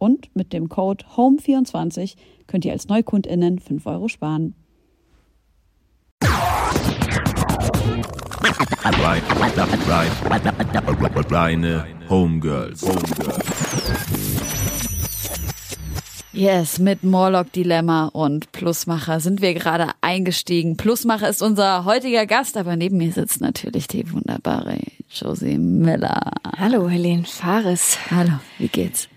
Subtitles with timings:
[0.00, 4.54] Und mit dem Code HOME24 könnt ihr als NeukundInnen 5 Euro sparen.
[11.30, 12.82] Reine Homegirls.
[16.32, 20.78] Yes, mit Morlock Dilemma und Plusmacher sind wir gerade eingestiegen.
[20.78, 24.78] Plusmacher ist unser heutiger Gast, aber neben mir sitzt natürlich die wunderbare
[25.10, 26.32] Josie Miller.
[26.56, 27.98] Hallo, Helene Fares.
[28.10, 29.10] Hallo, wie geht's?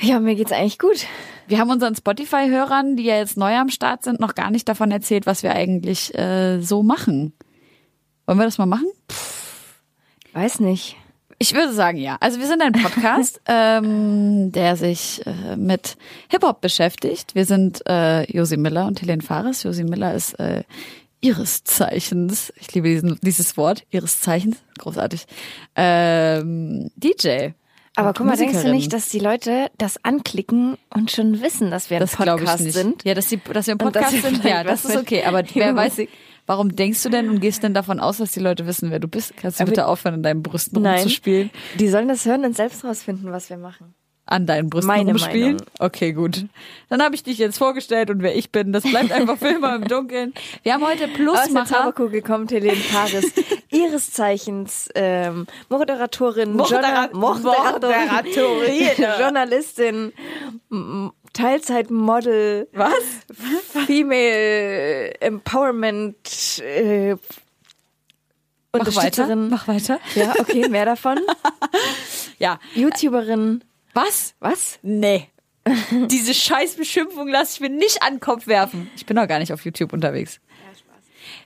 [0.00, 1.06] Ja, mir geht's eigentlich gut.
[1.48, 4.90] Wir haben unseren Spotify-Hörern, die ja jetzt neu am Start sind, noch gar nicht davon
[4.90, 7.32] erzählt, was wir eigentlich äh, so machen.
[8.26, 8.88] Wollen wir das mal machen?
[9.10, 9.80] Pff,
[10.32, 10.96] weiß nicht.
[11.38, 12.16] Ich würde sagen, ja.
[12.20, 15.96] Also wir sind ein Podcast, ähm, der sich äh, mit
[16.30, 17.34] Hip-Hop beschäftigt.
[17.34, 19.62] Wir sind äh, Josi Miller und Helene Fares.
[19.62, 20.64] Josi Miller ist äh,
[21.20, 25.26] ihres Zeichens, ich liebe diesen, dieses Wort, ihres Zeichens, großartig,
[25.74, 27.50] ähm, DJ.
[27.96, 31.90] Aber guck mal, denkst du nicht, dass die Leute das anklicken und schon wissen, dass
[31.90, 32.74] wir ein das Podcast ich nicht.
[32.74, 33.04] sind?
[33.04, 35.24] Ja, dass, die, dass wir ein Podcast sind, ja, das ist okay.
[35.24, 36.02] Aber wer weiß,
[36.46, 39.08] warum denkst du denn und gehst denn davon aus, dass die Leute wissen, wer du
[39.08, 39.36] bist?
[39.36, 41.00] Kannst du bitte aufhören, in deinen Brüsten Nein.
[41.00, 41.50] rumzuspielen?
[41.78, 43.94] Die sollen das hören und selbst rausfinden, was wir machen
[44.26, 45.56] an deinen Brüsten Meine rumspielen?
[45.56, 45.66] Meinung.
[45.78, 46.44] Okay, gut.
[46.88, 49.76] Dann habe ich dich jetzt vorgestellt und wer ich bin, das bleibt einfach für immer
[49.76, 50.34] im Dunkeln.
[50.62, 51.42] Wir haben heute Plusmacher.
[51.42, 53.32] Aus der Zauberkugel kommt Helene Paris,
[53.70, 60.12] ihres Zeichens ähm, Moderatorin, Modera Moderatorin, Journalistin,
[61.32, 63.84] Teilzeitmodel, was?
[63.86, 67.16] Female Empowerment äh,
[68.72, 69.36] Mach weiter.
[69.36, 69.98] Mach weiter.
[70.14, 71.18] Ja, okay, mehr davon.
[72.38, 72.58] ja.
[72.74, 73.62] YouTuberin.
[73.96, 74.34] Was?
[74.40, 74.78] Was?
[74.82, 75.30] Nee.
[76.10, 78.90] Diese scheiß Beschimpfung lasse ich mir nicht an den Kopf werfen.
[78.94, 80.38] Ich bin doch gar nicht auf YouTube unterwegs.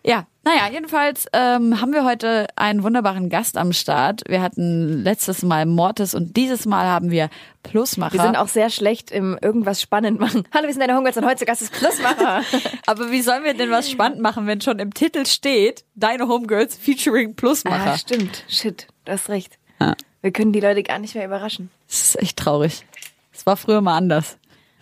[0.02, 4.22] Ja, naja, jedenfalls ähm, haben wir heute einen wunderbaren Gast am Start.
[4.26, 7.30] Wir hatten letztes Mal Mortis und dieses Mal haben wir
[7.62, 8.14] Plusmacher.
[8.14, 10.42] Wir sind auch sehr schlecht im irgendwas spannend machen.
[10.52, 12.42] Hallo, wir sind deine Homegirls und heute zu Gast ist Plusmacher.
[12.86, 16.76] Aber wie sollen wir denn was spannend machen, wenn schon im Titel steht, deine Homegirls
[16.76, 17.92] featuring Plusmacher?
[17.92, 18.44] Ah, stimmt.
[18.48, 19.58] Shit, du hast recht.
[19.80, 19.94] Ja.
[20.22, 21.70] Wir können die Leute gar nicht mehr überraschen.
[21.88, 22.84] Das ist echt traurig.
[23.32, 24.36] Es war früher mal anders.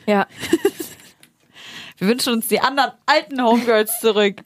[0.06, 0.26] Ja.
[1.98, 4.42] wir wünschen uns die anderen alten Homegirls zurück.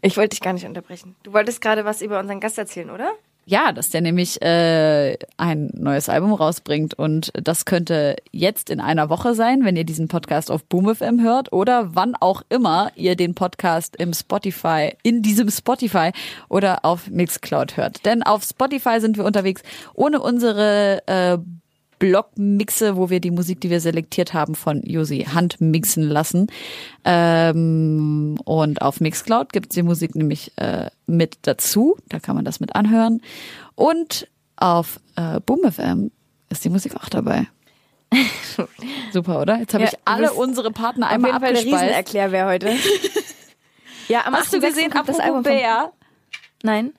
[0.00, 1.16] Ich wollte dich gar nicht unterbrechen.
[1.22, 3.12] Du wolltest gerade was über unseren Gast erzählen, oder?
[3.46, 9.10] Ja, dass der nämlich äh, ein neues Album rausbringt und das könnte jetzt in einer
[9.10, 13.34] Woche sein, wenn ihr diesen Podcast auf BoomFM hört oder wann auch immer ihr den
[13.34, 16.12] Podcast im Spotify, in diesem Spotify
[16.48, 18.06] oder auf Mixcloud hört.
[18.06, 19.62] Denn auf Spotify sind wir unterwegs
[19.92, 21.38] ohne unsere äh,
[22.04, 26.48] Blockmixe, wo wir die Musik, die wir selektiert haben, von Josi handmixen lassen.
[27.02, 31.96] Ähm, und auf Mixcloud gibt es die Musik nämlich äh, mit dazu.
[32.10, 33.22] Da kann man das mit anhören.
[33.74, 36.10] Und auf äh, BoomFM
[36.50, 37.46] ist die Musik auch dabei.
[39.14, 39.58] Super, oder?
[39.60, 41.94] Jetzt habe ja, ich alle unsere Partner einmal auf jeden abgespeist.
[41.94, 42.70] Fall der wer heute.
[44.08, 45.90] ja, am Hast du gesehen, apropos das Album Bär?
[46.62, 46.92] Nein.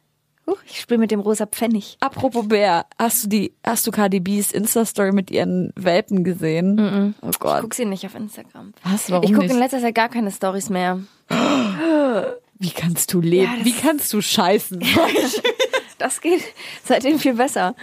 [0.48, 1.98] Huch, ich spiele mit dem rosa Pfennig.
[2.02, 6.76] Apropos Bär, hast du die, hast du Cardi B's Insta-Story mit ihren Welpen gesehen?
[6.76, 7.14] Mm -mm.
[7.22, 7.56] Oh Gott.
[7.56, 8.74] Ich guck sie nicht auf Instagram.
[8.84, 9.10] Was?
[9.10, 11.00] Warum Ich gucke in letzter Zeit gar keine Stories mehr.
[12.60, 13.52] Wie kannst du leben?
[13.60, 14.80] Ja, Wie kannst du scheißen?
[15.98, 16.42] das geht
[16.84, 17.76] seitdem viel besser.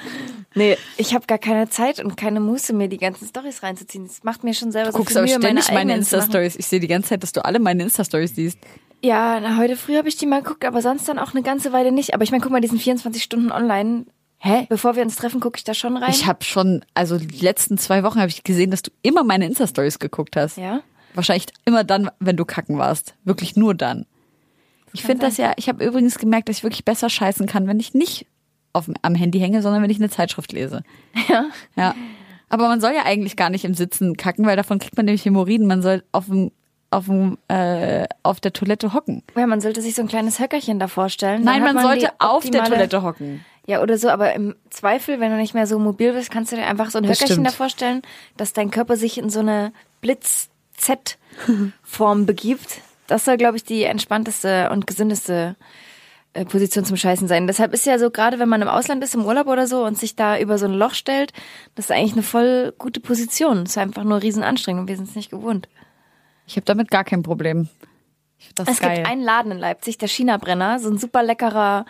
[0.55, 4.07] Nee, ich habe gar keine Zeit und keine Muße, mir die ganzen Stories reinzuziehen.
[4.07, 6.57] Das macht mir schon selber du so guckst viel Mühe, ständig meine, meine Insta-Stories.
[6.57, 8.59] Ich sehe die ganze Zeit, dass du alle meine Insta-Stories siehst.
[9.03, 11.73] Ja, na, heute früh habe ich die mal geguckt, aber sonst dann auch eine ganze
[11.73, 12.15] Weile nicht.
[12.15, 14.07] Aber ich meine, guck mal, die sind 24 Stunden online.
[14.39, 14.67] Hä?
[14.69, 16.11] Bevor wir uns treffen, gucke ich da schon rein.
[16.11, 19.47] Ich habe schon, also die letzten zwei Wochen habe ich gesehen, dass du immer meine
[19.47, 20.57] Insta-Stories geguckt hast.
[20.57, 20.83] Ja?
[21.15, 23.15] Wahrscheinlich immer dann, wenn du kacken warst.
[23.25, 24.07] Wirklich nur dann.
[24.87, 27.67] Das ich finde das ja, ich habe übrigens gemerkt, dass ich wirklich besser scheißen kann,
[27.67, 28.27] wenn ich nicht
[28.73, 30.83] auf, am Handy hänge, sondern wenn ich eine Zeitschrift lese.
[31.29, 31.47] Ja.
[31.77, 31.95] Ja.
[32.49, 35.25] Aber man soll ja eigentlich gar nicht im Sitzen kacken, weil davon kriegt man nämlich
[35.25, 35.67] Hämorrhoiden.
[35.67, 36.53] Man soll auf dem
[36.93, 39.23] auf, dem, äh, auf der Toilette hocken.
[39.37, 41.43] Ja, man sollte sich so ein kleines Höckerchen da vorstellen.
[41.43, 43.45] Nein, man, die sollte auf der Toilette hocken.
[43.67, 46.57] Ja, oder so, aber im Zweifel, wenn du nicht mehr so mobil bist, kannst du
[46.57, 47.47] dir einfach so ein Das Höckerchen stimmt.
[47.47, 48.03] da vorstellen,
[48.37, 52.81] dass dein Körper sich in so eine Blitz-Z-Form begibt.
[53.07, 55.57] Das soll, glaube ich, die entspannteste und gesündeste
[56.35, 57.47] äh, Position zum Scheißen sein.
[57.47, 59.99] Deshalb ist ja so, gerade wenn man im Ausland ist, im Urlaub oder so und
[59.99, 61.33] sich da über so ein Loch stellt,
[61.75, 63.65] das ist eigentlich eine voll gute Position.
[63.65, 65.69] Das ist einfach nur riesen anstrengend und wir sind es nicht gewohnt.
[66.47, 67.69] Ich habe damit gar kein Problem.
[68.39, 68.97] Ich das Es geil.
[68.97, 71.87] gibt einen Laden in Leipzig, der China-Brenner, so ein super leckerer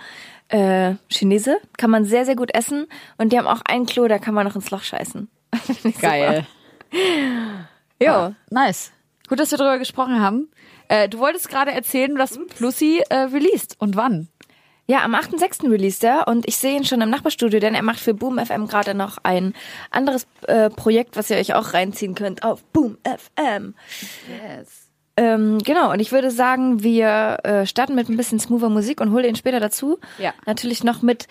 [0.49, 1.56] äh, Chinese.
[1.78, 2.87] Kann man sehr, sehr gut essen.
[3.19, 5.28] Und die haben auch ein Klo, da kann man noch ins Loch scheißen.
[6.00, 6.46] Geil.
[8.00, 8.34] Jo.
[8.50, 8.93] Nice.
[9.28, 10.50] Gut, dass wir darüber gesprochen haben.
[10.88, 14.28] Äh, du wolltest gerade erzählen, was Plussi äh, released und wann.
[14.92, 15.70] Ja, am 8.6.
[15.70, 18.66] released er und ich sehe ihn schon im Nachbarstudio, denn er macht für Boom FM
[18.66, 19.54] gerade noch ein
[19.90, 23.74] anderes äh, Projekt, was ihr euch auch reinziehen könnt auf Boom FM.
[25.16, 29.12] Ähm, genau, und ich würde sagen, wir äh, starten mit ein bisschen smoother Musik und
[29.12, 29.98] holen ihn später dazu.
[30.18, 30.34] Ja.
[30.44, 31.26] Natürlich noch mit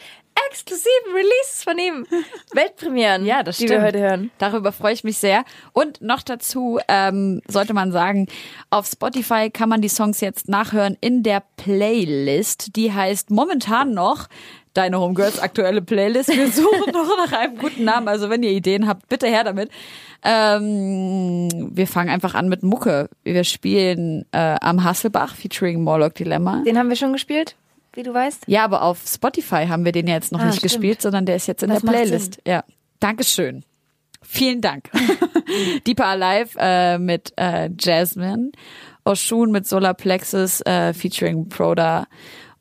[0.51, 2.05] exklusiven Releases von ihm.
[2.53, 3.81] Weltpremieren, Ja, das die stimmt.
[3.81, 4.31] wir heute hören.
[4.37, 5.43] Darüber freue ich mich sehr.
[5.73, 8.27] Und noch dazu ähm, sollte man sagen,
[8.69, 12.75] auf Spotify kann man die Songs jetzt nachhören in der Playlist.
[12.75, 14.27] Die heißt momentan noch
[14.73, 16.29] Deine Homegirls aktuelle Playlist.
[16.29, 18.07] Wir suchen noch nach einem guten Namen.
[18.07, 19.69] Also wenn ihr Ideen habt, bitte her damit.
[20.23, 23.09] Ähm, wir fangen einfach an mit Mucke.
[23.23, 26.63] Wir spielen äh, am Hasselbach featuring Morlock Dilemma.
[26.65, 27.57] Den haben wir schon gespielt,
[27.93, 28.43] wie du weißt.
[28.47, 30.71] Ja, aber auf Spotify haben wir den ja jetzt noch Ah, nicht stimmt.
[30.73, 32.39] gespielt, sondern der ist jetzt in Das der Playlist.
[32.47, 32.63] Ja.
[32.99, 33.63] Dankeschön.
[34.21, 34.89] Vielen Dank.
[35.87, 38.51] Deeper Alive äh, mit äh, Jasmine,
[39.03, 42.05] Oshun mit Solar Plexus äh, featuring Proda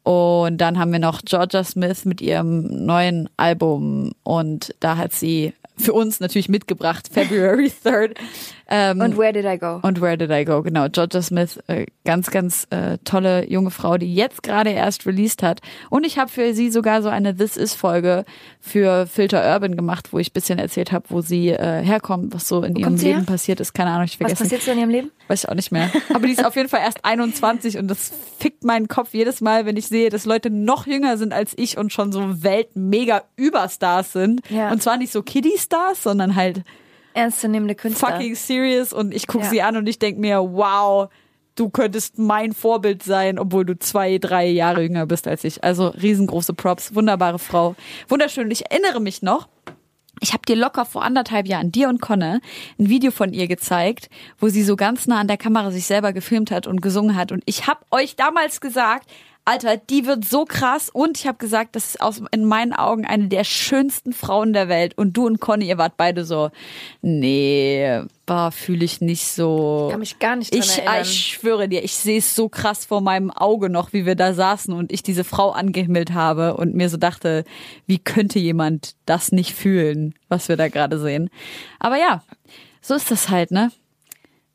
[0.02, 5.52] und dann haben wir noch Georgia Smith mit ihrem neuen Album und da hat sie
[5.76, 8.16] für uns natürlich mitgebracht February 3rd.
[8.72, 9.80] Ähm, Und Where Did I Go?
[9.82, 10.62] und Where Did I Go?
[10.62, 15.42] Genau, Georgia Smith, äh, ganz, ganz äh, tolle junge Frau, die jetzt gerade erst released
[15.42, 15.60] hat.
[15.90, 18.24] Und ich habe für sie sogar so eine This Is Folge
[18.60, 22.46] für Filter Urban gemacht, wo ich ein bisschen erzählt habe, wo sie äh, herkommt, was
[22.46, 23.26] so in ihrem kommt sie Leben her?
[23.26, 23.72] passiert ist.
[23.74, 24.42] Keine Ahnung, ich Was vergessen.
[24.44, 25.10] passiert so in ihrem Leben?
[25.26, 25.90] Weiß ich auch nicht mehr.
[26.14, 29.66] Aber die ist auf jeden Fall erst 21 und das fickt meinen Kopf jedes Mal,
[29.66, 34.42] wenn ich sehe, dass Leute noch jünger sind als ich und schon so Welt-Mega-Überstars sind.
[34.50, 34.70] Ja.
[34.70, 36.62] Und zwar nicht so Kiddie-Stars, sondern halt
[37.20, 38.10] Ernstzunehmende Künstler.
[38.12, 39.50] fucking serious und ich gucke Ja.
[39.50, 41.08] sie an und ich denk mir, wow,
[41.56, 45.62] du könntest mein Vorbild sein, obwohl du zwei, drei Jahre jünger bist als ich.
[45.62, 47.74] Also riesengroße Props, wunderbare Frau.
[48.08, 48.44] Wunderschön.
[48.44, 49.48] Und Ich erinnere mich noch,
[50.22, 52.40] ich habe dir locker vor anderthalb Jahren, dir und Conne,
[52.78, 54.08] ein Video von ihr gezeigt,
[54.38, 57.32] wo sie so ganz nah an der Kamera sich selber gefilmt hat und gesungen hat.
[57.32, 59.08] Und ich habe euch damals gesagt,
[59.50, 60.90] Alter, die wird so krass.
[60.90, 64.68] Und ich habe gesagt, das ist aus, in meinen Augen eine der schönsten Frauen der
[64.68, 64.96] Welt.
[64.96, 66.50] Und du und Conny, ihr wart beide so,
[67.02, 69.88] nee, war fühle ich nicht so.
[69.90, 71.02] Kann mich gar nicht dran Ich, erinnern.
[71.02, 74.34] ich schwöre dir, ich sehe es so krass vor meinem Auge noch, wie wir da
[74.34, 77.44] saßen und ich diese Frau angehimmelt habe und mir so dachte,
[77.86, 81.28] wie könnte jemand das nicht fühlen, was wir da gerade sehen.
[81.80, 82.22] Aber ja,
[82.80, 83.72] so ist das halt, ne?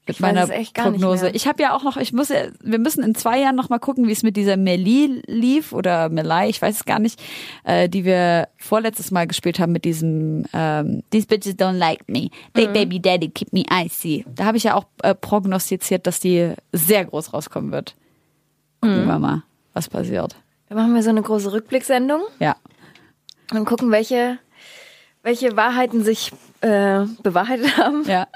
[0.07, 1.29] Mit Ich meiner es echt gar nicht Prognose.
[1.31, 3.79] Ich habe ja auch noch, ich muss, ja- wir müssen in zwei Jahren noch mal
[3.79, 7.19] gucken, wie es mit dieser Melie lief oder Melai, ich weiß es gar nicht,
[7.63, 12.25] äh, die wir vorletztes Mal gespielt haben mit diesem ähm, These bitches don't like me,
[12.25, 12.29] Mhm.
[12.53, 14.25] they baby daddy keep me icy.
[14.35, 17.95] Da habe ich ja auch äh, prognostiziert, dass die sehr groß rauskommen wird.
[18.81, 19.07] Gucken Mhm.
[19.07, 20.35] wir mal, was passiert.
[20.69, 22.55] Dann machen wir so eine große Rückblicksendung Ja.
[23.53, 24.37] und gucken, welche,
[25.23, 26.31] welche Wahrheiten sich
[26.65, 28.03] äh, bewahrheitet haben.
[28.05, 28.27] Ja.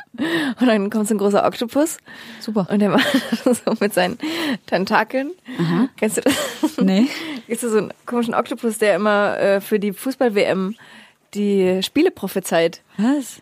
[0.60, 1.98] Und dann kommt so ein großer Oktopus.
[2.40, 2.68] Super.
[2.70, 3.08] Und der macht
[3.44, 4.20] so mit seinen
[4.68, 5.32] Tentakeln.
[5.98, 6.78] Kennst du das?
[6.78, 7.08] Nee.
[7.48, 10.76] Ist so einen komischen Oktopus, der immer äh, für die Fußball-WM
[11.34, 12.82] die Spiele prophezeit.
[12.98, 13.42] Was?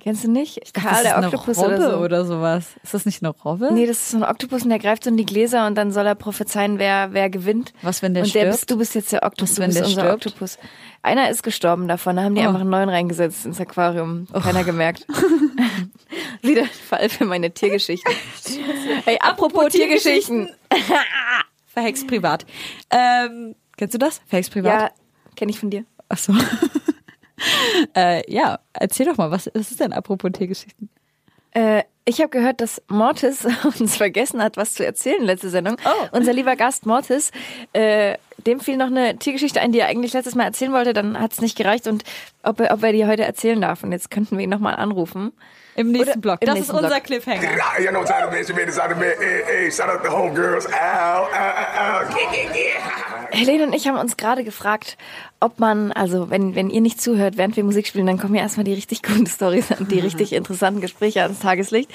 [0.00, 0.60] Kennst du nicht?
[0.62, 1.96] Das Karl ist der eine Oktopus Robbe oder so.
[1.98, 2.66] oder sowas.
[2.82, 3.70] Ist das nicht eine Robbe?
[3.72, 5.90] Nee, das ist so ein Oktopus und der greift so in die Gläser und dann
[5.92, 7.72] soll er prophezeien, wer, wer gewinnt.
[7.82, 8.52] Was, wenn der und der stirbt?
[8.56, 10.26] bist, du bist jetzt der Oktopus, Was, wenn du bist der unser stirbt?
[10.26, 10.58] Oktopus.
[11.02, 12.46] Einer ist gestorben davon, da haben die Oh.
[12.48, 14.26] einfach einen neuen reingesetzt ins Aquarium.
[14.32, 15.06] Keiner gemerkt.
[16.42, 18.12] Wieder ein Fall für meine Tiergeschichten.
[19.04, 20.48] hey, apropos, Tiergeschichten.
[21.66, 22.46] Verhext privat.
[22.90, 24.20] Ähm, kennst du das?
[24.26, 24.72] Verhext privat?
[24.82, 24.90] Ja,
[25.36, 25.84] kenne ich von dir.
[26.08, 26.32] Ach so.
[27.96, 30.88] äh, ja, erzähl doch mal, was, was ist denn apropos Tiergeschichten?
[31.52, 33.46] Äh, ich habe gehört, dass Mortis
[33.80, 35.76] uns vergessen hat, was zu erzählen letzte Sendung.
[35.84, 36.06] Oh.
[36.12, 37.30] Unser lieber Gast Mortis,
[37.72, 38.16] äh,
[38.46, 41.32] dem fiel noch eine Tiergeschichte ein, die er eigentlich letztes Mal erzählen wollte, dann hat
[41.32, 42.04] es nicht gereicht und
[42.42, 43.82] ob er, ob er die heute erzählen darf.
[43.82, 45.32] Und jetzt könnten wir ihn nochmal anrufen.
[45.74, 46.42] Im nächsten Oder- Block.
[46.42, 47.04] im Das nächsten ist unser Block.
[47.04, 47.50] Cliffhanger.
[47.80, 48.48] You know time it is.
[48.48, 49.16] You made this out of bed.
[49.20, 50.66] Hey, hey, shout out to homegirls.
[50.66, 53.14] Ow, ow, ow, ow.
[53.30, 54.96] Helene und ich haben uns gerade gefragt,
[55.40, 58.42] ob man, also wenn, wenn ihr nicht zuhört, während wir Musik spielen, dann kommen ja
[58.42, 61.90] erstmal die richtig guten Stories und die richtig interessanten Gespräche ans Tageslicht.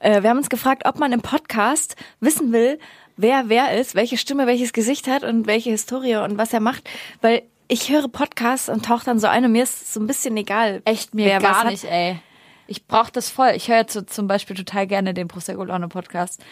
[0.00, 2.78] Äh, wir haben uns gefragt, ob man im Podcast wissen will,
[3.16, 6.88] wer wer ist, welche Stimme welches Gesicht hat und welche Historie und was er macht,
[7.22, 10.36] weil ich höre Podcasts und tauche dann so ein und mir ist so ein bisschen
[10.36, 10.82] egal.
[10.84, 12.20] Echt mir wer gar nicht, ey.
[12.66, 13.52] Ich brauche das voll.
[13.54, 16.42] Ich höre jetzt so zum Beispiel total gerne den Prosecco Laune Podcast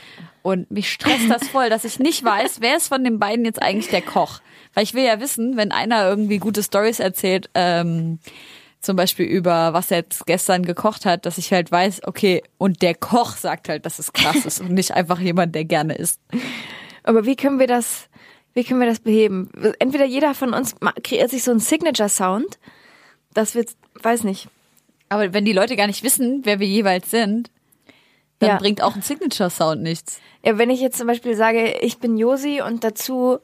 [0.42, 3.60] und mich stresst das voll, dass ich nicht weiß, wer ist von den beiden jetzt
[3.60, 4.40] eigentlich der Koch.
[4.74, 8.18] Weil ich will ja wissen, wenn einer irgendwie gute Stories erzählt, ähm,
[8.80, 12.82] zum Beispiel über was er jetzt gestern gekocht hat, dass ich halt weiß, okay, und
[12.82, 16.20] der Koch sagt halt, dass es krass ist und nicht einfach jemand, der gerne isst.
[17.02, 18.08] Aber wie können wir das,
[18.52, 19.50] wie können wir das beheben?
[19.78, 22.58] Entweder jeder von uns kreiert sich so einen Signature-Sound,
[23.32, 23.70] das wird,
[24.02, 24.48] weiß nicht.
[25.08, 27.50] Aber wenn die Leute gar nicht wissen, wer wir jeweils sind,
[28.40, 28.56] dann Ja.
[28.56, 30.20] bringt auch ein Signature-Sound nichts.
[30.44, 33.38] Ja, wenn ich jetzt zum Beispiel sage, ich bin Josi und dazu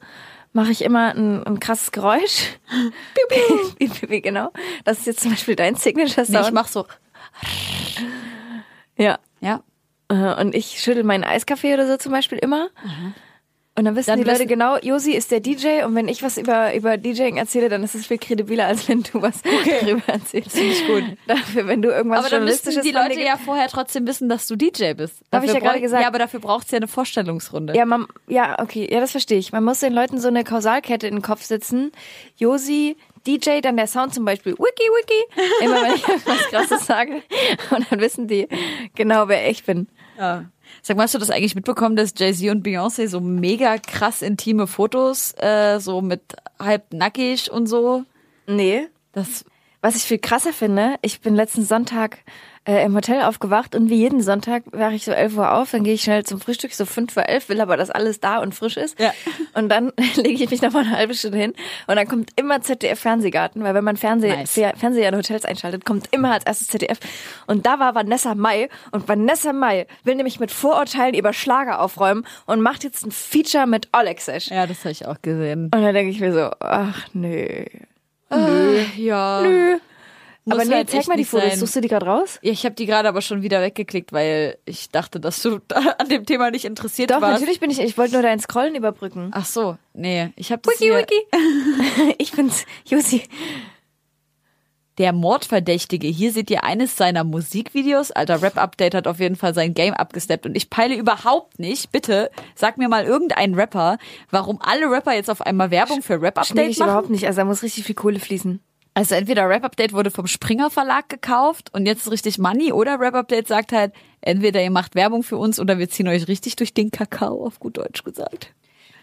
[0.53, 2.57] mache ich immer ein, ein krasses Geräusch.
[4.21, 4.51] genau.
[4.83, 6.47] Das ist jetzt zum Beispiel dein Nee, Signature-Sound.
[6.47, 6.85] ich mach so,
[8.97, 9.19] ja.
[9.39, 9.63] ja.
[10.09, 12.69] Äh, Und ich schüttel meinen Eiskaffee oder so zum Beispiel immer.
[13.81, 16.21] Und dann wissen Dann die Leute wissen- genau, Josi ist der DJ und wenn ich
[16.21, 20.03] was über, über DJing erzähle, dann ist es viel kredibiler, als wenn du was darüber
[20.05, 20.51] erzählst.
[20.51, 21.03] Finde ich gut.
[21.25, 24.55] Dafür, wenn du irgendwas Aber dann müssten die Leute ja vorher trotzdem wissen, dass du
[24.55, 25.15] DJ bist.
[25.31, 26.03] Hab ich ja gerade gesagt.
[26.03, 27.75] Ja, aber dafür braucht es ja eine Vorstellungsrunde.
[27.75, 29.51] Ja, man, ja, okay, ja, das verstehe ich.
[29.51, 31.91] Man muss den Leuten so eine Kausalkette in den Kopf sitzen.
[32.37, 35.65] Josi, DJ, dann der Sound zum Beispiel, wiki, wiki.
[35.65, 37.23] Immer wenn ich irgendwas Krasses sage.
[37.71, 38.47] Und dann wissen die
[38.93, 39.87] genau, wer ich bin.
[40.19, 40.45] Ja.
[40.81, 44.65] Sag mal, hast du das eigentlich mitbekommen, dass Jay-Z und Beyoncé so mega krass intime
[44.65, 46.21] Fotos, äh, so mit
[46.59, 48.03] halb nackig und so?
[48.47, 48.87] Nee.
[49.11, 49.45] Das,
[49.81, 52.19] Was ich viel krasser finde, ich bin letzten Sonntag
[52.65, 55.83] äh, im Hotel aufgewacht und wie jeden Sonntag wache ich so 11 Uhr auf, dann
[55.83, 58.53] gehe ich schnell zum Frühstück, so 5 vor 11, will aber, dass alles da und
[58.53, 58.99] frisch ist.
[58.99, 59.11] Ja.
[59.55, 61.53] Und dann lege ich mich noch mal eine halbe Stunde hin
[61.87, 64.51] und dann kommt immer ZDF Fernsehgarten, weil wenn man Fernseh, Nice.
[64.55, 66.99] Fer- Fernseher in Hotels einschaltet, kommt immer als erstes ZDF.
[67.47, 72.25] Und da war Vanessa Mai und Vanessa Mai will nämlich mit Vorurteilen über Schlager aufräumen
[72.45, 74.49] und macht jetzt ein Feature mit Alexesh.
[74.49, 75.65] ja, das habe ich auch gesehen.
[75.73, 77.65] Und dann denke ich mir so, ach nö.
[78.29, 78.83] Nö.
[78.97, 79.41] Ja.
[79.41, 79.77] Nö.
[80.43, 81.49] Muss Aber nee, halt zeig mal die Fotos.
[81.49, 81.59] sein.
[81.59, 82.39] Suchst du die gerade raus?
[82.41, 85.59] Ja, ich habe die gerade aber schon wieder weggeklickt, weil ich dachte, dass du
[85.99, 87.39] an dem Thema nicht interessiert Doch, warst.
[87.41, 87.79] natürlich bin ich.
[87.79, 89.29] Ich wollte nur dein Scrollen überbrücken.
[89.33, 90.97] Ach so, nee, ich habe das Wiki, hier.
[90.97, 92.15] wiki.
[92.17, 93.23] ich bin's, Josi.
[94.97, 96.07] Der Mordverdächtige.
[96.07, 98.11] Hier seht ihr eines seiner Musikvideos.
[98.11, 100.45] Alter, Rap-Update hat auf jeden Fall sein Game abgesteppt.
[100.45, 103.97] Und ich peile überhaupt nicht, bitte, sag mir mal irgendein Rapper,
[104.31, 106.89] warum alle Rapper jetzt auf einmal Werbung für Rap-Update ich machen.
[106.89, 107.25] überhaupt nicht.
[107.25, 108.59] Also da muss richtig viel Kohle fließen.
[108.93, 113.47] Also entweder Rap-Update wurde vom Springer Verlag gekauft und jetzt ist richtig Money oder Rap-Update
[113.47, 116.91] sagt halt, entweder ihr macht Werbung für uns oder wir ziehen euch richtig durch den
[116.91, 118.51] Kakao, auf gut Deutsch gesagt.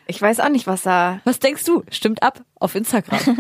[0.07, 1.21] Ich weiß auch nicht, was da.
[1.25, 1.85] Was denkst du?
[1.91, 3.19] Stimmt ab auf Instagram.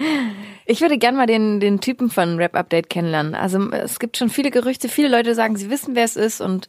[0.66, 3.34] Ich würde gern mal den, den Typen von Rap Update kennenlernen.
[3.34, 4.88] Also es gibt schon viele Gerüchte.
[4.88, 6.68] Viele Leute sagen, sie wissen, wer es ist und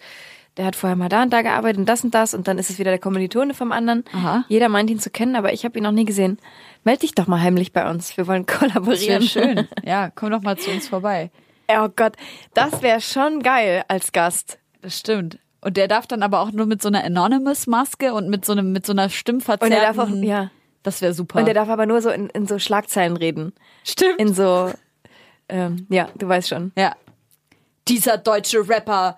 [0.58, 2.70] der hat vorher mal da und da gearbeitet und das und das und dann ist
[2.70, 4.04] es wieder der Kommilitone vom anderen.
[4.14, 4.44] Aha.
[4.50, 6.38] Jeder meint ihn zu kennen, aber ich habe ihn noch nie gesehen.
[6.84, 8.16] Meld dich doch mal heimlich bei uns.
[8.18, 9.22] Wir wollen Das kollaborieren.
[9.24, 9.68] schön.
[9.84, 11.32] Ja, komm doch mal zu uns vorbei.
[11.70, 12.18] Oh Gott,
[12.54, 14.60] das wäre schon geil als Gast.
[14.82, 15.40] Das stimmt.
[15.62, 18.72] Und der darf dann aber auch nur mit so einer Anonymous-Maske und mit so einem
[18.74, 19.68] mit so einer stimmverzerrten.
[19.78, 20.50] Und er darf auch, ja.
[20.84, 21.38] Das wäre super.
[21.40, 23.54] Und der darf aber nur so in, in so Schlagzeilen reden.
[23.84, 24.20] stimmt.
[24.20, 24.72] In so,
[25.48, 26.72] ähm, ja, du weißt schon.
[26.76, 26.96] ja.
[27.88, 29.18] Dieser deutsche Rapper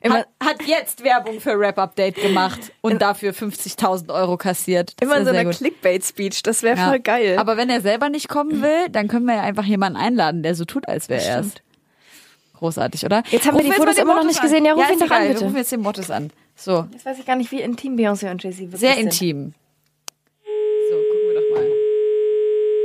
[0.00, 4.94] Immer, hat, hat jetzt Werbung für Rap Update gemacht und dafür 50.000 Euro kassiert.
[5.00, 5.56] Das immer so gut.
[5.56, 6.42] Clickbait-Speech.
[6.44, 6.88] Das wäre Ja.
[6.88, 7.36] voll geil.
[7.38, 10.54] Aber wenn er selber nicht kommen will, dann können wir ja einfach jemanden einladen, der
[10.54, 11.52] so tut, als wäre er es.
[12.54, 13.22] Großartig, oder?
[13.30, 14.64] Jetzt haben wir die Fotos immer noch nicht gesehen.
[14.64, 15.40] Ja, ruf ja, ihn doch an, bitte.
[15.40, 16.30] Wir rufen jetzt den Mortis an.
[16.56, 19.04] So, Jetzt weiß ich gar nicht, wie intim Beyoncé und Jay-Z wirklich sehr sind.
[19.04, 19.54] intim.
[20.90, 21.66] So, gucken wir doch mal.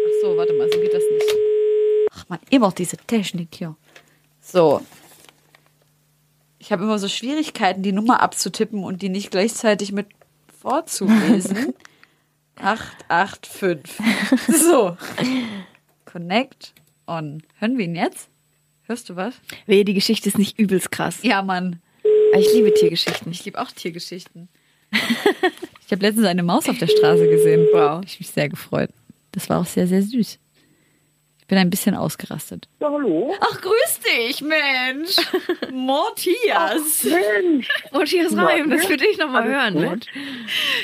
[0.05, 1.35] Ach so, warte mal, so geht das nicht.
[2.11, 3.75] Ach man, immer diese Technik hier.
[4.41, 4.81] So.
[6.73, 10.07] Ich habe immer so Schwierigkeiten, die Nummer abzutippen und die nicht gleichzeitig mit
[10.59, 11.75] vorzulesen.
[12.55, 13.95] 885.
[14.47, 14.97] So.
[16.05, 16.73] Connect
[17.05, 17.43] on.
[17.59, 18.27] Hören wir ihn jetzt?
[18.87, 19.35] Hörst du was?
[19.67, 21.19] Wehe, die Geschichte ist nicht übelst krass.
[21.21, 21.79] Ja, Mann.
[22.31, 23.31] Aber Ich liebe Tiergeschichten.
[23.31, 24.49] Ich liebe auch Tiergeschichten.
[24.91, 27.67] ich habe letztens eine Maus auf der Straße gesehen.
[27.71, 28.01] Wow.
[28.03, 28.89] Ich mich sehr gefreut.
[29.31, 30.39] Das war auch sehr, sehr süß.
[31.53, 32.67] Ich bin ein bisschen ausgerastet.
[32.79, 33.31] Ja, hallo?
[33.39, 35.17] Ach, grüß dich, Mensch.
[35.71, 37.03] Mortias.
[37.03, 37.67] Mensch!
[37.91, 39.75] Matthias Reim, das würde ich noch mal hören.
[39.75, 39.99] Ne?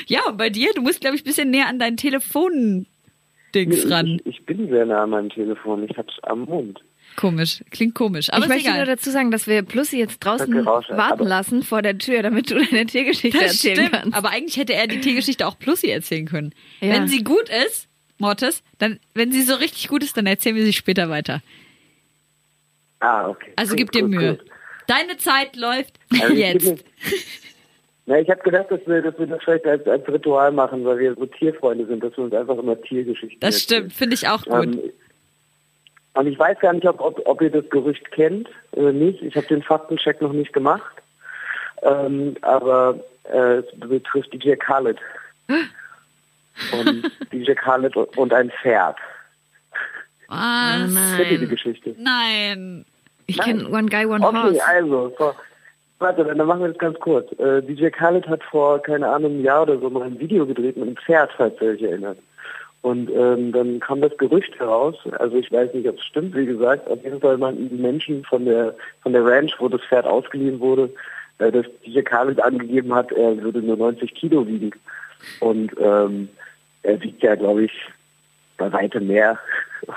[0.06, 4.20] Ja, und bei dir, du musst, glaube ich, ein bisschen näher an dein Telefon-Dings ran.
[4.24, 5.82] Ich, ich bin sehr nah an meinem Telefon.
[5.90, 6.78] Ich hab's am Mund.
[7.16, 7.64] Komisch.
[7.70, 8.32] Klingt komisch.
[8.32, 8.94] Aber ich möchte nur egal.
[8.94, 12.54] dazu sagen, dass wir Plussi jetzt draußen warten Aber- lassen vor der Tür, damit du
[12.64, 13.92] deine Tiergeschichte Das erzählen stimmt.
[13.92, 14.16] kannst.
[14.16, 16.54] Aber eigentlich hätte er die Tiergeschichte auch Plussi erzählen können.
[16.80, 16.90] Ja.
[16.94, 17.88] Wenn sie gut ist,
[18.20, 21.40] Mortis, dann, wenn sie so richtig gut ist, dann erzählen wir sie später weiter.
[23.00, 23.52] Ah, okay.
[23.56, 24.36] Also gib dir gut, Mühe.
[24.36, 24.46] gut.
[24.86, 26.84] Deine Zeit läuft Also ich jetzt.
[28.06, 30.98] Na, ich habe gedacht, dass wir, dass wir das vielleicht als, als Ritual machen, weil
[30.98, 33.82] wir so Tierfreunde sind, dass wir uns einfach immer Tiergeschichten Das erzählen.
[33.82, 34.64] stimmt, finde ich auch gut.
[34.74, 34.80] Ähm,
[36.14, 39.22] und ich weiß gar nicht, ob, ob, ob ihr das Gerücht kennt oder nicht.
[39.22, 40.96] Ich habe den Faktencheck noch nicht gemacht.
[41.82, 42.98] Ähm, aber
[43.32, 44.98] äh, es betrifft DJ Khaled.
[46.72, 48.96] und DJ Khaled und ein Pferd.
[50.28, 51.16] Was?
[51.16, 51.94] Kennt ihr die Geschichte?
[51.98, 52.84] Nein.
[53.26, 54.66] ich kenne One Guy, One Okay, Horse.
[54.66, 55.34] also, vor,
[55.98, 57.30] warte, dann machen wir das ganz kurz.
[57.38, 60.76] Äh, DJ Khaled hat vor, keine Ahnung, einem Jahr oder so mal ein Video gedreht
[60.76, 62.18] mit einem Pferd, falls ihr euch erinnert.
[62.82, 66.46] Und ähm, dann kam das Gerücht heraus, also ich weiß nicht, ob es stimmt, wie
[66.46, 70.06] gesagt, auf jeden Fall meinten die Menschen von der von der Ranch, wo das Pferd
[70.06, 70.90] ausgeliehen wurde,
[71.38, 74.70] äh, dass DJ Khaled angegeben hat, er würde nur 90 Kilo wiegen.
[75.40, 76.30] Und ähm,
[76.82, 77.72] er wiegt ja, glaube ich,
[78.56, 79.38] bei weitem mehr.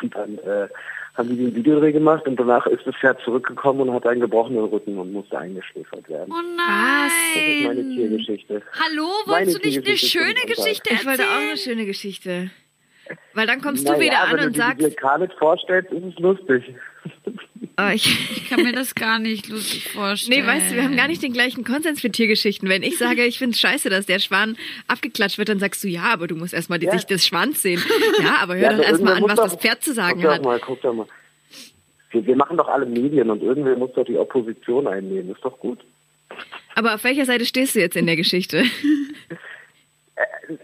[0.01, 0.67] Und dann äh,
[1.15, 4.63] haben die den Videodreh gemacht und danach ist das Pferd zurückgekommen und hat einen gebrochenen
[4.65, 6.31] Rücken und musste eingeschläfert werden.
[6.33, 7.95] Oh Das ist meine nein.
[7.95, 8.61] Tiergeschichte.
[8.79, 11.57] Hallo, Meine wolltest du nicht eine schöne Geschichte Ich wollte auch eine erzählen?
[11.75, 12.49] schöne Geschichte.
[13.33, 15.91] Weil dann kommst du Naja, wieder aber an und wenn du dir sagst, Khaled vorstellst,
[15.91, 16.63] ist es lustig.
[17.77, 18.05] Oh, ich,
[18.37, 20.41] Ich kann mir das gar nicht lustig vorstellen.
[20.41, 22.69] nee, weißt du, wir haben gar nicht den gleichen Konsens für Tiergeschichten.
[22.69, 24.57] Wenn ich sage, ich finde es scheiße, dass der Schwan
[24.87, 26.91] abgeklatscht wird, dann sagst du, ja, aber du musst erstmal die Ja.
[26.93, 27.81] Sicht des Schwans sehen.
[28.21, 30.39] Ja, aber hör Ja, doch aber erstmal an, was das Pferd zu sagen guck hat.
[30.39, 31.07] Doch mal, guck doch mal.
[32.11, 35.31] Wir, wir machen doch alle Medien und irgendwer muss doch die Opposition einnehmen.
[35.31, 35.79] Ist doch gut.
[36.75, 38.63] Aber auf welcher Seite stehst du jetzt in der Geschichte?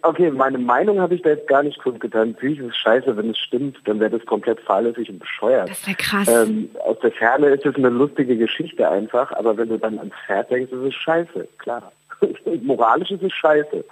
[0.04, 2.32] Okay, meine Meinung habe ich da jetzt gar nicht kundgetan.
[2.32, 5.70] Natürlich ist es scheiße, wenn es stimmt, dann wäre das komplett fahrlässig und bescheuert.
[5.70, 6.28] Das wäre krass.
[6.28, 10.14] Ähm, aus der Ferne ist es eine lustige Geschichte einfach, aber wenn du dann ans
[10.26, 11.92] Pferd denkst, ist es scheiße, klar.
[12.64, 13.84] Moralisch ist es scheiße.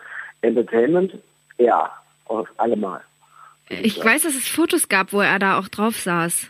[0.41, 1.13] Entertainment,
[1.57, 1.89] ja,
[2.25, 3.01] auf allemal.
[3.69, 6.47] Ich weiß, dass es Fotos gab, wo er da auch drauf saß.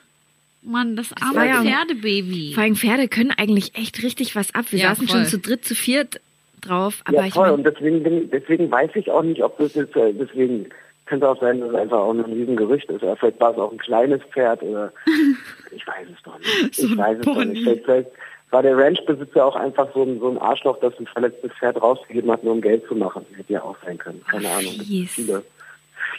[0.64, 2.54] Mann, das arme Pferdebaby.
[2.54, 4.66] Vor allem Pferde können eigentlich echt richtig was ab.
[4.72, 5.20] Wir Ja, saßen voll.
[5.20, 6.20] schon zu dritt, zu viert
[6.62, 7.02] drauf.
[7.06, 7.48] Aber ja, ich toll.
[7.48, 10.70] mein, und deswegen, bin, deswegen weiß ich auch nicht, ob das jetzt, äh, deswegen
[11.06, 13.02] könnte auch sein, dass es einfach auch ein Riesengerücht ist.
[13.04, 14.91] Oder vielleicht war es auch ein kleines Pferd oder
[15.72, 16.76] ich weiß es doch nicht.
[16.76, 17.63] So ich weiß es doch nicht.
[17.63, 18.10] Vielleicht, vielleicht
[18.50, 22.32] war der Ranchbesitzer auch einfach so ein, so ein Arschloch, das ein verletztes Pferd rausgegeben
[22.32, 23.26] hat, nur um Geld zu machen.
[23.36, 24.22] Hätte ja auch sein können.
[24.30, 24.74] Keine Ahnung.
[25.08, 25.43] Viele,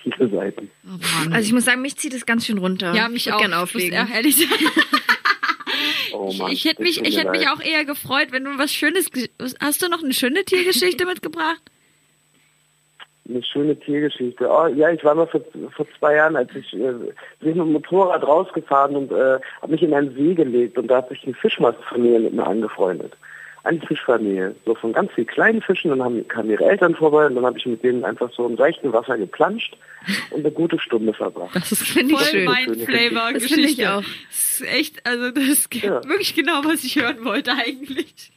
[0.02, 0.70] viele Seiten.
[0.86, 0.98] Oh
[1.32, 2.94] also ich muss sagen, mich zieht es ganz schön runter.
[2.94, 3.38] ja, mich ich auch.
[3.38, 3.98] Gern Ich auflegen.
[4.00, 4.64] muss ehrlich sagen.
[6.12, 9.10] Oh Mann, ich hätte mich, ich hätte mich auch eher gefreut, wenn du was Schönes.
[9.60, 11.62] Hast du noch eine schöne Tiergeschichte mitgebracht?
[13.28, 14.48] Eine schöne Tiergeschichte.
[14.48, 15.42] Oh, ja, ich war mal vor,
[15.76, 19.82] vor zwei Jahren, als ich äh, bin mit dem Motorrad rausgefahren und äh, habe mich
[19.82, 23.12] in einen See gelegt und da hat sich eine Fischmastfamilie mit mir angefreundet.
[23.64, 27.34] Eine Fischfamilie, so von ganz vielen kleinen Fischen, dann haben, kamen ihre Eltern vorbei und
[27.34, 29.76] dann habe ich mit denen einfach so im seichten Wasser geplanscht
[30.30, 31.54] und eine gute Stunde verbracht.
[31.56, 32.44] Das ist Finde ich voll schön.
[32.44, 34.02] mein Flavor Das finde ich auch.
[34.02, 36.02] Das ist echt, also das ist Ja.
[36.04, 38.30] wirklich genau, was ich hören wollte eigentlich.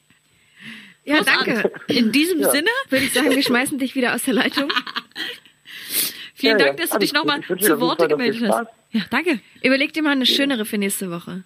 [1.05, 1.53] Ja, Großartig.
[1.53, 1.71] danke.
[1.87, 2.49] In diesem Ja.
[2.49, 4.71] Sinne, Würde ich sagen, wir schmeißen dich wieder aus der Leitung.
[6.35, 8.67] vielen Ja, Dank, ja, dass du dich nochmal zu viel gemeldet hast.
[8.91, 9.39] Ja, danke.
[9.63, 11.43] Überleg dir mal eine schönere für nächste Woche.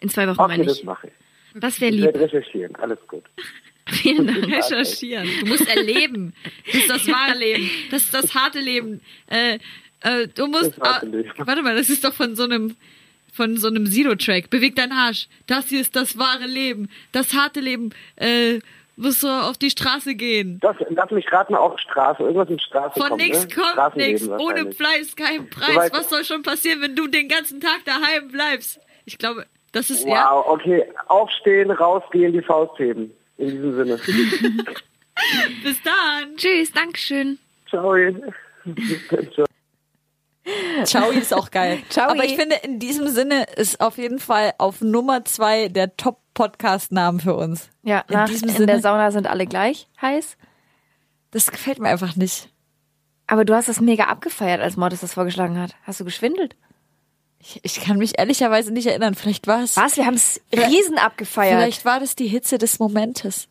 [0.00, 0.84] In zwei Wochen Okay, meine das ich.
[0.84, 1.12] mache ich.
[1.54, 2.04] Das wäre Ich lieb.
[2.06, 2.76] werde recherchieren.
[2.76, 3.24] Alles gut.
[3.88, 4.46] Vielen Dank.
[4.46, 5.28] Recherchieren.
[5.40, 6.34] Du musst erleben.
[6.66, 7.70] Das ist das wahre Leben.
[7.90, 9.00] Das ist das harte Leben.
[9.26, 9.58] Äh,
[10.02, 10.78] äh, du musst.
[10.78, 12.76] Das harte ah, warte mal, das ist doch von so einem
[13.32, 14.50] von so einem Zero-Track.
[14.50, 15.28] Beweg deinen Arsch.
[15.46, 16.88] Das hier ist das wahre Leben.
[17.12, 17.90] Das harte Leben.
[18.16, 18.60] Äh,
[18.96, 20.58] musst du auf die Straße gehen.
[20.60, 22.22] Das, lass mich raten, auch Straße.
[22.22, 23.54] Irgendwas mit Straße Von kommt, nix ne?
[23.54, 24.28] kommt nix.
[24.28, 24.72] Ohne.
[24.72, 25.90] Fleiß kein Preis.
[25.92, 28.78] Was soll schon passieren, wenn du den ganzen Tag daheim bleibst?
[29.06, 30.30] Ich glaube, das ist ja.
[30.32, 30.84] Wow, okay.
[31.08, 33.12] Aufstehen, rausgehen, die Faust heben.
[33.38, 33.96] In diesem Sinne.
[35.62, 36.36] Bis dann.
[36.36, 37.38] Tschüss, Dankeschön.
[37.68, 37.94] Ciao.
[39.32, 39.46] Ciao.
[40.84, 41.78] Ciao ist auch geil.
[41.90, 42.10] Ciao.
[42.10, 47.20] Aber ich finde, in diesem Sinne ist auf jeden Fall auf Nummer zwei der Top-Podcast-Namen
[47.20, 47.70] für uns.
[47.82, 50.36] Ja, In nach, diesem in Sinne- der Sauna sind alle gleich heiß.
[51.30, 52.48] Das gefällt mir einfach nicht.
[53.26, 55.76] Aber du hast das mega abgefeiert, als Mortis das vorgeschlagen hat.
[55.84, 56.56] Hast du geschwindelt?
[57.42, 59.14] Ich, ich kann mich ehrlicherweise nicht erinnern.
[59.14, 59.76] Vielleicht war es.
[59.76, 59.96] Was?
[59.96, 61.58] Wir haben es riesen abgefeiert.
[61.58, 63.48] Vielleicht war das die Hitze des Momentes.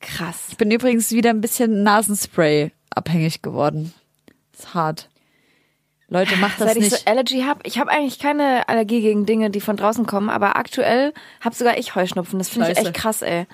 [0.00, 0.46] Krass.
[0.50, 3.94] Ich bin übrigens wieder ein bisschen Nasenspray abhängig geworden.
[4.52, 5.08] Ist hart.
[6.08, 6.96] Leute, macht das Seit ich nicht.
[6.96, 10.56] so Allergy habe, ich habe eigentlich keine Allergie gegen Dinge, die von draußen kommen, aber
[10.56, 12.38] aktuell habe sogar ich Heuschnupfen.
[12.38, 13.46] Das finde ich echt krass, ey.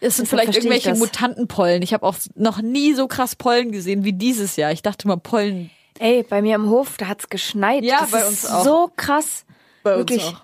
[0.00, 0.94] es sind deshalb vielleicht ich irgendwelche.
[0.98, 1.80] Mutantenpollen.
[1.82, 4.72] Ich habe auch noch nie so krass Pollen gesehen wie dieses Jahr.
[4.72, 5.70] Ich dachte mal, Pollen.
[5.98, 7.84] Ey, bei mir im Hof, da hat's geschneit.
[7.84, 8.64] Ja, das bei uns auch.
[8.64, 9.44] So krass.
[9.82, 10.24] Bei uns Wirklich.
[10.24, 10.42] auch.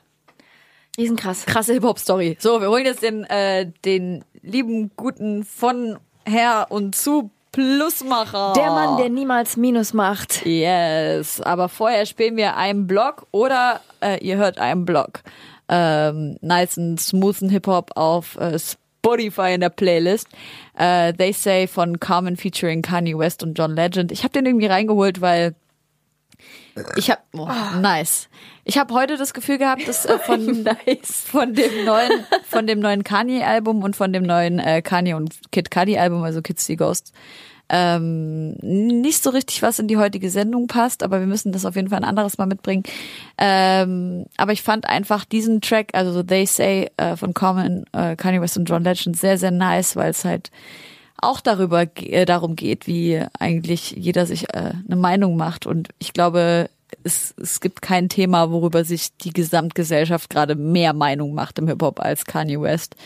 [0.97, 1.47] Riesenkrass.
[1.47, 2.37] Krasse Hip-Hop-Story.
[2.41, 8.53] So, wir holen jetzt den, äh, den lieben, guten von her und zu Plusmacher.
[8.55, 10.45] Der Mann, der niemals Minus macht.
[10.45, 15.23] Yes, aber vorher spielen wir einen Block oder äh, ihr hört einen Block.
[15.69, 20.29] Ähm, nice und smoothen Hip-Hop auf äh, Spotify in der Playlist.
[20.77, 24.13] Äh, They Say von Carmen featuring Kanye West und John Legend.
[24.13, 25.55] Ich habe den irgendwie reingeholt, weil
[26.97, 27.49] ich habe oh,
[27.81, 28.29] nice.
[28.65, 30.65] Ich habe heute das Gefühl gehabt, dass äh, von
[31.03, 32.11] von dem neuen
[32.49, 36.23] von dem neuen Kanye Album und von dem neuen äh, Kanye und Kid Cudi Album,
[36.23, 37.13] also Kids See Ghosts,
[37.69, 41.77] ähm, nicht so richtig was in die heutige Sendung passt, aber wir müssen das auf
[41.77, 42.83] jeden Fall ein anderes Mal mitbringen.
[43.37, 48.17] Ähm, aber ich fand einfach diesen Track, also so They Say äh, von Common, äh,
[48.17, 50.51] Kanye West und John Legend sehr, sehr nice, weil es halt
[51.21, 55.67] auch darüber äh, darum geht, wie eigentlich jeder sich äh, eine Meinung macht.
[55.67, 56.71] Und ich glaube,
[57.05, 62.01] es, es gibt kein Thema, worüber sich die Gesamtgesellschaft gerade mehr Meinung macht im Hip-Hop
[62.01, 62.97] als Kanye West.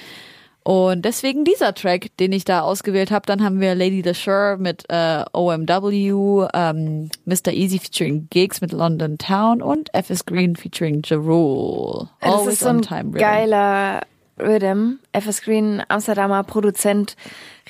[0.64, 3.26] Und deswegen dieser Track, den ich da ausgewählt habe.
[3.26, 7.52] Dann haben wir Lady the Sure mit äh, OMW, ähm, Mr.
[7.52, 12.08] Easy featuring Gigs mit London Town und FS Green featuring Ja Rule.
[12.20, 14.02] Das ist so ein geiler
[14.38, 14.98] Rhythm.
[15.12, 17.16] FS Green, Amsterdamer Produzent,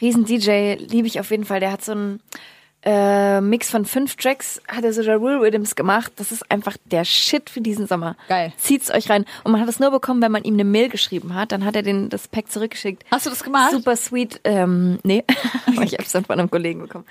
[0.01, 1.61] riesen DJ, liebe ich auf jeden Fall.
[1.61, 2.21] Der hat so einen
[2.85, 6.13] äh, Mix von fünf Tracks, hat er so Ja Rule Rhythms gemacht.
[6.17, 8.17] Das ist einfach der Shit für diesen Sommer.
[8.29, 8.53] Geil.
[8.57, 9.25] Zieht's euch rein.
[9.45, 11.53] Und man hat es nur bekommen, wenn man ihm eine Mail geschrieben hat.
[11.53, 13.05] Dann hat er den, das Pack zurückgeschickt.
[13.11, 13.73] Hast du das gemacht?
[13.73, 14.41] Super sweet.
[14.45, 15.25] Ähm, nee,
[15.67, 17.05] Aber ich hab's dann von einem Kollegen bekommen.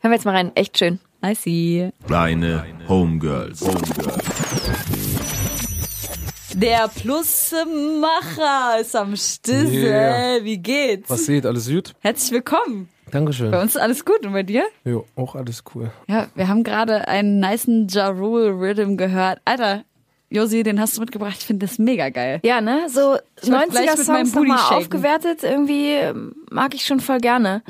[0.00, 0.52] Hören wir jetzt mal rein.
[0.54, 0.98] Echt schön.
[1.22, 1.90] Nicey.
[2.06, 3.62] Kleine Homegirls.
[3.62, 4.24] Homegirls.
[6.54, 9.72] Der Plusmacher ist am Stissel.
[9.72, 10.44] Yeah.
[10.44, 11.10] Wie geht's?
[11.10, 11.94] Was seht, alles gut?
[12.00, 12.88] Herzlich willkommen.
[13.14, 13.52] Dankeschön.
[13.52, 14.64] Bei uns ist alles gut und bei dir?
[14.84, 15.92] Jo, auch alles cool.
[16.08, 19.40] Ja, wir haben gerade einen nicen Ja Rule Rhythm gehört.
[19.44, 19.84] Alter,
[20.30, 21.36] Josi, den hast du mitgebracht.
[21.38, 22.40] Ich finde das mega geil.
[22.42, 22.88] Ja, ne?
[22.88, 25.44] So Ich wollte gleich mit meinem 90er-Songs Booty nochmal aufgewertet.
[25.44, 25.96] Irgendwie
[26.50, 27.62] mag ich schon voll gerne.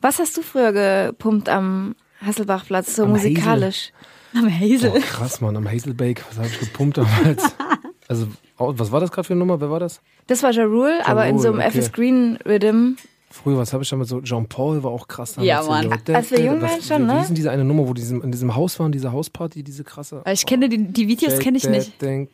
[0.00, 3.92] Was hast du früher gepumpt am Hasselbachplatz, so Am musikalisch?
[4.34, 4.94] Am Hazel.
[4.96, 7.54] Oh, krass, Mann, am Hazelbake, was habe ich gepumpt damals?
[8.08, 8.26] also,
[8.58, 9.60] oh, was war das gerade für eine Nummer?
[9.60, 10.00] Wer war das?
[10.26, 11.78] Das war Ja Rule, aber in so einem Rule, okay.
[11.78, 12.96] FS Green Rhythm.
[13.30, 14.22] Früher, was habe ich damals so?
[14.22, 15.36] Jean Paul war auch krass.
[15.38, 15.86] Ja, damals.
[15.86, 16.00] Mann.
[16.06, 17.18] So, Als wir jung was- waren schon, Wie ne?
[17.18, 20.22] hieß denn diese eine Nummer, wo die in diesem Haus waren, diese Hausparty, diese krasse?
[20.32, 21.92] Ich kenne die, die Videos kenne ich nicht.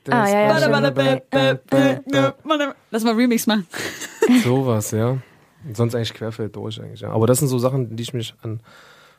[0.09, 0.59] Ah, ja, ja,
[2.91, 3.67] Lass mal Remix machen.
[4.45, 5.19] Sowas, ja.
[5.73, 7.11] Sonst eigentlich querfeld durch eigentlich, ja.
[7.11, 8.61] Aber das sind so Sachen, die ich mich an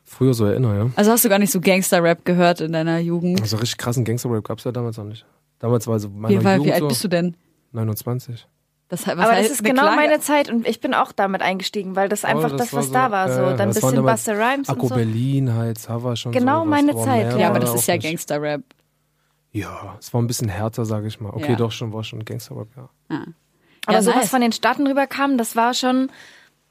[0.03, 0.89] früher so erinnere, ja.
[0.95, 3.41] Also hast du gar nicht so Gangster-Rap gehört in deiner Jugend?
[3.41, 5.25] Also richtig krassen Gangster-Rap gab's ja damals noch nicht.
[5.59, 7.35] Damals war so meine Wie, Jugend wie alt bist du denn?
[7.71, 8.47] 29.
[8.87, 11.41] Das, was Aber das heißt, ist genau Klage- meine Zeit und ich bin auch damit
[11.41, 13.33] eingestiegen, weil das einfach Oh, das, war was da war.
[13.33, 13.41] So.
[13.41, 14.95] äh, Dann ein das waren bisschen Buster Rhymes und Akku so.
[14.95, 16.65] Berlin halt, Sava schon Genau so.
[16.65, 17.97] meine das war Zeit, Ja, aber das ist ja.
[17.97, 18.61] Gangster-Rap.
[19.51, 21.29] Ja, es war ein bisschen härter, sage ich mal.
[21.29, 21.55] Okay, Ja.
[21.57, 22.89] doch schon, war schon Gangster-Rap, ja.
[23.09, 24.29] Aber Ja, so was nice.
[24.29, 26.11] von den Staaten rüberkam, das war schon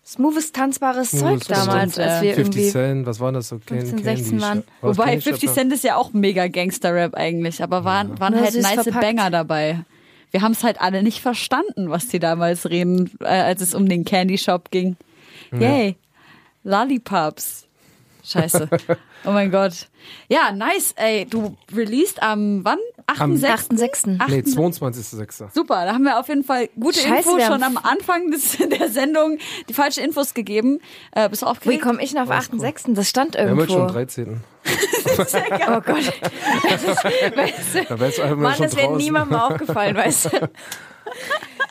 [0.06, 2.22] smoothes, tanzbares Smoothes, Zeug damals, stimmt, als ja.
[2.22, 2.70] wir 50 irgendwie...
[2.70, 3.58] Cent, was war das so?
[3.58, 4.62] Can, 15, Candy 16 waren.
[4.82, 8.34] Das Wobei Candy 50 Shop, Cent ist ja auch mega Gangster-Rap eigentlich, aber waren, waren
[8.34, 9.00] Nur halt nice verpackt.
[9.00, 9.84] Banger dabei.
[10.34, 13.88] Wir haben es halt alle nicht verstanden, was die damals reden, äh, als es um
[13.88, 14.96] den Candy Shop ging.
[15.52, 15.94] Yay,
[16.64, 17.68] Lollipops.
[18.24, 18.68] Scheiße.
[19.26, 19.86] oh mein Gott.
[20.28, 21.24] Ja, nice, ey.
[21.24, 22.80] Du released am wann?
[23.06, 23.68] 8.6.
[23.70, 24.28] 8.6.
[24.28, 25.44] Nee, 22.06.
[25.54, 28.56] Super, da haben wir auf jeden Fall gute Scheiße, Infos wir schon am Anfang des,
[28.80, 29.38] der Sendung
[29.68, 30.80] die falsche Infos gegeben.
[31.12, 31.82] Äh, bist du Wie aufgeregt?
[31.82, 32.94] komme ich noch auf 8.6.?
[32.94, 33.88] Das stand Wir haben jetzt irgendwo.
[33.88, 34.40] schon 13.
[35.16, 35.86] Oh Gott.
[35.86, 40.48] weißt du, Da wärst du einfach Mann, schon das wäre niemandem aufgefallen, weißt du.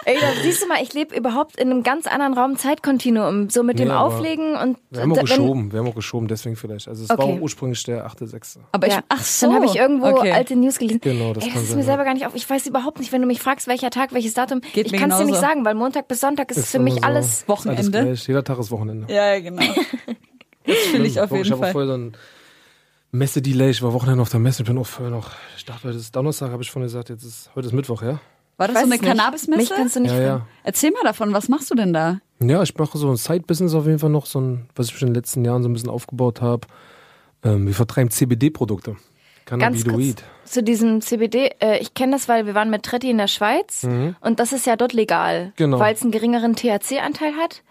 [0.06, 3.50] Ey, da siehst du mal, ich lebe überhaupt in einem ganz anderen Raum Zeitkontinuum.
[3.50, 6.56] So mit dem Nee, Auflegen und Wir haben auch geschoben, wir haben auch geschoben, deswegen
[6.58, 6.90] vielleicht.
[6.90, 7.38] Also es war Okay.
[7.38, 8.58] auch ursprünglich der 8.06.
[8.74, 9.04] Aber ich, ja.
[9.08, 9.46] ach so.
[9.48, 10.32] Dann habe ich irgendwo okay.
[10.34, 11.00] alte News gelesen.
[11.02, 11.88] Genau, das Ey, kann das ist sein, mir ja.
[11.88, 12.36] selber gar nicht auf.
[12.36, 14.60] Ich weiß überhaupt nicht, wenn du mich fragst, welcher Tag, welches Datum.
[14.74, 16.96] Geht ich kann es dir nicht sagen, weil Montag bis Sonntag ist, Ist für mich
[16.96, 17.48] so, alles.
[17.48, 17.80] Wochenende.
[17.80, 18.28] Alles gleich.
[18.28, 19.14] Jeder Tag ist Wochenende.
[19.14, 19.62] Ja, genau.
[20.66, 21.72] Das fühle ich auf ich jeden habe Fall.
[21.74, 22.14] vorher so ein
[23.12, 23.70] Messe-Delay.
[23.70, 24.64] Ich war Wochenende auf der Messe.
[24.64, 25.32] Ich bin auch vorher noch.
[25.58, 27.10] Ich dachte, heute ist Donnerstag, habe ich vorhin gesagt.
[27.10, 28.20] Jetzt ist, heute ist Mittwoch, ja?
[28.64, 29.00] War das Weiß so eine.
[29.00, 29.62] Cannabis-Messe?
[29.62, 30.48] Mich kannst du nicht Ja, ja.
[30.64, 32.20] Erzähl mal davon, was machst du denn da?
[32.42, 35.08] Ja, ich mache so ein Side-Business auf jeden Fall noch, so ein, was ich schon
[35.10, 36.68] in den letzten Jahren so ein bisschen aufgebaut habe.
[37.44, 38.96] Ähm, wir vertreiben CBD-Produkte.
[39.46, 40.24] Ganz Cannabinoid.
[40.46, 41.52] zu diesem CBD.
[41.60, 43.86] Äh, ich kenne das, weil wir waren mit Tretti in der Schweiz
[44.22, 45.80] und das ist ja dort legal, Genau.
[45.80, 47.62] weil es einen geringeren THC-Anteil hat.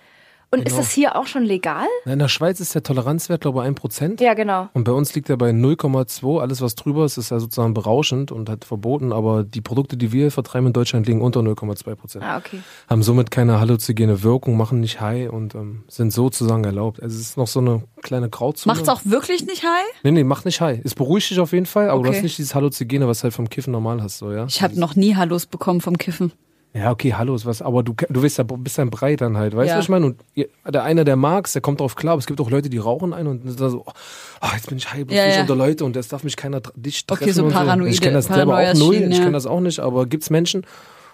[0.55, 0.77] Und ist Genau.
[0.83, 1.87] das hier auch schon legal?
[2.05, 4.21] In der Schweiz ist der Toleranzwert, glaube ich, 1%.
[4.21, 4.69] Ja, genau.
[4.75, 6.41] Und bei uns liegt er bei 0,2.
[6.43, 9.15] Alles, was drüber ist, ist ja sozusagen berauschend und hat verboten.
[9.15, 12.23] Aber die Produkte, die wir vertreiben in Deutschland, liegen unter 0,2 Prozent.
[12.25, 12.61] Ah, okay.
[12.89, 17.03] Haben somit keine halluzinogene Wirkung, machen nicht high und ähm, sind sozusagen erlaubt.
[17.03, 18.75] Also es ist noch so eine kleine Grauzone.
[18.75, 19.87] Macht's auch wirklich nicht high?
[20.03, 20.79] Nee, nee, macht nicht high.
[20.85, 22.19] Ist beruhigt dich auf jeden Fall, aber du Okay.
[22.19, 24.45] hast nicht dieses Halluzinogene, was du halt vom Kiffen normal hast, so, ja.
[24.47, 26.31] Ich habe noch nie Hallos bekommen vom Kiffen.
[26.75, 29.37] Ja, okay, hallo ist was, aber du, du bist ja bist ja ein Brei dann
[29.37, 29.77] halt, weißt du, Ja.
[29.79, 30.07] was ich meine?
[30.07, 30.23] Und
[30.67, 33.13] der eine, der mag's, der kommt drauf klar, aber es gibt auch Leute, die rauchen
[33.13, 35.41] ein und da so, oh, jetzt bin ich bloß Ja, ja.
[35.43, 37.25] unter Leute und das darf mich keiner dich treffen.
[37.25, 39.81] Okay, so paranoide- Ich kenne das selber auch null, Schienen, ich kenne das auch nicht,
[39.81, 40.65] aber gibt's Menschen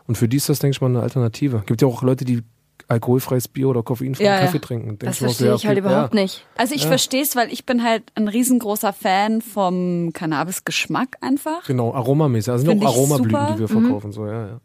[0.07, 1.65] und für die ist das, denke ich mal, eine Alternative.
[1.67, 2.43] Gibt ja auch Leute, die
[2.87, 4.39] alkoholfreies Bier oder koffeinfreien Ja.
[4.39, 4.91] Kaffee trinken.
[4.91, 6.47] Denk Das so, verstehe ich halt okay, überhaupt nicht.
[6.57, 11.65] Also ich verstehe es, weil ich bin halt ein riesengroßer Fan vom Cannabis-Geschmack einfach.
[11.67, 12.53] Genau, aromamäßig.
[12.53, 13.51] Also sind auch Aromablüten, super.
[13.51, 13.55] Mhm.
[13.55, 14.61] die wir verkaufen, so, ja, ja.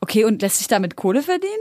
[0.00, 1.52] Okay, und lässt sich damit Kohle verdienen?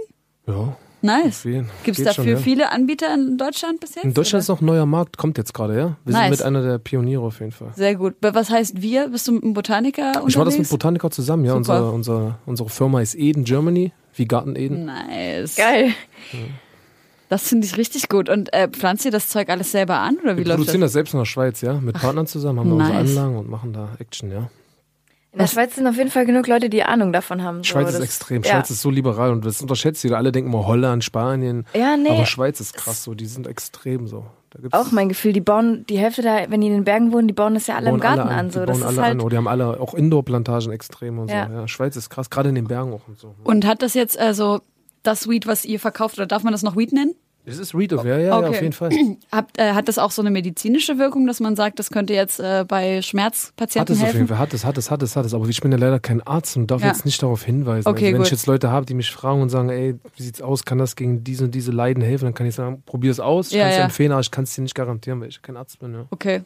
[0.47, 1.43] Ja, Nice.
[1.83, 2.37] Gibt es dafür schon, ja.
[2.37, 4.03] viele Anbieter in Deutschland bis jetzt?
[4.03, 4.57] In Deutschland ist oder?
[4.57, 5.97] noch ein neuer Markt, kommt jetzt gerade, ja.
[6.03, 6.21] Wir Nice.
[6.21, 7.71] sind mit einer der Pioniere auf jeden Fall.
[7.75, 8.15] Sehr gut.
[8.21, 9.09] Was heißt wir?
[9.09, 10.29] Bist du mit einem Botaniker unterwegs?
[10.29, 11.53] Ich war das mit Botaniker zusammen, ja.
[11.53, 11.59] Super.
[11.59, 14.85] Unsere, unsere, unsere Firma ist Eden Germany, wie Garten Eden.
[14.85, 15.55] Nice.
[15.55, 15.93] Geil.
[17.29, 18.27] Das finde ich richtig gut.
[18.27, 20.89] Und äh, pflanzt ihr das Zeug alles selber an oder wie Wir läuft produzieren das?
[20.89, 21.73] das selbst in der Schweiz, ja.
[21.79, 22.99] Mit Partnern zusammen, haben da nice.
[23.01, 24.49] unsere Anlagen und machen da Action, ja.
[25.31, 27.57] In der Schweiz sind auf jeden Fall genug Leute, die Ahnung davon haben.
[27.59, 28.49] So, Schweiz ist das- extrem, ja.
[28.51, 30.17] Schweiz ist so liberal und das unterschätzt jeder.
[30.17, 31.65] Alle denken immer Holland, Spanien.
[31.75, 32.09] Ja, nee.
[32.09, 34.25] Aber Schweiz ist krass so, die sind extrem so.
[34.49, 37.11] Da gibt's Auch mein Gefühl, die bauen die Hälfte da, wenn die in den Bergen
[37.13, 38.49] wohnen, die bauen das ja alle im bauen alle Garten an.
[38.49, 39.19] So, Die das bauen ist alle halt.
[39.19, 39.21] an.
[39.21, 41.47] Oh, die haben alle auch Indoor-Plantagen extrem und Ja.
[41.47, 41.53] so.
[41.53, 43.35] Ja, Schweiz ist krass, gerade in den Bergen auch und so.
[43.43, 44.61] Und hat das jetzt also
[45.03, 47.13] das Weed, was ihr verkauft, oder darf man das noch Weed nennen?
[47.49, 48.47] Es ist Read of, ja, ja, ja, Okay.
[48.49, 48.89] auf jeden Fall.
[49.31, 52.39] Habt, äh, hat das auch so eine medizinische Wirkung, dass man sagt, das könnte jetzt
[52.39, 54.27] äh, bei Hat Schmerzpatienten es auf jeden helfen?
[54.29, 55.33] Fall, hat es, hat es, hat es, hat es.
[55.33, 56.87] Aber ich bin ja leider kein Arzt und darf Ja.
[56.87, 57.87] jetzt nicht darauf hinweisen.
[57.87, 58.25] Okay, also wenn gut.
[58.27, 60.95] ich jetzt Leute habe, die mich fragen und sagen, ey, wie sieht's aus, kann das
[60.95, 63.47] gegen diese und diese Leiden helfen, dann kann ich sagen, probier es aus.
[63.47, 63.85] Ich Ja, kann es dir ja.
[63.85, 65.93] empfehlen, aber ich kann es dir nicht garantieren, weil ich kein Arzt bin.
[65.93, 66.05] Ja.
[66.11, 66.41] Okay.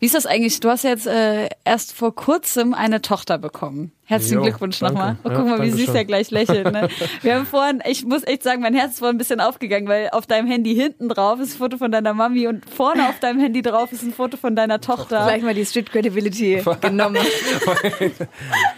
[0.00, 0.60] Wie ist das eigentlich?
[0.60, 3.92] Du hast ja jetzt äh, erst vor kurzem eine Tochter bekommen.
[4.08, 4.94] Herzlichen Jo, Glückwunsch danke.
[4.94, 5.16] nochmal.
[5.24, 6.72] Oh, Ja, guck mal, wie süß er gleich lächelt.
[6.72, 6.88] Ne?
[7.22, 10.10] Wir haben vorhin, ich muss echt sagen, mein Herz ist vorhin ein bisschen aufgegangen, weil
[10.12, 13.40] auf deinem Handy hinten drauf ist ein Foto von deiner Mami und vorne auf deinem
[13.40, 15.24] Handy drauf ist ein Foto von deiner Tochter.
[15.24, 17.18] Gleich mal die Street Credibility genommen.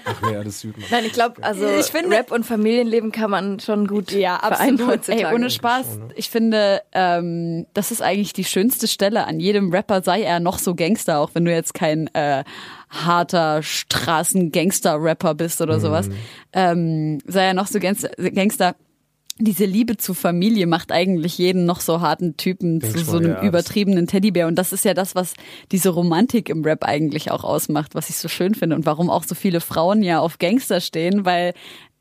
[0.05, 0.75] Ach nee, alles Mann.
[0.91, 5.09] Nein, ich glaube, also Ich finde- Rap und Familienleben kann man schon gut Ja, absolut.
[5.09, 5.99] Ey, ohne Spaß.
[6.17, 10.59] Ich finde, ähm, das ist eigentlich die schönste Stelle an jedem Rapper, sei er noch
[10.59, 12.45] so Gangster, auch wenn du jetzt kein äh,
[12.89, 16.09] harter Straßen-Gangster-Rapper bist oder sowas.
[16.53, 18.77] Ähm, sei er noch so Gangster, Gangster.
[19.41, 23.31] Diese Liebe zur Familie macht eigentlich jeden noch so harten Typen Denk zu so einem
[23.31, 24.49] ja, das- übertriebenen Teddybär.
[24.49, 25.35] Und das ist ja das, was
[25.71, 29.23] diese Romantik im Rap eigentlich auch ausmacht, was ich so schön finde und warum auch
[29.23, 31.55] so viele Frauen ja auf Gangster stehen, weil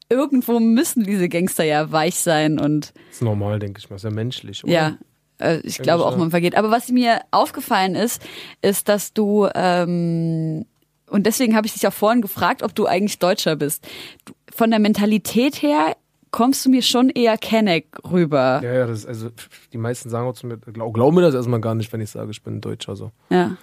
[0.10, 3.98] irgendwo müssen diese Gangster ja weich sein und ist normal, denke ich mal.
[3.98, 4.64] Ist ja menschlich.
[4.64, 4.74] Oder?
[4.74, 4.98] ja,
[5.40, 6.18] äh, ich glaube auch, ja.
[6.18, 6.56] man vergeht.
[6.56, 8.22] Aber was mir aufgefallen ist,
[8.64, 10.66] ist, dass du ähm,
[11.10, 13.88] und deswegen habe ich dich auch vorhin gefragt, ob du eigentlich Deutscher bist.
[14.26, 15.96] Du, von der Mentalität her
[16.32, 18.62] kommst du mir schon eher Kenneck rüber.
[18.64, 19.30] Ja, ja, das ist, also
[19.72, 22.10] die meisten sagen auch zu mir, glaub, glaub mir das erstmal gar nicht, wenn ich
[22.10, 22.96] sage, ich bin Deutscher.
[22.96, 23.12] So.
[23.30, 23.56] Ja.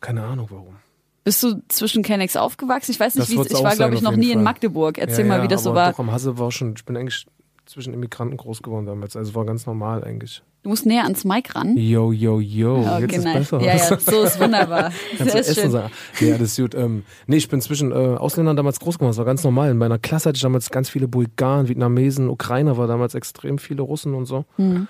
[0.00, 0.76] Keine Ahnung warum.
[1.22, 2.90] Bist du zwischen Kennecks aufgewachsen?
[2.92, 4.44] Ich weiß nicht, Das wie wird's ich war, glaube ich, noch nie in Fall.
[4.44, 4.98] Magdeburg.
[4.98, 5.92] Erzähl ja, mal, ja, wie das so war.
[5.92, 7.26] Doch, am Hasse war schon, ich bin eigentlich
[7.66, 9.16] zwischen Immigranten groß geworden damals.
[9.16, 10.42] Also war ganz normal eigentlich.
[10.62, 11.76] Du musst näher ans Mic ran.
[11.76, 12.80] Yo, yo, yo.
[12.80, 13.34] Okay, Jetzt ist nice.
[13.38, 13.60] besser.
[13.62, 14.92] Ja, ja, so ist wunderbar.
[15.18, 15.70] Kannst Essen schön.
[15.70, 15.90] sagen.
[16.20, 16.74] Ja, das ist gut.
[16.74, 19.10] Ähm, nee, ich bin zwischen äh, Ausländern damals groß geworden.
[19.10, 19.70] Das war ganz normal.
[19.70, 23.80] In meiner Klasse hatte ich damals ganz viele Bulgaren, Vietnamesen, Ukrainer war damals extrem viele
[23.82, 24.44] Russen und so.
[24.58, 24.86] Mhm.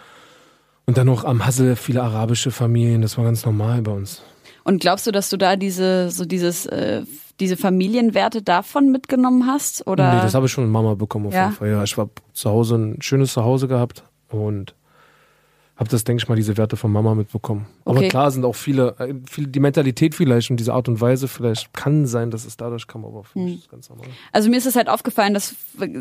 [0.87, 3.02] Und dann noch am Hassel viele arabische Familien.
[3.02, 4.22] Das war ganz normal bei uns.
[4.64, 7.02] Und glaubst du, dass du da diese, so dieses, äh,
[7.40, 9.86] diese Familienwerte davon mitgenommen hast?
[9.86, 10.14] Oder?
[10.14, 11.44] Nee, das habe ich schon mit Mama bekommen auf Ja?
[11.46, 11.68] jeden Fall.
[11.70, 14.74] Ja, ich war zu Hause, ein schönes Zuhause gehabt und
[15.80, 17.66] habe das, denke ich mal, diese Werte von Mama mitbekommen.
[17.86, 18.08] Aber Okay.
[18.08, 21.72] klar sind auch viele, äh, viele, die Mentalität vielleicht und diese Art und Weise vielleicht
[21.72, 23.44] kann sein, dass es dadurch kam, aber für Hm.
[23.46, 24.06] mich ist es ganz normal.
[24.30, 25.54] Also mir ist es halt aufgefallen, dass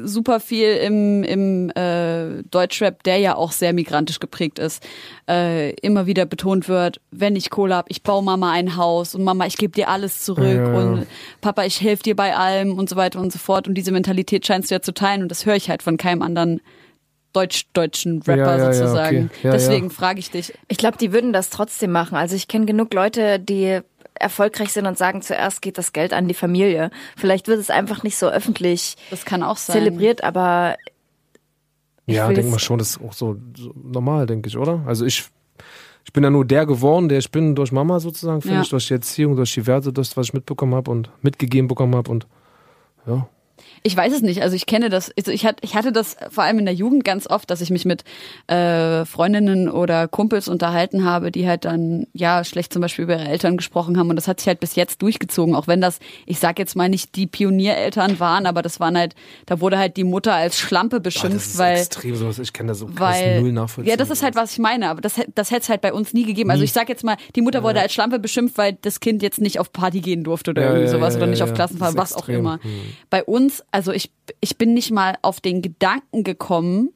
[0.04, 4.86] super viel im, im äh, Deutschrap, der ja auch sehr migrantisch geprägt ist,
[5.30, 9.24] äh, immer wieder betont wird, wenn ich Kohle hab, ich baue Mama ein Haus und
[9.24, 10.74] Mama, ich gebe dir alles zurück ja.
[10.74, 11.08] und
[11.40, 13.66] Papa, ich helfe dir bei allem und so weiter und so fort.
[13.66, 16.22] Und diese Mentalität scheinst du ja zu teilen und das höre ich halt von keinem
[16.22, 16.60] anderen
[17.34, 19.26] deutsch-deutschen Rapper Ja, ja, ja, sozusagen.
[19.32, 19.48] okay.
[19.48, 19.94] Ja, Deswegen ja.
[19.94, 20.54] frage ich dich.
[20.68, 22.16] Ich glaube, die würden das trotzdem machen.
[22.16, 23.80] Also ich kenne genug Leute, die
[24.16, 26.92] erfolgreich sind und sagen, zuerst geht das Geld an die Familie.
[27.16, 29.76] Vielleicht wird es einfach nicht so öffentlich Das kann auch sein.
[29.78, 30.76] zelebriert, aber
[32.06, 34.82] Ich ja, denke mal schon, das ist auch so, so normal, denke ich, oder?
[34.86, 35.26] Also ich,
[36.04, 38.62] ich bin ja nur der geworden, der ich bin durch Mama sozusagen, finde Ja.
[38.64, 41.96] ich, durch die Erziehung, durch die Werte, das, was ich mitbekommen habe und mitgegeben bekommen
[41.96, 42.28] habe und
[43.08, 43.28] ja.
[43.84, 44.42] Ich weiß es nicht.
[44.42, 45.12] Also ich kenne das.
[45.18, 47.70] Also ich, hatte, ich hatte das vor allem in der Jugend ganz oft, dass ich
[47.70, 48.04] mich mit
[48.48, 53.28] äh, Freundinnen oder Kumpels unterhalten habe, die halt dann ja schlecht zum Beispiel über ihre
[53.30, 54.10] Eltern gesprochen haben.
[54.10, 56.90] Und das hat sich halt bis jetzt durchgezogen, auch wenn das, ich sag jetzt mal
[56.90, 59.16] nicht die Pioniereltern waren, aber das waren halt,
[59.46, 62.40] da wurde halt die Mutter als Schlampe beschimpft, Ah, das ist weil extrem sowas.
[62.40, 63.90] Ich kenne das so weil null nachvollziehen.
[63.92, 66.14] ja, das ist halt was ich meine, aber das das hätte es halt bei uns
[66.14, 66.50] nie gegeben.
[66.52, 69.42] Also ich sag jetzt mal, die Mutter wurde als Schlampe beschimpft, weil das Kind jetzt
[69.42, 71.50] nicht auf Party gehen durfte oder Ja, irgendwie ja, sowas ja, oder nicht ja, auf
[71.52, 71.56] ja.
[71.56, 72.40] Klassenfahrt, was auch extrem.
[72.40, 72.60] immer.
[72.62, 72.70] Hm.
[73.10, 76.90] Bei uns, also ich ich bin nicht mal auf den Gedanken gekommen.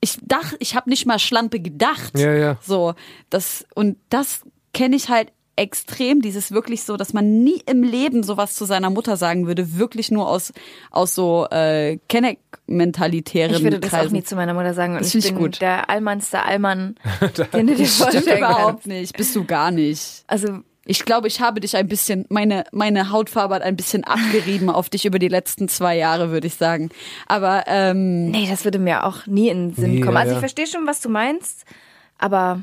[0.00, 2.18] Ich dachte, ich habe nicht mal Schlampe gedacht.
[2.18, 2.56] Ja, ja.
[2.62, 2.94] So,
[3.28, 4.42] das und das
[4.72, 8.88] kenne ich halt extrem, dieses wirklich so, dass man nie im Leben sowas zu seiner
[8.88, 10.52] Mutter sagen würde, wirklich nur aus
[10.90, 14.14] aus so äh, Kenneck-mentalitären Ich würde das auch Kreisen.
[14.14, 14.94] nie zu meiner Mutter sagen.
[14.94, 15.60] Und Das ich bin gut.
[15.60, 16.94] der allmannste Allmann,
[17.52, 18.86] den du dir Stimmt vorstellen überhaupt kannst.
[18.86, 19.16] nicht.
[19.16, 20.24] Bist du gar nicht.
[20.28, 24.70] Also Ich glaube, ich habe dich ein bisschen, meine, meine Hautfarbe hat ein bisschen abgerieben
[24.70, 26.88] auf dich über die letzten zwei Jahre, würde ich sagen.
[27.26, 30.14] Aber ähm, nee, das würde mir auch nie in den Sinn Nee, kommen.
[30.14, 31.64] ja, Also ich verstehe schon, was du meinst,
[32.18, 32.62] aber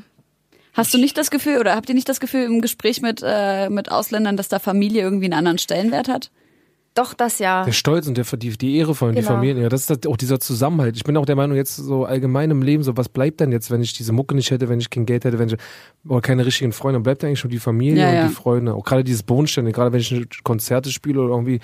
[0.74, 3.68] hast du nicht das Gefühl oder habt ihr nicht das Gefühl im Gespräch mit, äh,
[3.70, 6.30] mit Ausländern, dass da Familie irgendwie einen anderen Stellenwert hat?
[6.98, 7.64] Doch das ja.
[7.64, 9.28] Der Stolz und der, die, die Ehre von die Genau.
[9.34, 10.96] Familien, ja, das ist auch dieser Zusammenhalt.
[10.96, 13.70] Ich bin auch der Meinung, jetzt so allgemein im Leben, so was bleibt denn jetzt,
[13.70, 15.56] wenn ich diese Mucke nicht hätte, wenn ich kein Geld hätte, wenn ich
[16.06, 18.28] oder keine richtigen Freunde, dann bleibt eigentlich schon die Familie Ja, und ja.
[18.28, 18.74] die Freunde.
[18.74, 21.60] Auch gerade dieses Bodenstände, gerade wenn ich Konzerte spiele oder irgendwie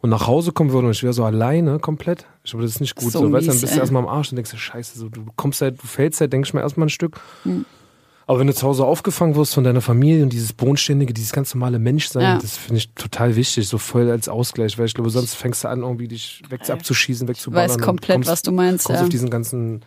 [0.00, 2.80] und nach Hause kommen würde und ich wäre so alleine komplett, ich glaube, das ist
[2.80, 3.10] nicht gut.
[3.10, 5.08] So So, weißt du, dann mies, bist du erstmal am Arsch und denkst scheiße, so,
[5.08, 7.16] du kommst halt, du fällst halt, denkst mal erstmal ein Stück.
[7.42, 7.64] Hm.
[8.28, 11.54] Aber wenn du zu Hause aufgefangen wirst von deiner Familie und dieses Bodenständige, dieses ganz
[11.54, 12.38] normale Menschsein, Ja.
[12.38, 15.68] das finde ich total wichtig, so voll als Ausgleich, weil ich glaube, sonst fängst du
[15.68, 17.70] an, irgendwie dich weg abzuschießen, Ich wegzuballern.
[17.70, 18.84] weiß und komplett, kommst, was du meinst.
[18.84, 19.04] Kommst Ja.
[19.04, 19.80] auf diesen ganzen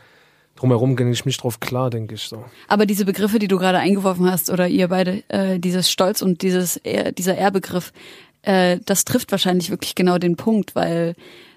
[0.55, 2.43] drumherum gehe ich nicht drauf klar, denke ich so.
[2.67, 6.41] Aber diese Begriffe, die du gerade eingeworfen hast, oder ihr beide, äh, dieses Stolz und
[6.41, 6.81] dieses
[7.17, 7.93] dieser Ehrbegriff,
[8.41, 11.13] äh, das trifft wahrscheinlich wirklich genau den Punkt, weil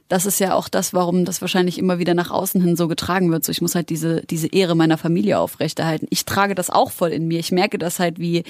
[0.09, 3.33] das ist ja auch das, warum das wahrscheinlich immer wieder nach außen hin so getragen
[3.33, 3.45] wird.
[3.45, 6.07] So, ich muss halt diese, diese Ehre meiner Familie aufrechterhalten.
[6.11, 7.39] Ich trage das auch voll in mir.
[7.39, 8.45] Ich merke das halt wie,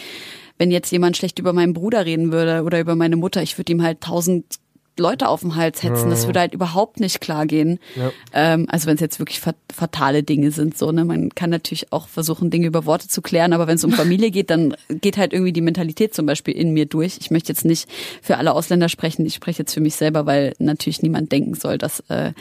[0.59, 3.73] wenn jetzt jemand schlecht über meinen Bruder reden würde oder über meine Mutter, ich würde
[3.73, 4.59] ihm halt tausend
[4.99, 6.11] Leute auf den Hals hetzen.
[6.11, 7.81] Das würde halt überhaupt nicht klar gehen.
[7.97, 8.13] Ja.
[8.33, 11.93] Ähm, also wenn es jetzt wirklich fat- fatale Dinge sind, so, ne, man kann natürlich
[11.93, 15.17] auch versuchen, Dinge über Worte zu klären, aber wenn es um Familie geht, dann geht
[15.17, 17.17] halt irgendwie die Mentalität zum Beispiel in mir durch.
[17.21, 17.89] Ich möchte jetzt nicht
[18.23, 21.77] für alle Ausländer sprechen, ich spreche jetzt für mich selber, weil natürlich niemand denken soll,
[21.79, 22.33] dass äh,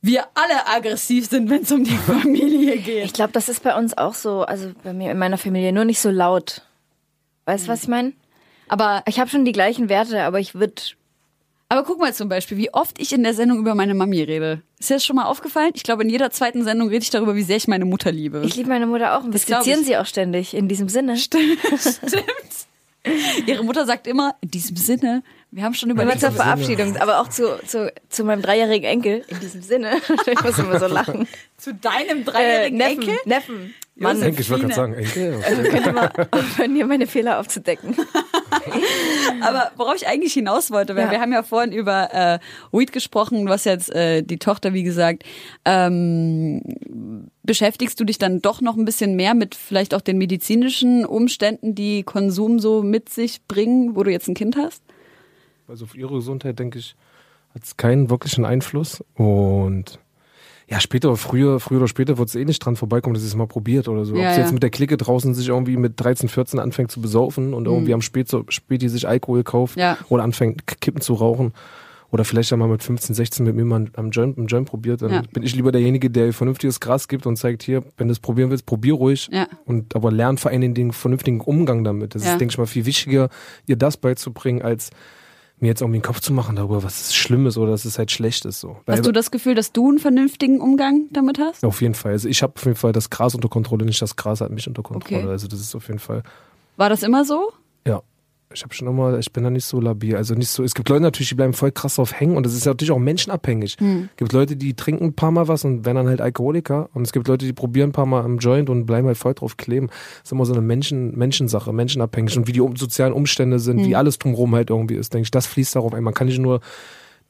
[0.00, 3.04] wir alle aggressiv sind, wenn es um die Familie geht.
[3.04, 5.84] Ich glaube, das ist bei uns auch so, also bei mir in meiner Familie, nur
[5.84, 6.62] nicht so laut.
[7.44, 8.12] Weißt du, was ich meine?
[8.68, 10.74] Aber, Ich habe schon die gleichen Werte, aber ich würde
[11.72, 14.60] aber guck mal zum Beispiel, wie oft ich in der Sendung über meine Mami rede.
[14.78, 15.70] Ist dir das schon mal aufgefallen?
[15.74, 18.42] Ich glaube, in jeder zweiten Sendung rede ich darüber, wie sehr ich meine Mutter liebe.
[18.44, 19.86] Ich liebe meine Mutter auch und wir Das ich.
[19.86, 21.16] sie auch ständig in diesem Sinne.
[21.16, 21.58] Stimmt.
[23.46, 27.20] Ihre Mutter sagt immer, in diesem Sinne, wir haben schon Immer überlegt, zur Verabschiedung, aber
[27.20, 29.24] auch zu, zu, zu meinem dreijährigen Enkel.
[29.28, 29.92] In diesem Sinne.
[30.30, 31.26] Ich muss immer so lachen.
[31.56, 33.00] zu deinem Äh, dreijährigen Neffen.
[33.00, 33.16] Enkel.
[33.24, 33.74] Neffen.
[33.94, 34.20] Mann.
[34.22, 35.34] Enkel, ich wollte gerade sagen, Enkel.
[35.44, 37.94] also könnt ihr mal aufhören, hier meine Fehler aufzudecken.
[39.42, 41.10] Aber worauf ich eigentlich hinaus wollte, weil Ja.
[41.10, 42.38] wir haben ja vorhin über äh,
[42.76, 45.24] Weed gesprochen, du hast jetzt äh, die Tochter, wie gesagt.
[45.64, 46.62] Ähm,
[47.42, 51.74] beschäftigst du dich dann doch noch ein bisschen mehr mit vielleicht auch den medizinischen Umständen,
[51.74, 54.82] die Konsum so mit sich bringen, wo du jetzt ein Kind hast?
[55.68, 56.96] Also auf ihre Gesundheit, denke ich,
[57.54, 59.04] hat es keinen wirklichen Einfluss.
[59.14, 59.98] Und
[60.72, 63.28] ja, später, oder früher, früher oder später wird es eh nicht dran vorbeikommen, dass sie
[63.28, 64.16] es mal probiert oder so.
[64.16, 64.44] Ja, Ob sie ja.
[64.46, 67.92] jetzt mit der Clique draußen sich irgendwie mit 13, 14 anfängt zu besaufen und irgendwie
[67.92, 69.98] am Spät, Späti sich Alkohol kauft Ja.
[70.08, 71.52] oder anfängt Kippen zu rauchen.
[72.10, 75.02] Oder vielleicht ja mal mit 15, 16 mit mir mal am Joint, am Joint probiert.
[75.02, 75.22] Dann Ja.
[75.32, 78.20] bin ich lieber derjenige, der ihr vernünftiges Gras gibt und zeigt, hier, wenn du es
[78.20, 79.28] probieren willst, probier ruhig.
[79.30, 79.48] Ja.
[79.66, 82.14] Und aber lern vor allen Dingen den vernünftigen Umgang damit.
[82.14, 83.28] Das ist, denke ich mal, viel wichtiger,
[83.66, 84.88] ihr das beizubringen, als
[85.62, 88.10] mir jetzt irgendwie den Kopf zu machen darüber, was ist Schlimmes oder dass es halt
[88.10, 88.60] schlecht ist.
[88.60, 88.76] So.
[88.84, 91.64] Weil, Hast du das Gefühl, dass du einen vernünftigen Umgang damit hast?
[91.64, 92.12] auf jeden Fall.
[92.12, 94.66] Also ich habe auf jeden Fall das Gras unter Kontrolle, nicht das Gras hat mich
[94.68, 95.22] unter Kontrolle.
[95.22, 95.30] Okay.
[95.30, 96.22] Also das ist auf jeden Fall.
[96.76, 97.52] War das immer so?
[97.86, 98.02] Ja.
[98.54, 100.16] Ich habe schon immer, ich bin da nicht so labil.
[100.16, 100.62] Also nicht so.
[100.62, 102.90] Es gibt Leute natürlich, die bleiben voll krass drauf hängen und das ist ja natürlich
[102.90, 103.76] auch menschenabhängig.
[103.78, 104.08] Hm.
[104.10, 106.88] Es gibt Leute, die trinken ein paar Mal was und werden dann halt Alkoholiker.
[106.94, 109.34] Und es gibt Leute, die probieren ein paar Mal am Joint und bleiben halt voll
[109.34, 109.88] drauf kleben.
[109.88, 112.36] Das ist immer so eine Menschen, Menschensache, menschenabhängig.
[112.36, 113.86] Und wie die sozialen Umstände sind, Hm.
[113.86, 116.04] wie alles drumherum halt irgendwie ist, denke ich, das fließt darauf ein.
[116.04, 116.60] Man kann nicht nur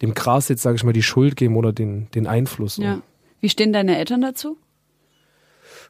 [0.00, 2.76] dem Gras jetzt, sage ich mal, die Schuld geben oder den, den Einfluss.
[2.76, 3.00] Ja.
[3.40, 4.56] Wie stehen deine Eltern dazu?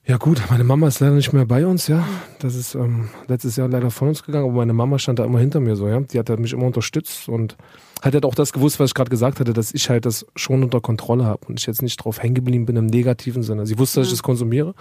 [0.04, 2.04] Ja gut, meine Mama ist leider nicht mehr bei uns, ja.
[2.40, 5.38] Das ist ähm, letztes Jahr leider von uns gegangen, aber meine Mama stand da immer
[5.38, 6.00] hinter mir so, ja.
[6.00, 7.56] Die hat halt mich immer unterstützt und
[8.02, 10.64] hat halt auch das gewusst, was ich gerade gesagt hatte, dass ich halt das schon
[10.64, 13.64] unter Kontrolle habe und ich jetzt nicht drauf hängen geblieben bin im negativen Sinne.
[13.64, 14.74] Sie wusste, dass ich das konsumiere.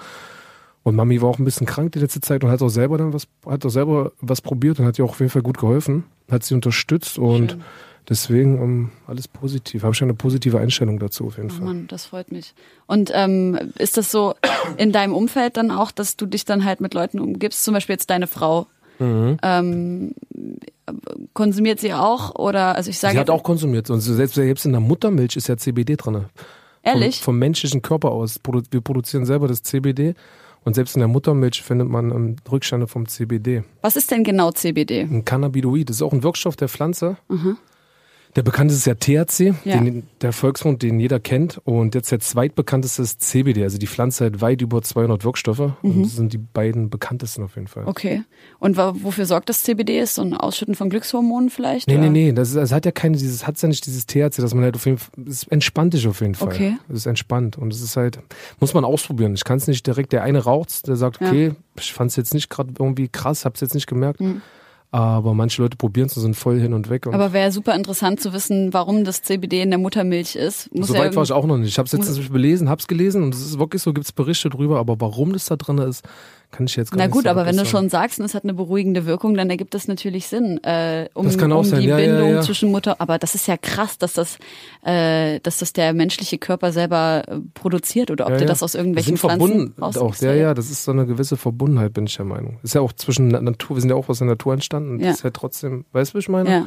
[0.82, 3.14] Und Mami war auch ein bisschen krank die letzte Zeit und hat auch selber dann
[3.14, 6.06] was, hat auch selber was probiert und hat ihr auch auf jeden Fall gut geholfen,
[6.32, 7.60] hat sie unterstützt und
[8.10, 9.84] Deswegen um, alles positiv.
[9.84, 11.66] Habe ich eine positive Einstellung dazu auf jeden Oh Fall.
[11.66, 12.54] Mann, das freut mich.
[12.88, 14.34] Und ähm, ist das so
[14.78, 17.94] in deinem Umfeld dann auch, dass du dich dann halt mit Leuten umgibst, zum Beispiel
[17.94, 18.68] jetzt deine Frau?
[19.00, 19.38] Mhm.
[19.42, 20.14] Ähm,
[21.34, 23.90] konsumiert sie auch oder also ich sage Sie hat auch konsumiert.
[23.90, 26.26] Und selbst, selbst in der Muttermilch ist ja CBD drin.
[26.84, 28.40] ehrlich Vom, vom menschlichen Körper aus.
[28.72, 30.16] Wir produzieren selber das CBD.
[30.64, 33.64] Und selbst in der Muttermilch findet man ähm, Rückstände vom CBD.
[33.82, 37.18] was ist denn genau CBD Ein Cannabidoid, das ist auch ein Wirkstoff der Pflanze.
[38.36, 39.78] Der bekannteste ist ja THC, Ja.
[39.80, 41.60] Den, der Volksmund, den jeder kennt.
[41.66, 43.64] Und jetzt der zweitbekannteste ist CBD.
[43.64, 45.74] Also die Pflanze hat weit über 200 Wirkstoffe.
[45.82, 47.84] Und das sind die beiden bekanntesten auf jeden Fall.
[47.88, 48.24] okay
[48.60, 52.04] und wofür sorgt das CBD ist so ein Ausschütten von Glückshormonen vielleicht Nee, oder?
[52.04, 54.54] nee, nee, das, ist, das hat ja keine, dieses, hat's ja nicht dieses THC, dass
[54.54, 56.50] man halt auf jeden Fall, es entspannt dich auf jeden Fall.
[56.50, 56.78] Okay.
[56.90, 58.20] Es ist entspannt und es ist halt,
[58.60, 59.34] muss man ausprobieren.
[59.34, 61.28] Ich kann es nicht direkt, der eine raucht, der sagt, Ja.
[61.30, 64.22] okay, ich fand es jetzt nicht gerade irgendwie krass, hab's jetzt nicht gemerkt.
[64.94, 67.06] Aber manche Leute probieren es und sind voll hin und weg.
[67.06, 70.90] Und aber wäre super interessant zu wissen warum das CBD in der Muttermilch ist muss
[70.90, 71.70] so ja weit war ich auch noch nicht.
[71.70, 74.80] Ich habe es jetzt belesen, hab's gelesen und es ist wirklich so, gibt's Berichte drüber,
[74.80, 76.04] aber warum das da drin ist,
[76.52, 78.34] kann ich jetzt gar Na nicht gut, so aber wenn du schon sagst, und es
[78.34, 81.64] hat eine beruhigende Wirkung, dann ergibt das natürlich Sinn, äh, um, Das kann auch um
[81.66, 82.42] sein, die ja, ja, Bindung ja.
[82.42, 82.96] zwischen Mutter.
[83.00, 84.38] Aber das ist ja krass, dass das,
[84.84, 88.50] äh, dass das der menschliche Körper selber äh, produziert oder ob Ja, der ja.
[88.52, 90.22] das aus Wir irgendwelchen sind verbunden Pflanzen auch, rausmixt.
[90.24, 92.60] ja, ja, das ist so eine gewisse Verbundenheit, bin ich der Meinung.
[92.64, 95.08] Ist ja auch zwischen Natur, wir sind ja auch aus der Natur entstanden und Ja.
[95.08, 96.50] das ist halt trotzdem, weißt du, was ich meine?
[96.50, 96.60] Ja.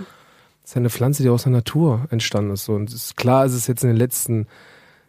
[0.62, 2.64] Das ist ja eine Pflanze, die aus der Natur entstanden ist.
[2.64, 2.72] So.
[2.72, 4.46] Und es ist klar, es ist jetzt in den letzten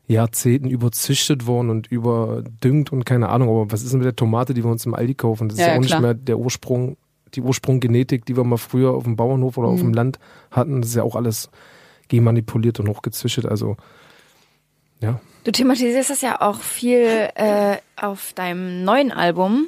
[0.07, 4.53] Jahrzehnten überzüchtet worden und überdüngt und keine Ahnung, aber was ist denn mit der Tomate,
[4.53, 5.49] die wir uns im Aldi kaufen?
[5.49, 5.99] Das ist Ja, ja, ja, auch klar.
[5.99, 6.97] nicht mehr der Ursprung,
[7.33, 9.87] die Ursprunggenetik, die wir mal früher auf dem Bauernhof oder auf Mhm.
[9.87, 10.19] dem Land
[10.51, 10.81] hatten.
[10.81, 11.49] Das ist ja auch alles
[12.07, 13.45] genmanipuliert und hochgezüchtet.
[13.45, 13.77] Also,
[15.01, 15.19] ja.
[15.43, 19.67] Du thematisierst das ja auch viel äh, auf deinem neuen Album,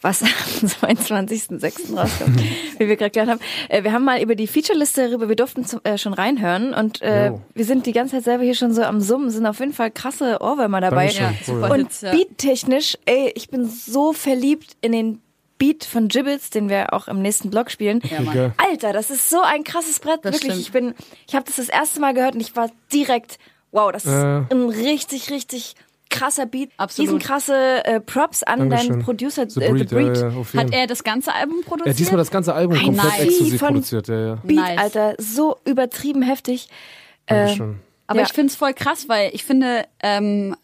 [0.00, 0.22] was
[0.82, 1.96] am 22.06.
[1.96, 2.40] rauskommt,
[2.78, 3.40] wie wir gerade gehört haben.
[3.68, 7.02] Äh, wir haben mal über die Featureliste darüber, wir durften zum, äh, schon reinhören und
[7.02, 7.40] äh, Jo.
[7.54, 9.90] wir sind die ganze Zeit selber hier schon so am Summen, sind auf jeden Fall
[9.90, 11.08] krasse Ohrwürmer dabei.
[11.10, 11.64] Ja, Cool.
[11.64, 15.20] Und beattechnisch, ey, ich bin so verliebt in den
[15.58, 18.00] Beat von Gibbets, den wir auch im nächsten Blog spielen.
[18.32, 18.52] Ja.
[18.58, 20.20] Alter, das ist so ein krasses Brett.
[20.24, 20.60] Das Wirklich, stimmt.
[20.66, 20.94] ich bin,
[21.26, 23.38] ich habe das das erste Mal gehört und ich war direkt,
[23.72, 24.42] wow, das ist Äh.
[24.52, 25.74] ein richtig, richtig
[26.10, 26.70] krasser Beat.
[26.76, 27.08] Absolut.
[27.08, 28.90] Diesen krasse äh, Props an Dankeschön.
[28.92, 30.16] deinen Producer, The äh, The Breed, Breed.
[30.16, 31.88] ja, ja, Hat er das ganze Album Er produziert?
[31.94, 33.20] hat diesmal das ganze Album Ein komplett Nice.
[33.28, 34.34] exklusiv von- produziert, ja, ja.
[34.42, 34.78] Beat, Nice.
[34.78, 36.68] Alter, so übertrieben heftig.
[37.26, 37.80] Äh, Dankeschön.
[38.06, 38.26] Aber Ja.
[38.26, 40.56] ich finde es voll krass, weil ich finde, ähm,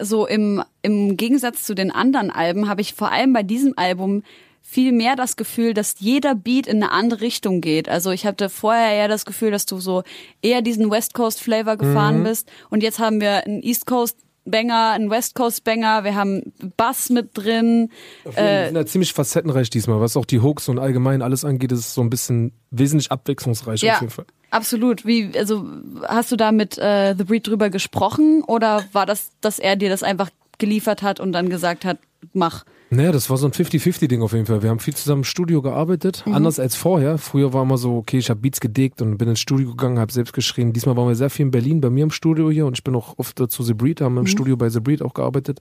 [0.00, 4.22] so im, im Gegensatz zu den anderen Alben habe ich vor allem bei diesem Album
[4.62, 7.88] viel mehr das Gefühl, dass jeder Beat in eine andere Richtung geht.
[7.88, 10.02] Also ich hatte vorher eher das Gefühl, dass du so
[10.42, 11.78] eher diesen West Coast Flavor Mhm.
[11.78, 14.18] gefahren bist und jetzt haben wir einen East Coast
[14.50, 17.90] Banger, einen West Coast Banger, wir haben Bass mit drin.
[18.24, 21.80] Wir sind ja ziemlich facettenreich diesmal, was auch die Hooks und allgemein alles angeht, ist
[21.80, 24.26] es so ein bisschen wesentlich abwechslungsreich Ja, auf jeden Fall.
[24.50, 25.06] absolut.
[25.06, 25.64] Wie, also
[26.06, 29.88] hast du da mit äh, The Breed drüber gesprochen oder war das, dass er dir
[29.88, 31.98] das einfach geliefert hat und dann gesagt hat,
[32.32, 32.64] mach?
[32.90, 34.62] Naja, das war so ein 50-50-Ding auf jeden Fall.
[34.62, 36.34] Wir haben viel zusammen im Studio gearbeitet, Mhm.
[36.34, 37.18] anders als vorher.
[37.18, 40.10] Früher war immer so, okay, ich habe Beats gedickt und bin ins Studio gegangen, habe
[40.10, 40.72] selbst geschrieben.
[40.72, 42.94] Diesmal waren wir sehr viel in Berlin, bei mir im Studio hier und ich bin
[42.94, 44.28] auch oft zu The Breed, haben im Mhm.
[44.28, 45.60] Studio bei The Breed auch gearbeitet.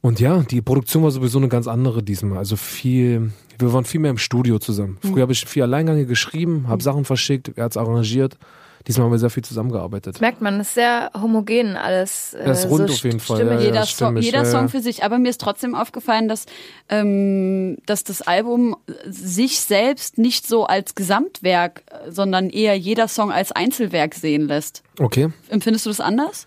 [0.00, 2.38] Und ja, die Produktion war sowieso eine ganz andere diesmal.
[2.38, 4.98] Also viel, wir waren viel mehr im Studio zusammen.
[5.02, 5.08] Mhm.
[5.08, 8.38] Früher habe ich viel Alleingänge geschrieben, habe Sachen verschickt, er hat's arrangiert.
[8.86, 10.20] Diesmal haben wir sehr viel zusammengearbeitet.
[10.20, 12.34] merkt man, es ist sehr homogen alles.
[12.34, 14.80] Äh, Das ist rund so auf jeden Fall, Stimme, ja, jeder, Song, jeder Song für
[14.80, 15.02] sich.
[15.02, 16.46] Aber mir ist trotzdem aufgefallen, dass,
[16.88, 18.76] ähm, dass das Album
[19.06, 24.82] sich selbst nicht so als Gesamtwerk, sondern eher jeder Song als Einzelwerk sehen lässt.
[25.00, 25.30] Okay.
[25.48, 26.46] Empfindest du das anders?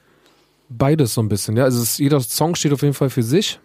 [0.69, 1.63] Beides so ein bisschen, ja.
[1.65, 3.59] Also es ist, jeder Song steht auf jeden Fall für sich,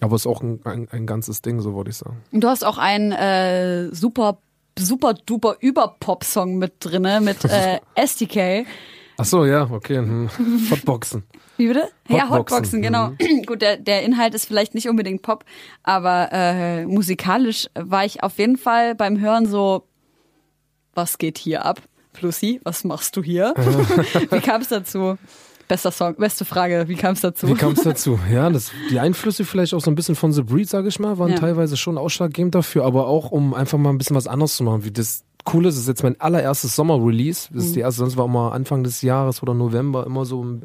[0.00, 2.20] aber es ist auch ein, ein, ein ganzes Ding, so würde ich sagen.
[2.30, 4.38] Und Du hast auch einen äh, super,
[4.78, 8.66] super duper Überpop-Song mit drinne mit äh, STK.
[9.18, 9.98] Ach so, ja, okay.
[9.98, 10.30] Hm.
[10.70, 11.24] Hotboxen.
[11.56, 11.88] Wie bitte?
[12.08, 13.10] Ja, Hotboxen, Hotboxen, genau.
[13.10, 13.42] Mhm.
[13.46, 15.44] Gut, der, der Inhalt ist vielleicht nicht unbedingt Pop,
[15.82, 19.86] aber äh, musikalisch war ich auf jeden Fall beim Hören so,
[20.94, 21.80] was geht hier ab?
[22.14, 23.54] Flussi, was machst du hier?
[24.30, 25.16] Wie kam es dazu?
[25.72, 27.48] Bester Song, beste Frage, wie kam es dazu?
[27.48, 28.18] Wie kam es dazu?
[28.30, 31.16] Ja, das, die Einflüsse vielleicht auch so ein bisschen von The Breed, sage ich mal,
[31.18, 31.38] waren Ja.
[31.38, 34.84] teilweise schon ausschlaggebend dafür, aber auch um einfach mal ein bisschen was anderes zu machen.
[34.84, 37.48] Wie das Coole ist, es ist jetzt mein allererstes Sommer-Release.
[37.54, 37.68] Das Mhm.
[37.68, 40.64] ist die erste, sonst war immer Anfang des Jahres oder November immer so im,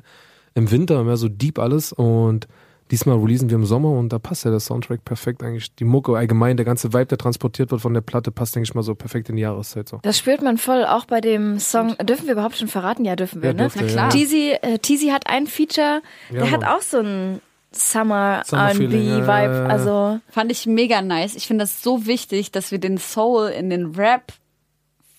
[0.55, 2.49] im Winter, mehr so deep alles und
[2.91, 5.75] Diesmal releasen wir im Sommer und da passt ja der Soundtrack perfekt eigentlich.
[5.75, 8.73] Die Mucke allgemein, der ganze Vibe, der transportiert wird von der Platte, passt, denke ich
[8.75, 9.89] mal, so perfekt in die Jahreszeit.
[9.89, 9.99] So.
[10.03, 11.95] Das spürt man voll, auch bei dem Song.
[12.03, 13.03] Dürfen wir überhaupt schon verraten?
[13.05, 13.59] Ja, dürfen wir, Ja, ne?
[13.63, 14.03] dürft ihr, Na klar.
[14.05, 14.09] ja.
[14.11, 16.69] Teasy, äh, Teasy hat ein Feature, Ja, der hat Mann.
[16.69, 19.25] auch so ein Summer, ja, R&B-Vibe.
[19.27, 19.65] ja, ja.
[19.65, 21.35] Also Fand ich mega nice.
[21.35, 24.33] Ich finde das so wichtig, dass wir den Soul in den Rap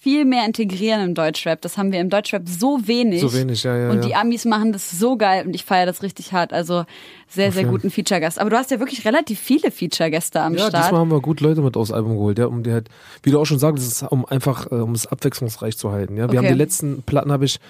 [0.00, 1.60] viel mehr integrieren im Deutschrap.
[1.60, 3.20] Das haben wir im Deutschrap so wenig.
[3.20, 3.90] So wenig, ja, ja.
[3.90, 4.06] Und ja.
[4.06, 6.52] die Amis machen das so geil und ich feiere das richtig hart.
[6.52, 6.84] Also
[7.30, 8.38] sehr, sehr guten Feature-Gast.
[8.38, 10.84] Aber du hast ja wirklich relativ viele Feature-Gäste am Ja, Start.
[10.84, 12.88] diesmal haben wir gut Leute mit aufs Album geholt, ja, um die halt,
[13.22, 16.16] wie du auch schon sagst, um einfach, äh, um es abwechslungsreich zu halten.
[16.16, 16.38] Ja, wir Okay.
[16.38, 17.60] haben die letzten Platten habe ich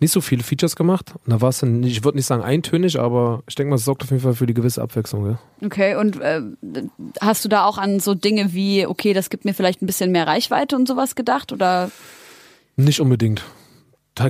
[0.00, 1.12] nicht so viele Features gemacht.
[1.24, 3.84] Und da war es dann, ich würde nicht sagen eintönig, aber ich denke mal, es
[3.84, 5.26] sorgt auf jeden Fall für die gewisse Abwechslung.
[5.30, 5.38] Ja.
[5.64, 6.40] Okay, und äh,
[7.20, 10.10] hast du da auch an so Dinge wie, okay, das gibt mir vielleicht ein bisschen
[10.10, 11.52] mehr Reichweite und sowas gedacht?
[11.52, 11.90] Oder
[12.76, 13.44] Nicht unbedingt.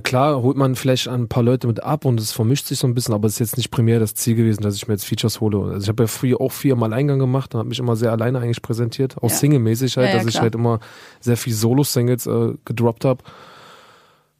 [0.02, 2.94] Klar holt man vielleicht ein paar Leute mit ab und es vermischt sich so ein
[2.94, 5.42] bisschen, aber es ist jetzt nicht primär das Ziel gewesen, dass ich mir jetzt Features
[5.42, 5.58] hole.
[5.72, 8.38] Also ich habe ja früher auch viermal Eingang gemacht und habe mich immer sehr alleine
[8.40, 9.36] eigentlich präsentiert, auch Ja.
[9.36, 10.44] Single-mäßig halt, Ja, ja, dass ich klar.
[10.44, 10.80] halt immer
[11.20, 13.22] sehr viel Solo-Singles äh, gedroppt habe.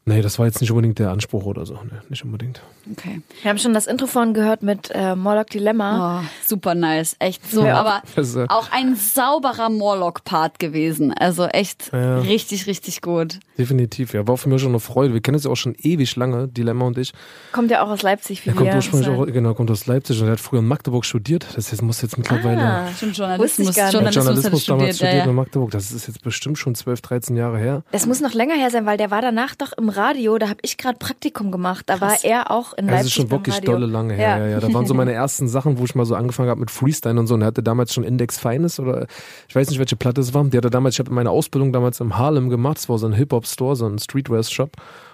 [0.07, 1.79] Nee, das war jetzt nicht unbedingt der Anspruch oder so.
[1.83, 2.61] Nee, nicht unbedingt.
[2.91, 3.21] okay.
[3.41, 6.21] Wir haben schon das Intro vorhin gehört mit äh, Morlock Dilemma.
[6.21, 7.15] Oh, super nice.
[7.17, 7.65] Echt so.
[7.65, 7.79] Ja.
[7.79, 11.11] Aber Das, äh, auch ein sauberer Morlock-Part gewesen.
[11.11, 12.19] Also echt Ja.
[12.19, 13.39] richtig, richtig gut.
[13.57, 14.27] Definitiv, ja.
[14.27, 15.13] War für mich schon eine Freude.
[15.13, 17.11] Wir kennen uns ja auch schon ewig lange, Dilemma und ich.
[17.51, 18.75] Kommt ja auch aus Leipzig wie Er kommt wir.
[18.75, 21.47] ursprünglich Das auch, genau, kommt aus Leipzig und er hat früher in Magdeburg studiert.
[21.55, 23.69] Das jetzt, muss jetzt mittlerweile Ah, Stimmt, Wusste Journalismus.
[23.69, 23.93] ich gar nicht.
[23.93, 24.95] Journalismus, Journalismus hat damals studiert.
[24.97, 25.35] studiert Ja, in.
[25.35, 25.71] Magdeburg.
[25.71, 27.83] Das ist jetzt bestimmt schon 12, 13 Jahre her.
[27.91, 30.37] Es muss noch länger her sein, weil der war danach doch im Radio.
[30.37, 31.83] Da habe ich gerade Praktikum gemacht.
[31.87, 33.71] Da war er auch in Das Leipzig ist schon wirklich Radio.
[33.73, 34.37] dolle lange her.
[34.37, 34.47] Ja.
[34.47, 37.19] Ja, Da waren so meine ersten Sachen, wo ich mal so angefangen habe mit Freestyle
[37.19, 37.33] und so.
[37.35, 39.07] Und er hatte damals schon Index Feines oder
[39.47, 40.43] ich weiß nicht, welche Platte es war.
[40.45, 42.77] Die hatte damals, ich habe meine Ausbildung damals im Harlem gemacht.
[42.77, 44.71] Das war so ein Hip-Hop-Store, so ein Streetwear-Shop.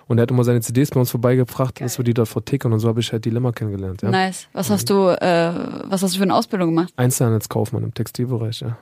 [0.07, 2.73] Und er hat immer seine CDs bei uns vorbeigebracht, dass wir die dort vertickern.
[2.73, 4.01] Und so habe ich halt Dilemma kennengelernt.
[4.01, 4.09] Ja.
[4.09, 4.47] Nice.
[4.51, 5.53] Was hast du, äh,
[5.85, 6.91] was hast du für eine Ausbildung gemacht?
[6.97, 8.77] Einzelhandelskaufmann im Textilbereich, ja.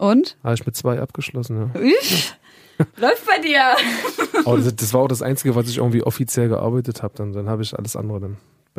[0.00, 0.38] Und?
[0.42, 1.80] Habe ich mit zwei abgeschlossen, ja.
[1.80, 2.34] Üff.
[2.96, 3.76] Läuft bei dir.
[4.46, 7.12] Aber das, das war auch das Einzige, was ich irgendwie offiziell gearbeitet habe.
[7.16, 8.36] Dann, dann habe ich alles andere dann.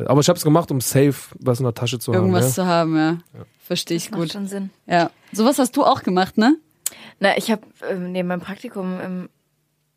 [0.07, 2.51] Aber ich habe es gemacht, um safe was in der Tasche zu Irgendwas haben.
[2.53, 3.17] zu haben, ja.
[3.59, 4.31] Verstehe ich Das macht gut.
[4.31, 4.71] schon Sinn.
[4.87, 5.11] Ja.
[5.31, 6.57] Sowas hast du auch gemacht, ne?
[7.19, 9.29] Na, ich habe ähm, neben meinem Praktikum im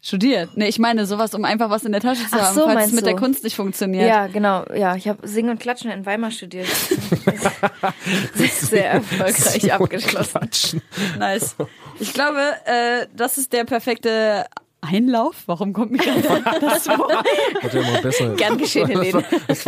[0.04, 0.50] Studiert.
[0.54, 2.88] Nee, ich meine sowas, um einfach was in der Tasche zu Ach haben, so, falls
[2.88, 3.20] es mit der du?
[3.20, 4.06] Kunst nicht funktioniert.
[4.06, 4.66] Ja, genau.
[4.74, 6.66] Ja, ich habe Singen und Klatschen in Weimar studiert.
[8.34, 10.82] Sehr erfolgreich abgeschlossen.
[11.18, 11.56] Nice.
[12.00, 14.44] Ich glaube, äh, das ist der perfekte
[14.82, 15.36] Einlauf.
[15.46, 17.24] Warum kommt mir gerade das Wort?
[17.62, 18.34] Wird ja immer besser.
[18.34, 19.24] Gern geschehen, Helene.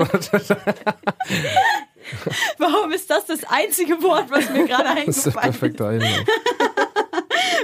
[2.59, 5.59] Warum ist das das einzige Wort, was mir gerade Das ist der eingefallen ist?
[5.59, 6.27] perfekte Einlauf.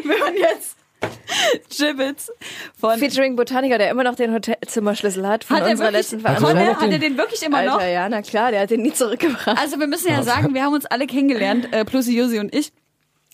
[0.04, 0.76] Wenn man jetzt
[1.76, 2.30] Gibbets
[2.78, 6.20] von Featuring Botaniker, der immer noch den Hotelzimmerschlüssel hat von Hat er unserer wirklich, letzten
[6.20, 6.76] Veranstaltung.
[6.80, 7.82] hat er den wirklich immer Alter, noch?
[7.82, 9.58] ja, na klar, der hat den nie zurückgebracht.
[9.58, 12.72] Also wir müssen ja sagen, wir haben uns alle kennengelernt, äh, Plusi, Josi und ich.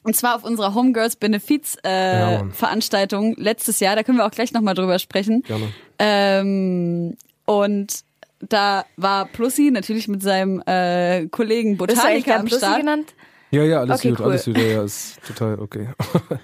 [0.05, 2.45] Und zwar auf unserer Homegirls Benefiz äh, Ja.
[2.53, 3.97] Veranstaltung letztes Jahr.
[3.97, 5.43] Da können wir auch gleich nochmal drüber sprechen.
[5.43, 5.69] Gerne.
[5.99, 8.01] Ähm, und
[8.41, 12.65] da war Plussi natürlich mit seinem äh, Kollegen Bist du eigentlich Botaniker gern am Plussi
[12.65, 12.79] Start.
[12.79, 13.15] genannt?
[13.51, 14.27] Ja, ja, alles Okay, gut, cool.
[14.27, 14.59] alles gut.
[14.59, 15.89] Ja, ist total okay.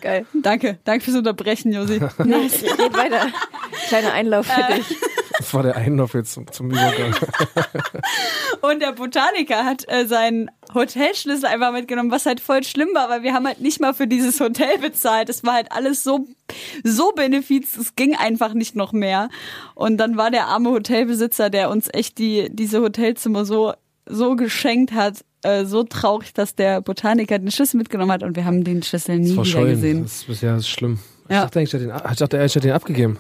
[0.01, 0.25] Geil.
[0.33, 1.99] Danke, danke fürs Unterbrechen, Josi.
[2.25, 2.63] Nice.
[2.63, 3.27] Red weiter.
[3.89, 4.77] Kleiner Einlauf für Äh.
[4.77, 4.97] dich.
[5.37, 7.15] Das war der Einlauf jetzt zum, zum Übergang.
[8.63, 13.23] Und der Botaniker hat äh, seinen Hotelschlüssel einfach mitgenommen, was halt voll schlimm war, weil
[13.23, 15.29] wir haben halt nicht mal für dieses Hotel bezahlt.
[15.29, 16.27] Es war halt alles so,
[16.85, 19.29] so Benefiz, es ging einfach nicht noch mehr.
[19.75, 23.75] Und dann war der arme Hotelbesitzer, der uns echt die, diese Hotelzimmer so,
[24.07, 28.45] so geschenkt hat, äh, so traurig, dass der Botaniker den Schlüssel mitgenommen hat und wir
[28.45, 29.71] haben den Schlüssel nie wieder Verschollen.
[29.71, 30.03] gesehen.
[30.03, 30.99] Das ist bisher ist schlimm.
[31.29, 31.37] Ja.
[31.37, 33.19] Ich dachte eigentlich, ich dachte, hätte den abgegeben.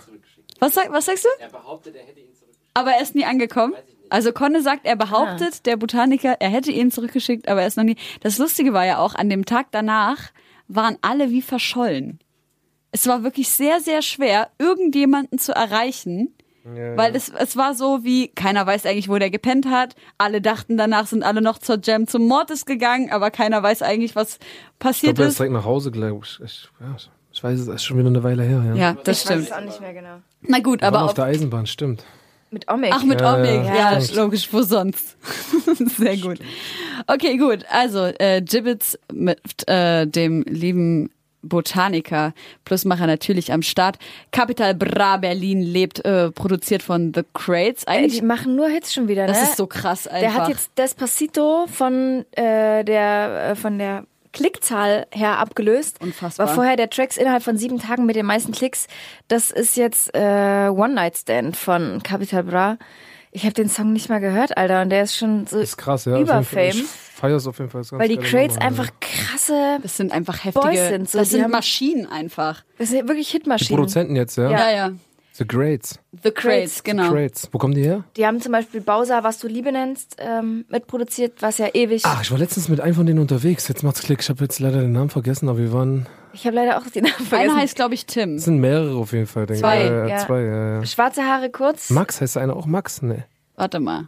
[0.60, 1.28] Was, sag, was sagst du?
[1.40, 2.70] Er behauptet, er hätte ihn zurückgeschickt.
[2.74, 3.74] Aber er ist nie angekommen.
[4.10, 7.84] Also Conne sagt, er behauptet, der Botaniker, er hätte ihn zurückgeschickt, aber er ist noch
[7.84, 7.96] nie.
[8.20, 10.30] Das Lustige war ja auch, an dem Tag danach
[10.68, 12.20] waren alle wie verschollen.
[12.92, 16.34] Es war wirklich sehr, sehr schwer, irgendjemanden zu erreichen.
[16.64, 19.94] Weil es, es war so wie, keiner weiß eigentlich, wo der gepennt hat.
[20.16, 24.16] Alle dachten, danach sind alle noch zur Jam zum Mortis gegangen, aber keiner weiß eigentlich,
[24.16, 25.38] was Ich passiert glaube, er ist ist.
[25.40, 26.40] direkt nach Hause, glaube ich.
[26.42, 26.96] Ich, ja,
[27.32, 28.62] ich weiß, es ist schon wieder eine Weile her.
[28.68, 28.74] Ja.
[28.74, 29.46] Ja, das Ich weiß stimmt.
[29.48, 30.16] es auch nicht mehr genau.
[30.40, 32.02] Na gut, Wir aber auf auf, der Eisenbahn, stimmt.
[32.50, 32.92] Mit Omik.
[32.94, 35.16] Ach, mit Ja, Omik, ja, ja, logisch, wo sonst?
[35.98, 36.38] Sehr gut.
[37.08, 37.64] Okay, gut.
[37.68, 41.10] Also, äh, Gibbets mit äh, dem lieben
[41.48, 42.32] Botaniker
[42.64, 43.98] plus Macher natürlich am Start.
[44.32, 47.84] Capital Bra Berlin lebt, äh, produziert von The Crates.
[47.84, 49.44] Ey, Eigentlich, die machen nur Hits schon wieder, das ne?
[49.44, 50.20] ist so krass einfach.
[50.20, 56.00] Der hat jetzt Despacito von der, der äh, von der Klickzahl her abgelöst.
[56.00, 56.48] Unfassbar.
[56.48, 58.88] War vorher der Tracks innerhalb von sieben Tagen mit den meisten Klicks.
[59.28, 62.78] Das ist jetzt äh, One Night Stand von Capital Bra.
[63.36, 65.76] Ich habe den Song nicht mal gehört, Alter, und der ist schon so Das ist
[65.76, 66.18] krass, ja.
[66.20, 66.72] über Auf jeden Fall.
[66.72, 66.80] Fame.
[66.84, 67.80] Ich feiere es auf jeden Fall.
[67.80, 68.92] Ist ganz Weil die Crates Nummer, einfach ja.
[69.00, 72.62] krasse, das sind einfach heftige, Boys sind so, das die sind haben- Maschinen einfach.
[72.78, 73.76] das sind wirklich Die Hitmaschinen.
[73.76, 74.50] Produzenten jetzt, ja.
[74.50, 74.90] Ja, ja.
[75.36, 75.98] The Greats.
[76.22, 77.10] The Crates, genau.
[77.10, 77.48] Greats.
[77.50, 78.04] Wo kommen die her?
[78.16, 82.02] Die haben zum Beispiel Bowser, was du Liebe nennst, ähm, mitproduziert, was ja ewig.
[82.04, 83.66] Ach, ich war letztens mit einem von denen unterwegs.
[83.66, 84.20] Jetzt macht's Klick.
[84.20, 86.06] Ich habe jetzt leider den Namen vergessen, aber wir waren.
[86.32, 87.50] Ich habe leider auch den Namen vergessen.
[87.50, 88.36] Einer heißt, glaube ich, Tim.
[88.36, 89.46] Es sind mehrere auf jeden Fall.
[89.46, 89.90] Denke Zwei, ich.
[89.90, 90.18] Ja, ja, ja.
[90.18, 90.86] Zwei, ja, ja.
[90.86, 91.90] Schwarze Haare kurz.
[91.90, 93.02] Max heißt der eine auch Max?
[93.02, 93.24] Nee.
[93.56, 94.06] Warte mal.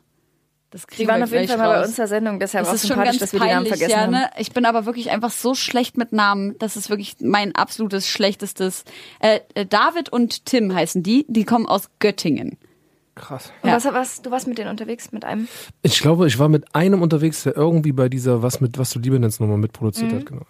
[0.71, 1.87] Das kriegen Die waren wir auf jeden Fall mal bei raus.
[1.89, 3.91] uns der Sendung, deshalb Das auch ist schon ganz dass wir die Namen peinlich, vergessen
[3.91, 4.31] ja, ne?
[4.37, 6.57] Ich bin aber wirklich einfach so schlecht mit Namen.
[6.59, 8.85] Das ist wirklich mein absolutes schlechtestes.
[9.21, 11.25] Äh, äh, David und Tim heißen die.
[11.29, 12.59] Die kommen aus Göttingen.
[13.15, 13.51] Krass.
[13.63, 13.77] Und Ja.
[13.77, 15.49] was, was, du warst mit denen unterwegs, mit einem?
[15.83, 18.99] Ich glaube, ich war mit einem unterwegs, der irgendwie bei dieser Was mit was du
[18.99, 20.43] Liebe nennst Nummer mitproduziert hat, genau.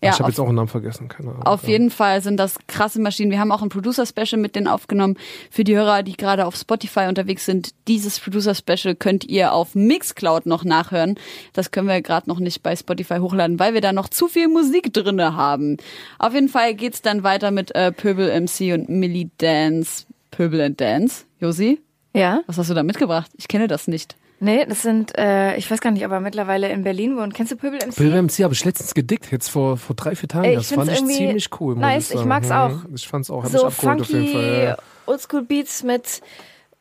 [0.00, 1.42] Ja, ich habe auf- jetzt auch einen Namen vergessen, keine Ahnung.
[1.42, 3.32] Auf jeden Fall sind das krasse Maschinen.
[3.32, 5.16] Wir haben auch ein Producer-Special mit denen aufgenommen.
[5.50, 10.46] Für die Hörer, die gerade auf Spotify unterwegs sind, dieses Producer-Special könnt ihr auf Mixcloud
[10.46, 11.16] noch nachhören.
[11.52, 14.46] Das können wir gerade noch nicht bei Spotify hochladen, weil wir da noch zu viel
[14.46, 15.78] Musik drinne haben.
[16.20, 20.04] Auf jeden Fall geht's dann weiter mit äh, Pöbel MC und Millie Dance.
[20.30, 21.24] Pöbel and Dance.
[21.40, 21.80] Josi,
[22.14, 22.42] Ja.
[22.46, 23.30] was hast du da mitgebracht?
[23.36, 24.14] Ich kenne das nicht.
[24.40, 27.34] Nee, das sind, äh, ich weiß gar nicht, ob er mittlerweile in Berlin wohnt.
[27.34, 27.96] Kennst du Pöbel MC?
[27.96, 30.44] Bill MC habe ich letztens gedickt, jetzt vor, vor drei, vier Tagen.
[30.44, 31.74] Ey, ich das fand ich ziemlich cool.
[31.74, 32.28] Nice, ich, ich sagen.
[32.28, 32.54] mag's Mhm.
[32.54, 32.72] auch.
[32.94, 34.64] Ich fand's auch, hab so abgeholt auf jeden funky Fall.
[34.64, 34.76] Ja.
[35.06, 36.20] Oldschool Beats mit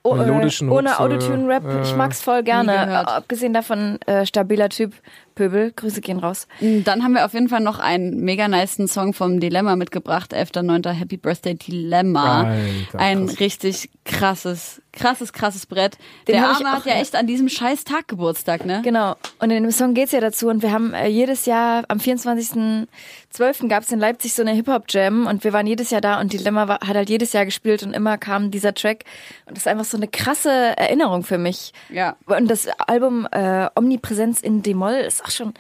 [0.03, 1.64] oh, äh, ohne Autotune-Rap.
[1.64, 1.82] ja.
[1.82, 3.08] Ich mag's voll gerne.
[3.08, 4.93] Abgesehen davon, äh, stabiler Typ.
[5.38, 6.48] Pöbel, Grüße gehen raus.
[6.60, 10.34] Dann haben wir auf jeden Fall noch einen mega niceen Song vom Dilemma mitgebracht.
[10.34, 10.90] 11.9.
[10.90, 12.46] Happy Birthday Dilemma.
[12.50, 13.40] Alter, Ein krass.
[13.40, 15.98] richtig krasses, krasses, krasses Brett.
[16.28, 17.02] Den Der Arme auch, hat ja ja.
[17.02, 18.82] echt an diesem scheiß Tag Geburtstag, ne?
[18.84, 19.16] Genau.
[19.38, 20.48] Und in dem Song geht's ja dazu.
[20.48, 23.68] Und wir haben äh, jedes Jahr, am 24.12.
[23.68, 25.28] gab's in Leipzig so eine Hip-Hop-Jam.
[25.28, 26.20] Und wir waren jedes Jahr da.
[26.20, 27.84] Und Dilemma war, hat halt jedes Jahr gespielt.
[27.84, 29.04] Und immer kam dieser Track.
[29.46, 31.74] Und das ist einfach so eine krasse Erinnerung für mich.
[31.90, 32.16] Ja.
[32.26, 35.54] Und das Album äh, Omnipräsenz in D-Moll ist auch schon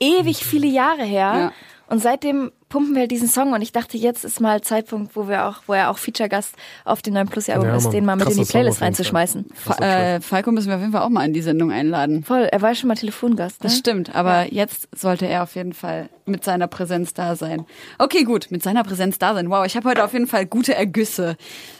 [0.00, 1.34] ewig viele Jahre her.
[1.34, 1.52] Ja.
[1.86, 5.28] Und seitdem pumpen wir halt diesen Song und ich dachte, jetzt ist mal Zeitpunkt, wo
[5.28, 6.54] wir auch, wo er auch Feature-Gast
[6.86, 9.44] auf dem neuen Plus-Album Ja, ist, den mal mit in die Playlist reinzuschmeißen.
[9.54, 12.24] Fa äh, Falco müssen wir auf jeden Fall auch mal in die Sendung einladen.
[12.24, 13.62] Voll, er war schon mal Telefongast.
[13.62, 13.68] Ne?
[13.68, 17.66] Das stimmt, aber jetzt sollte er auf jeden Fall mit seiner Präsenz da sein.
[17.98, 19.50] Okay, gut, mit seiner Präsenz da sein.
[19.50, 21.36] Wow, ich habe heute auf jeden Fall gute Ergüsse.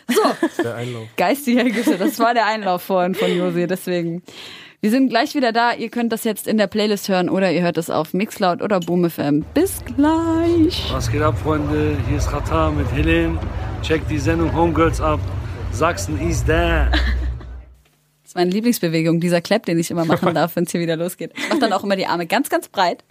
[0.07, 0.23] So,
[0.63, 1.09] Der Einlauf.
[1.17, 4.23] geistige Ergüsse, das war der Einlauf vorhin von Josi, deswegen.
[4.85, 5.73] Wir sind gleich wieder da.
[5.73, 8.81] Ihr könnt das jetzt in der Playlist hören oder ihr hört es auf Mixcloud oder
[8.81, 9.43] BoomFM.
[9.55, 10.93] Bis gleich.
[10.93, 11.97] Was geht ab, Freunde?
[12.07, 13.39] Hier ist Rata mit Helen.
[13.81, 15.21] Checkt die Sendung Homegirls ab.
[15.73, 16.93] Sachsen is there.
[18.23, 20.97] Das ist meine Lieblingsbewegung, dieser Clap, den ich immer machen darf, wenn es hier wieder
[20.97, 21.33] losgeht.
[21.35, 23.05] Ich mache dann auch immer die Arme ganz, ganz breit.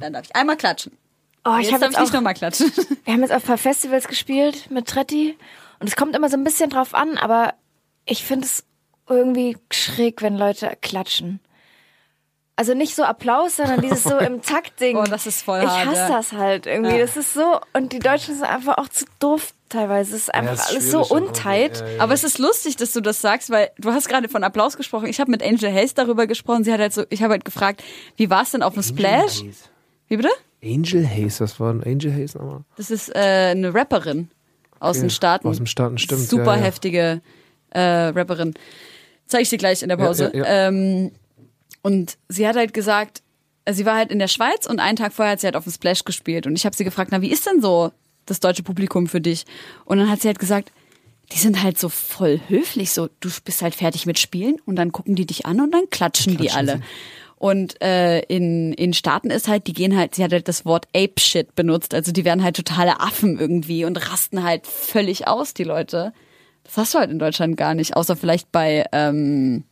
[0.00, 0.90] Dann darf ich einmal klatschen.
[1.44, 2.72] Oh, ich Jetzt habe darf jetzt ich nicht auch, nochmal klatschen.
[3.04, 5.36] wir haben jetzt auf ein paar Festivals gespielt mit Tretti
[5.78, 7.54] und es kommt immer so ein bisschen drauf an, aber
[8.06, 8.64] ich finde es
[9.12, 11.40] irgendwie schräg, wenn Leute klatschen.
[12.54, 14.96] Also nicht so Applaus, sondern dieses so im Takt-Ding.
[14.96, 16.08] Oh, das ist voll Ich hart, hasse ja.
[16.08, 16.92] das halt irgendwie.
[16.92, 16.98] Ja.
[16.98, 20.14] Das ist so, und die Deutschen sind einfach auch zu doof teilweise.
[20.14, 21.70] Es ist einfach ist alles so ja, ja.
[21.98, 25.06] Aber es ist lustig, dass du das sagst, weil du hast gerade von Applaus gesprochen.
[25.06, 26.62] Ich habe mit Angel Hayes darüber gesprochen.
[26.62, 27.82] Sie hat halt so, ich habe halt gefragt,
[28.16, 29.42] wie war es denn auf dem Splash?
[29.42, 29.70] Hayes.
[30.08, 30.30] Wie bitte?
[30.62, 32.60] Angel Hayes, das war ein Angel Hayes nochmal.
[32.76, 33.18] Das ist äh,
[33.50, 34.30] eine Rapperin
[34.78, 35.48] aus den Staaten.
[35.48, 36.28] Aus den Staaten, stimmt.
[36.28, 36.62] Super ja, ja.
[36.62, 37.22] heftige
[37.70, 38.54] äh, Rapperin.
[39.32, 40.30] Zeige ich dir gleich in der Pause.
[40.34, 40.68] Ja, ja, ja.
[40.68, 41.12] Ähm,
[41.82, 43.22] und sie hat halt gesagt,
[43.64, 45.64] äh, sie war halt in der Schweiz und einen Tag vorher hat sie halt auf
[45.64, 46.46] dem Splash gespielt.
[46.46, 47.92] Und ich habe sie gefragt, na, wie ist denn so
[48.26, 49.44] das deutsche Publikum für dich?
[49.84, 50.70] Und dann hat sie halt gesagt,
[51.32, 54.92] die sind halt so voll höflich, so du bist halt fertig mit Spielen und dann
[54.92, 56.82] gucken die dich an und dann klatschen, die alle.
[57.36, 60.86] Und äh, in, in Staaten ist halt, die gehen halt, sie hat halt das Wort
[60.94, 65.64] Ape-Shit benutzt, also die werden halt totale Affen irgendwie und rasten halt völlig aus, die
[65.64, 66.12] Leute.
[66.64, 69.64] Das hast du halt in Deutschland gar nicht, außer vielleicht bei, ähm,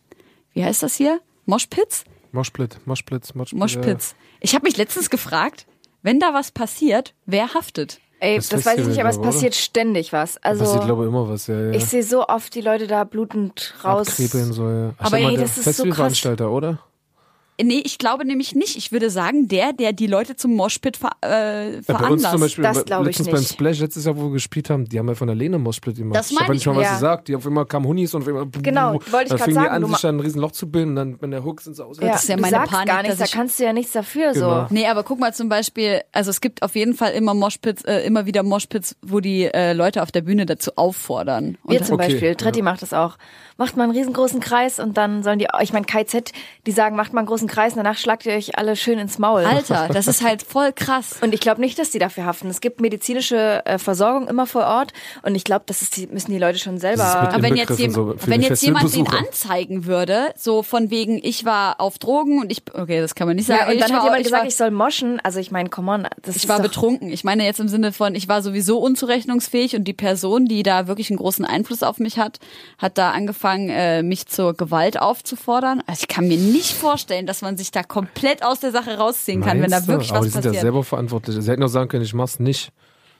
[0.52, 1.20] wie heißt das hier?
[1.46, 2.04] Moshpits?
[2.32, 3.58] Moshpit, Moshpitz, Moshpit.
[3.58, 4.14] Moshpits.
[4.40, 5.66] Ich habe mich letztens gefragt,
[6.02, 8.00] wenn da was passiert, wer haftet?
[8.20, 10.34] Ey, Das das, weiß ich nicht, aber es passiert ständig was.
[10.34, 10.40] Ja.
[10.50, 11.58] Passiert, Also glaube ich, immer was, ja.
[11.58, 11.70] ja.
[11.72, 14.08] ich sehe so oft die Leute da blutend raus.
[14.08, 14.94] Abkrebeln so, ja.
[14.98, 16.78] Aber ey, das ist so Festivalveranstalter, oder?
[17.62, 18.76] Nee, ich glaube nämlich nicht.
[18.76, 22.30] Ich würde sagen, der, der die Leute zum Moshpit ver äh, Ja, bei uns veranlasst.
[22.32, 23.52] zum Beispiel, Das bei- glaub ich letztens beim nicht.
[23.52, 26.18] Splash, letztes Jahr, wo wir gespielt haben, die haben ja von der Lene Moshpit gemacht.
[26.18, 27.28] Das ich habe nicht mal was gesagt.
[27.28, 29.66] Die auf einmal kamen Hunis und auf einmal Genau, wollte ich dann grad fingen sagen,
[29.66, 30.96] die an, du sich dann ein riesen Loch zu bilden.
[30.96, 31.98] Dann, wenn der Hook sind sie aus.
[32.00, 34.32] Ja, ist ja du meine sagst Panik, gar nichts, da kannst du ja nichts dafür.
[34.32, 34.60] Genau.
[34.62, 34.66] So.
[34.70, 38.00] Nee, aber guck mal zum Beispiel, also es gibt auf jeden Fall immer Moshpits, äh,
[38.06, 41.58] immer wieder Moshpits, wo die äh, Leute auf der Bühne dazu auffordern.
[41.64, 42.64] Und Wir zum Okay, Beispiel, Tretti ja.
[42.64, 43.16] macht das auch.
[43.56, 46.32] Macht mal einen riesengroßen Kreis und dann sollen die, ich meine KZ,
[46.66, 49.44] die sagen, macht mal einen großen Kreis, danach schlagt ihr euch alle schön ins Maul.
[49.44, 51.16] Alter, das ist halt voll krass.
[51.20, 52.48] Und ich glaube nicht, dass die dafür haften.
[52.48, 54.92] Es gibt medizinische äh, Versorgung immer vor Ort
[55.22, 57.04] und ich glaube, das ist die, müssen die Leute schon selber.
[57.04, 61.44] Aber wenn jetzt, jem- so wenn jetzt jemand ihn anzeigen würde, so von wegen, ich
[61.44, 63.60] war auf Drogen und ich, okay, das kann man nicht sagen.
[63.62, 65.20] Ja, und ich dann war, hat jemand ich gesagt, war, ich soll moschen.
[65.22, 67.10] Also ich meine, come on, das ich ist war doch, betrunken.
[67.10, 70.86] Ich meine jetzt im Sinne von, ich war sowieso unzurechnungsfähig und die Person, die da
[70.86, 72.38] wirklich einen großen Einfluss auf mich hat,
[72.78, 75.82] hat da angefangen, äh, mich zur Gewalt aufzufordern.
[75.86, 79.42] Also ich kann mir nicht vorstellen, dass man sich da komplett aus der Sache rausziehen
[79.42, 81.36] kann, wenn da wirklich Aber was die sind ja selber verantwortlich.
[81.40, 82.70] Sie hätten auch sagen können, ich mach's nicht.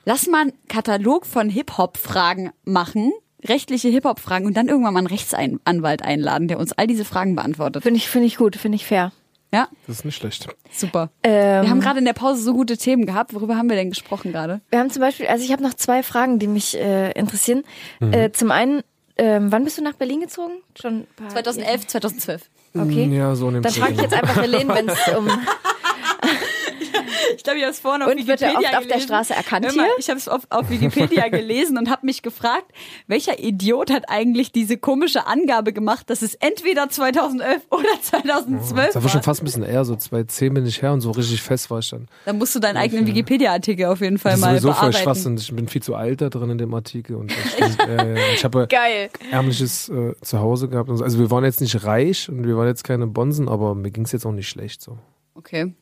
[0.05, 3.11] Lass mal einen Katalog von Hip-Hop-Fragen machen,
[3.45, 7.83] rechtliche Hip-Hop-Fragen und dann irgendwann mal einen Rechtsanwalt einladen, der uns all diese Fragen beantwortet.
[7.83, 9.11] Finde ich, finde ich gut, finde ich fair.
[9.53, 10.47] Ja, Das ist nicht schlecht.
[10.71, 11.09] super.
[11.23, 13.33] Ähm, Wir haben gerade in der Pause so gute Themen gehabt.
[13.33, 14.61] Worüber haben wir denn gesprochen gerade?
[14.69, 17.63] Wir haben zum Beispiel, also ich habe noch zwei Fragen, die mich äh, interessieren.
[17.99, 18.81] Äh, zum einen,
[19.17, 20.53] ähm, wann bist du nach Berlin gezogen?
[20.79, 22.49] Schon ein paar 2011, 2012.
[22.73, 23.09] Okay.
[23.13, 25.27] Ja, so Dann frage ich jetzt einfach Helene, wenn es um.
[27.37, 29.07] Ich glaube, ich habe es vorhin auf Und wird er Wikipedia oft auf der gelesen.
[29.07, 29.85] Straße erkannt mal, hier?
[29.99, 32.71] Ich habe es auf, auf Wikipedia gelesen und habe mich gefragt,
[33.07, 38.95] welcher Idiot hat eigentlich diese komische Angabe gemacht, dass es entweder 2011 oder 2012 Das
[38.95, 39.09] war war.
[39.09, 41.79] schon fast ein bisschen eher, so 2010 bin ich her und so richtig fest war
[41.79, 42.07] ich dann.
[42.25, 45.03] Da musst du deinen eigenen Wikipedia-Artikel auf jeden Fall Das ist mal sowieso voll bearbeiten.
[45.03, 45.37] Schwachsinn.
[45.37, 48.67] Ich bin viel zu alt da drin in dem Artikel und ich, äh, ich habe
[48.69, 49.09] Geil.
[49.31, 50.89] ärmliches äh, Zuhause gehabt.
[50.89, 51.03] und so.
[51.03, 54.11] Also wir waren jetzt nicht reich und wir waren jetzt keine Bonsen, aber mir ging's
[54.11, 54.97] jetzt auch nicht schlecht so.
[55.35, 55.73] Okay.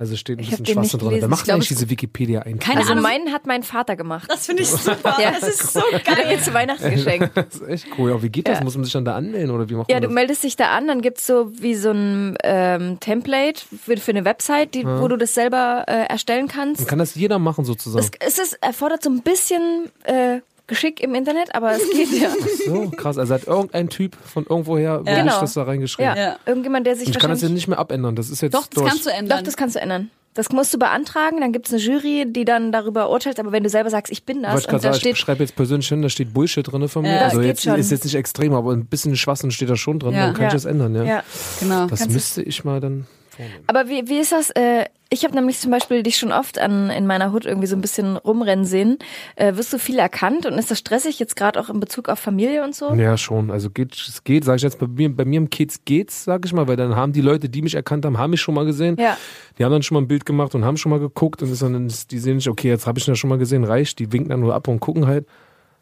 [0.00, 1.18] Also steht ein Ich bisschen Schwachsinn drin.
[1.20, 3.02] Wer macht eigentlich es- diese wikipedia ein Keine Also Ahnung.
[3.02, 4.28] meinen hat mein Vater gemacht.
[4.30, 5.16] Das finde ich super.
[5.20, 5.32] Ja.
[5.38, 6.40] Das ist so geil.
[6.42, 7.30] zu Weihnachten geschenkt.
[7.34, 8.10] Das ist echt cool.
[8.12, 8.58] Aber wie geht das?
[8.58, 8.64] Ja.
[8.64, 10.70] Muss man sich dann da anmelden oder wie macht Ja, man du meldest dich da
[10.70, 15.06] an, dann gibt's so wie so ein ähm, Template für, für eine Website, die, wo
[15.06, 16.80] du das selber äh, erstellen kannst.
[16.80, 18.06] Dann kann das jeder machen sozusagen.
[18.20, 20.40] Es, es ist, erfordert so ein bisschen äh,
[20.70, 22.30] Geschick im Internet, aber es geht ja.
[22.66, 23.18] so, krass.
[23.18, 25.40] Also hat irgendein Typ von irgendwoher wirklich Genau.
[25.40, 26.16] das da reingeschrieben.
[26.16, 26.22] ja.
[26.22, 26.36] Ja.
[26.46, 28.16] Irgendjemand, der sich ich kann das ja nicht mehr abändern.
[28.16, 28.88] Das ist jetzt Doch, das durch.
[28.88, 29.38] kannst du ändern.
[29.38, 30.10] Doch, das kannst du ändern.
[30.34, 33.68] Das musst du beantragen, dann gibt's eine Jury, die dann darüber urteilt, aber wenn du
[33.68, 35.88] selber sagst, ich bin das Wollte ich und da sagen, ich steht schreibe jetzt persönlich
[35.88, 37.16] hin, da steht Bullshit drin von mir.
[37.16, 37.74] Ja, also jetzt schon.
[37.74, 40.12] ist jetzt nicht extrem, aber ein bisschen Schwachsinn steht da schon drin.
[40.14, 40.26] Ja.
[40.26, 40.48] Dann kann Ja.
[40.48, 41.02] ich das ändern, ja.
[41.04, 41.22] ja.
[41.58, 41.86] genau.
[41.88, 43.64] Das Kannst müsste ich mal dann vornehmen.
[43.66, 44.50] Aber wie, wie ist das?
[44.50, 47.74] Äh, ich habe nämlich zum Beispiel dich schon oft an in meiner Hut irgendwie so
[47.74, 48.98] ein bisschen rumrennen sehen.
[49.34, 52.20] Äh, wirst du viel erkannt und ist das stressig jetzt gerade auch in Bezug auf
[52.20, 52.94] Familie und so?
[52.94, 53.50] Ja, schon.
[53.50, 56.46] Also geht, es geht, sage ich jetzt, bei mir, bei mir im Kids geht's, sag
[56.46, 58.64] ich mal, weil dann haben die Leute, die mich erkannt haben, haben mich schon mal
[58.64, 58.96] gesehen.
[59.00, 59.16] Ja.
[59.58, 61.60] Die haben dann schon mal ein Bild gemacht und haben schon mal geguckt und ist
[61.60, 63.98] dann, die sehen nicht, okay, jetzt habe ich ihn ja schon mal gesehen, reicht.
[63.98, 65.26] Die winken dann nur ab und gucken halt.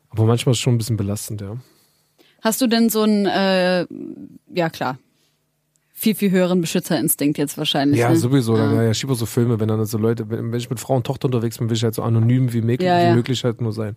[0.09, 1.57] Aber manchmal ist es schon ein bisschen belastend, ja.
[2.41, 3.85] Hast du denn so einen, äh,
[4.55, 4.97] ja klar,
[5.99, 7.99] viel, viel höheren Beschützerinstinkt jetzt wahrscheinlich?
[7.99, 8.17] Ja, ne?
[8.17, 8.57] sowieso.
[8.57, 8.73] Ja.
[8.73, 8.83] Ja.
[8.85, 11.05] Ja, ich schiebe so Filme, wenn dann so Leute, wenn, wenn ich mit Frau und
[11.05, 13.11] Tochter unterwegs bin, will ich halt so anonym wie möglich, Ja, ja.
[13.11, 13.95] wie möglich halt nur sein.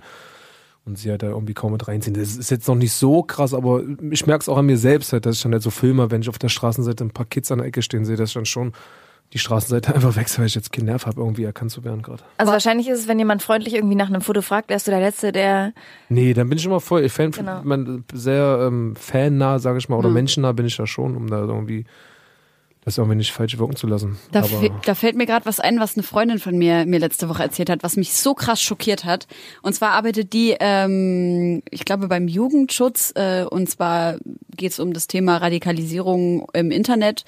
[0.84, 2.16] Und sie halt da irgendwie kaum mit reinziehen.
[2.16, 5.14] Das ist jetzt noch nicht so krass, aber ich merke es auch an mir selbst
[5.14, 7.52] halt, dass ich dann halt so filme, wenn ich auf der Straßenseite ein paar Kids
[7.52, 8.72] an der Ecke stehen sehe, dass ich dann schon
[9.34, 12.24] die Straßenseite einfach wechsle, weil ich jetzt keinen Nerv habe, irgendwie erkannt zu werden gerade.
[12.38, 15.00] Also wahrscheinlich ist es, wenn jemand freundlich irgendwie nach einem Foto fragt, wärst du der
[15.00, 15.74] Letzte, der.
[16.10, 17.62] Nee, dann bin ich immer voll, ich Fan, Genau.
[17.64, 20.14] man, sehr ähm, fannah, sage ich mal, oder Hm.
[20.16, 21.86] menschennah bin ich da schon, um da irgendwie
[22.84, 24.18] das irgendwie nicht falsch wirken zu lassen.
[24.32, 24.44] Da,
[24.86, 27.70] da fällt mir gerade was ein, was eine Freundin von mir mir letzte Woche erzählt
[27.70, 29.28] hat, was mich so krass schockiert hat.
[29.62, 33.14] Und zwar arbeitet die, ähm, ich glaube, beim Jugendschutz.
[33.16, 34.18] Äh, und zwar
[34.58, 37.24] geht es um das Thema Radikalisierung im Internet.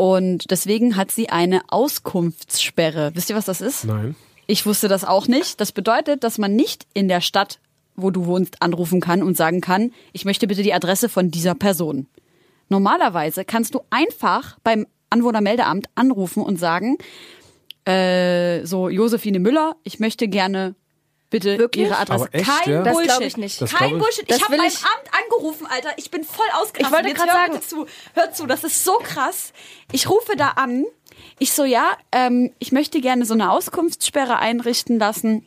[0.00, 3.10] Und deswegen hat sie eine Auskunftssperre.
[3.12, 3.84] Wisst ihr, was das ist?
[3.84, 4.16] nein.
[4.46, 5.60] Ich wusste das auch nicht.
[5.60, 7.60] Das bedeutet, dass man nicht in der Stadt,
[7.96, 11.54] wo du wohnst, anrufen kann und sagen kann, ich möchte bitte die Adresse von dieser
[11.54, 12.06] Person.
[12.70, 16.96] Normalerweise kannst du einfach beim Anwohnermeldeamt anrufen und sagen,
[17.84, 20.76] äh, so Josephine Müller, ich möchte gerne
[21.30, 21.86] bitte Wirklich?
[21.86, 22.24] ihre Adresse.
[22.24, 22.82] Aber echt, Kein ja?
[22.82, 23.08] Das Bullshit.
[23.10, 23.60] glaub ich nicht.
[23.60, 24.30] Das Kein ich- Bullshit.
[24.30, 25.90] Das ich habe beim ich- Amt angerufen, Alter.
[25.96, 26.80] Ich bin voll ausgerastet.
[26.86, 27.86] Ich wollte hör sagen- bitte zu.
[28.14, 29.52] Hör zu, das ist so krass.
[29.92, 30.84] Ich rufe da an.
[31.38, 35.46] Ich so, ja, ähm, ich möchte gerne so eine Auskunftssperre einrichten lassen.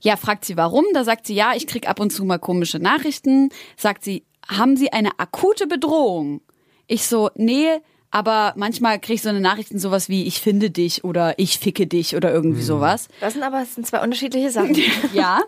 [0.00, 0.84] Ja, fragt sie warum.
[0.92, 3.50] Da sagt sie, ja, ich krieg ab und zu mal komische Nachrichten.
[3.76, 6.40] Sagt sie, haben Sie eine akute Bedrohung?
[6.88, 7.80] Ich so, nee,
[8.12, 11.86] aber manchmal krieg ich so eine Nachrichten sowas wie, ich finde dich oder ich ficke
[11.86, 13.08] dich oder irgendwie sowas.
[13.20, 14.76] Das sind aber das sind zwei unterschiedliche Sachen.
[15.14, 15.40] Ja.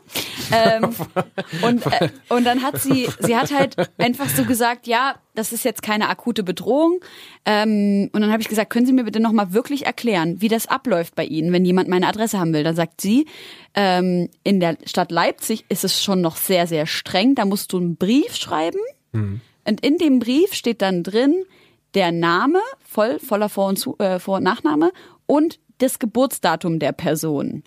[0.50, 0.94] ähm,
[1.62, 5.64] und, äh, und dann hat sie, sie hat halt einfach so gesagt, ja, das ist
[5.64, 7.00] jetzt keine akute Bedrohung.
[7.44, 10.66] Ähm, und dann habe ich gesagt, können Sie mir bitte nochmal wirklich erklären, wie das
[10.66, 12.64] abläuft bei Ihnen, wenn jemand meine Adresse haben will.
[12.64, 13.26] Dann sagt sie,
[13.74, 17.34] ähm, in der Stadt Leipzig ist es schon noch sehr, sehr streng.
[17.34, 18.80] Da musst du einen Brief schreiben.
[19.64, 21.44] Und in dem Brief steht dann drin
[21.94, 24.92] der Name, voll, voller Vor- und, Zu, äh, Vor und Nachname
[25.26, 27.62] und das Geburtsdatum der Person.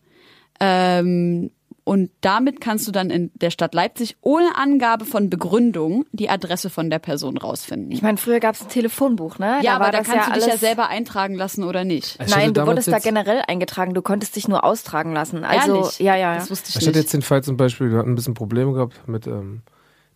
[0.60, 1.52] Ähm,
[1.84, 6.70] und damit kannst du dann in der Stadt Leipzig ohne Angabe von Begründung die Adresse
[6.70, 7.94] von der Person rausfinden.
[7.94, 9.60] Ich meine, früher gab es ein Telefonbuch, ne?
[9.62, 12.16] ja, aber war da kannst ja du dich ja selber eintragen lassen oder nicht.
[12.16, 13.94] Ich hatte Nein, du wurdest da generell eingetragen.
[13.94, 15.46] Du konntest dich nur austragen lassen.
[15.46, 16.00] Also, Ehrlich?
[16.00, 16.40] ja, ja, ja.
[16.40, 17.04] Das wusste ich, Ich hatte nicht.
[17.06, 19.62] jetzt den Fall zum Beispiel, wir hatten ein bisschen Probleme gehabt mit ähm,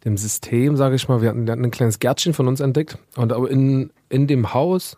[0.04, 1.22] dem System, sage ich mal.
[1.22, 4.54] Wir hatten, wir hatten ein kleines Gärtchen von uns entdeckt und aber in, in dem
[4.54, 4.98] Haus.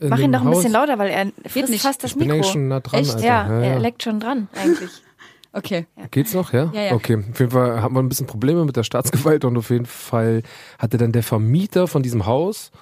[0.00, 1.82] In Mach dem ihn doch ein Haus, bisschen lauter, weil er frisst nicht.
[1.82, 2.36] fast das Ich bin Mikro.
[2.36, 3.14] eigentlich schon nah dran, Echt?
[3.14, 3.26] Alter.
[3.26, 3.78] ja, ja, er ja.
[3.78, 4.90] leckt schon dran, eigentlich.
[5.52, 5.86] Okay.
[6.10, 6.70] Geht's noch, ja?
[6.74, 6.92] Ja, ja.
[6.94, 7.16] Okay.
[7.30, 10.42] Auf jeden Fall haben wir ein bisschen Probleme mit der Staatsgewalt und auf jeden Fall
[10.80, 12.72] hatte dann der Vermieter von diesem Haus,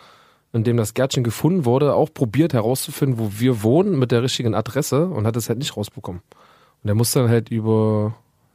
[0.55, 4.55] in dem das Gärtchen gefunden wurde, auch probiert herauszufinden, wo wir wohnen mit der richtigen
[4.55, 6.23] Adresse und hat es halt nicht rausbekommen.
[6.83, 8.15] Und er musste dann halt über,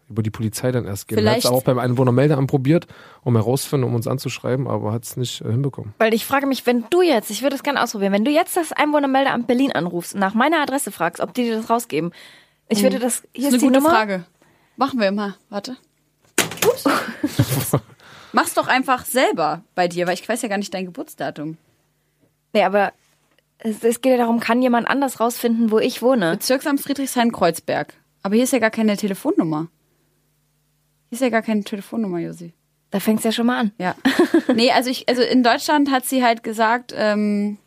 [0.09, 1.17] über die Polizei dann erst gehen.
[1.17, 2.87] Er hat Vielleicht- es auch beim Einwohnermeldeamt probiert,
[3.23, 5.93] um herauszufinden, um uns anzuschreiben, aber hat es nicht äh, hinbekommen.
[5.97, 8.55] Weil ich frage mich, wenn du jetzt, ich würde es gerne ausprobieren, wenn du jetzt
[8.55, 12.11] das Einwohnermeldeamt Berlin anrufst und nach meiner Adresse fragst, ob die dir das rausgeben.
[12.69, 13.89] Ich würde das, hier Das ist ist, eine die gute Nummer.
[13.89, 14.23] Frage.
[14.77, 15.35] Machen wir mal.
[15.49, 15.75] Warte.
[16.65, 16.83] Ups.
[18.33, 21.57] Mach's doch einfach selber bei dir, weil ich weiß ja gar nicht dein Geburtsdatum.
[22.53, 22.91] Nee, aber
[23.59, 26.31] es, es geht ja darum, kann jemand anders rausfinden, wo ich wohne?
[26.31, 27.93] Bezirksamt Friedrichshain-Kreuzberg.
[28.23, 29.67] Aber hier ist ja gar keine Telefonnummer.
[31.09, 32.53] Hier ist ja gar keine Telefonnummer, Josi.
[32.91, 33.71] Da fängt's ja schon mal an.
[33.77, 33.95] Ja.
[34.55, 37.57] nee, also ich, also in Deutschland hat sie halt gesagt, ähm,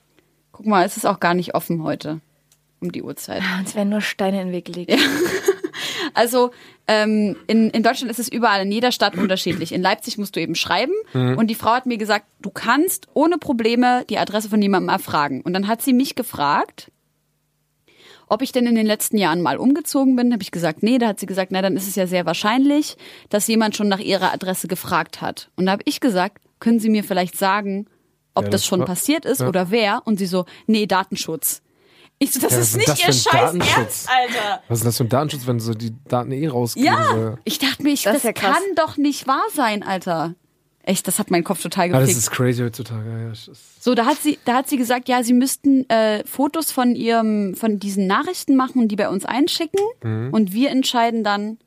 [0.53, 2.20] guck mal, es ist auch gar nicht offen heute
[2.80, 3.43] um die Uhrzeit.
[3.59, 4.93] Uns werden nur Steine in den Weg gelegt.
[6.12, 6.51] Also
[6.88, 9.72] ähm, in, in Deutschland ist es überall in jeder Stadt unterschiedlich.
[9.72, 13.38] In Leipzig musst du eben schreiben und die Frau hat mir gesagt, du kannst ohne
[13.38, 15.41] Probleme die Adresse von jemandem erfragen.
[15.41, 16.91] Und dann hat sie mich gefragt,
[18.31, 20.33] ob ich denn in den letzten Jahren mal umgezogen bin.
[20.33, 20.97] Habe ich gesagt, nee.
[20.99, 22.97] Da hat sie gesagt, na dann ist es ja sehr wahrscheinlich,
[23.28, 25.51] dass jemand schon nach ihrer Adresse gefragt hat.
[25.57, 27.87] Und da habe ich gesagt, können Sie mir vielleicht sagen,
[28.35, 29.49] ob Ja, das das schon war- passiert ist ja.
[29.49, 30.03] oder wer?
[30.07, 31.62] Und sie so, nee, Datenschutz.
[32.22, 33.76] Ich so, das Ja, ist nicht ihr das ein scheiß?
[33.78, 34.62] Ernst, Alter.
[34.68, 36.85] Was ist das für ein Datenschutz, wenn so die Daten eh rausgehen?
[36.87, 37.39] Ja, So?
[37.45, 40.35] ich dachte mir, ich, Das das, kann doch nicht wahr sein, Alter.
[40.91, 42.18] Echt, das hat meinen Kopf total Ah, das gefickt.
[42.18, 43.09] ist crazy heutzutage.
[43.09, 46.24] Ja, ja, das So, da hat sie, da hat sie gesagt, ja, sie müssten äh,
[46.26, 50.30] Fotos von ihrem, von diesen Nachrichten machen und die bei uns einschicken Mhm.
[50.32, 51.59] und wir entscheiden dann,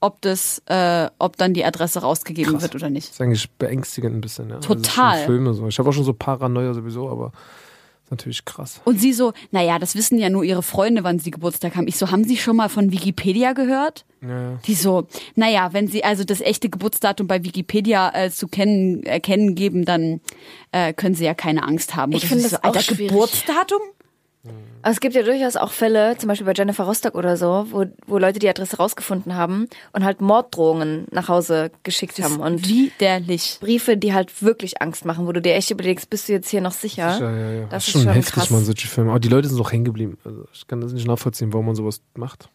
[0.00, 3.08] ob das, äh, ob dann die Adresse rausgegeben wird oder nicht.
[3.08, 4.50] Das ist eigentlich beängstigend ein bisschen.
[4.50, 4.58] Ja.
[4.60, 5.12] Total.
[5.14, 5.66] Also Filme so.
[5.66, 7.32] Ich habe auch schon so Paranoia sowieso, aber
[8.08, 8.80] ist natürlich krass.
[8.84, 11.86] Und sie so, naja, das wissen ja nur ihre Freunde, wann sie Geburtstag haben.
[11.88, 14.06] Ich so, haben Sie schon mal von Wikipedia gehört?
[14.22, 14.58] Ja, ja.
[14.66, 19.54] Die so, naja, wenn Sie also das echte Geburtsdatum bei Wikipedia äh, zu kennen, erkennen
[19.54, 20.20] geben, dann
[20.72, 22.12] äh, können Sie ja keine Angst haben.
[22.12, 23.08] Ich finde das so, Alter, auch schwierig.
[23.08, 23.80] Geburtsdatum?
[24.82, 27.84] Aber es gibt ja durchaus auch Fälle, zum Beispiel bei Jennifer Rostock oder so, wo,
[28.06, 33.58] wo Leute die Adresse rausgefunden haben und halt Morddrohungen nach Hause geschickt haben und Widerlich.
[33.60, 36.60] Briefe, die halt wirklich Angst machen, wo du dir echt überlegst, bist du jetzt hier
[36.60, 37.18] noch sicher?
[37.18, 37.66] Ja, ja, ja.
[37.66, 38.50] Das ist ist schon, schon heftig, krass.
[38.50, 39.10] man, solche Filme.
[39.10, 40.16] Aber die Leute sind auch hängen geblieben.
[40.24, 42.48] Also ich kann das nicht nachvollziehen, warum man sowas macht.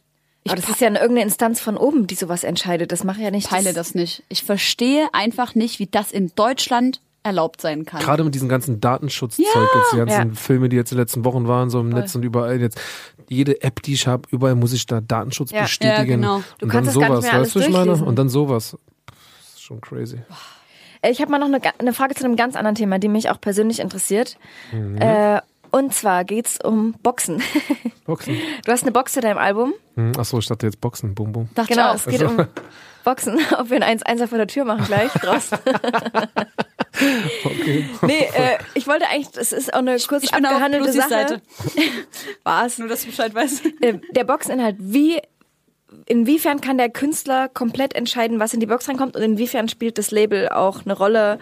[0.46, 2.92] Aber das ist ja eine irgendeine Instanz von oben, die sowas entscheidet.
[2.92, 4.24] Das macht ja nicht Ich teile das nicht.
[4.30, 8.02] Ich verstehe einfach nicht, wie das in Deutschland erlaubt sein kann.
[8.02, 10.36] Gerade mit diesem ganzen Datenschutzzeug jetzt, die ganzen Ja.
[10.36, 12.80] Filme, die jetzt in den letzten Wochen waren, so im Netz und überall jetzt.
[13.30, 15.62] Jede App, die ich habe, überall muss ich da Datenschutz Ja.
[15.64, 15.98] bestätigen.
[15.98, 16.44] Ja, genau.
[16.60, 18.06] Du und kannst dann das gar nicht sowas, weißt du, alles ich meine?
[18.06, 18.78] Und dann sowas.
[19.08, 20.22] Das ist schon crazy.
[21.02, 23.30] Äh, Ich habe mal noch eine, eine Frage zu einem ganz anderen Thema, die mich
[23.30, 24.38] auch persönlich interessiert.
[24.72, 24.98] Mhm.
[24.98, 27.42] Äh, und zwar geht's um Boxen.
[28.06, 28.36] Boxen.
[28.66, 29.74] Du hast eine Box zu deinem Album.
[29.96, 31.16] Hm, Achso, ich dachte jetzt Boxen.
[31.16, 31.50] Bum, bum.
[31.56, 32.46] Dachte Genau, es geht um
[33.04, 33.40] Boxen.
[33.58, 35.58] Ob wir ein 1-1 vor der Tür machen gleich draußen.
[37.44, 37.90] Okay.
[38.04, 41.10] nee, äh, ich wollte eigentlich, das ist auch eine kurz Ich bin auf abgehandelte Sache.
[41.10, 41.42] Seite.
[42.44, 42.78] War's.
[42.78, 43.66] Nur, dass du Bescheid weißt.
[43.82, 45.20] Äh, der Boxinhalt, wie,
[46.06, 50.12] inwiefern kann der Künstler komplett entscheiden, was in die Box reinkommt und inwiefern spielt das
[50.12, 51.40] Label auch eine Rolle?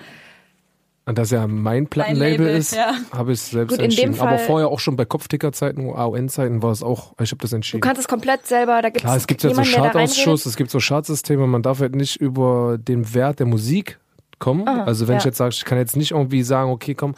[1.06, 2.94] Und dass ja mein Plattenlabel Label, ist, ja.
[3.12, 4.20] habe ich selbst Gut, entschieden.
[4.20, 7.82] Aber vorher auch schon bei Kopfticker-Zeiten, AON-Zeiten war es auch, ich habe das Du entschieden.
[7.82, 10.80] kannst es komplett selber, da gibt's Klar, es gibt ja so Chartausschuss, es gibt so
[10.80, 14.00] Chartsysteme, man darf halt nicht über den Wert der Musik
[14.42, 14.68] kommen.
[14.68, 15.20] also wenn ja.
[15.20, 17.16] ich jetzt sage, ich kann jetzt nicht irgendwie sagen, okay, komm,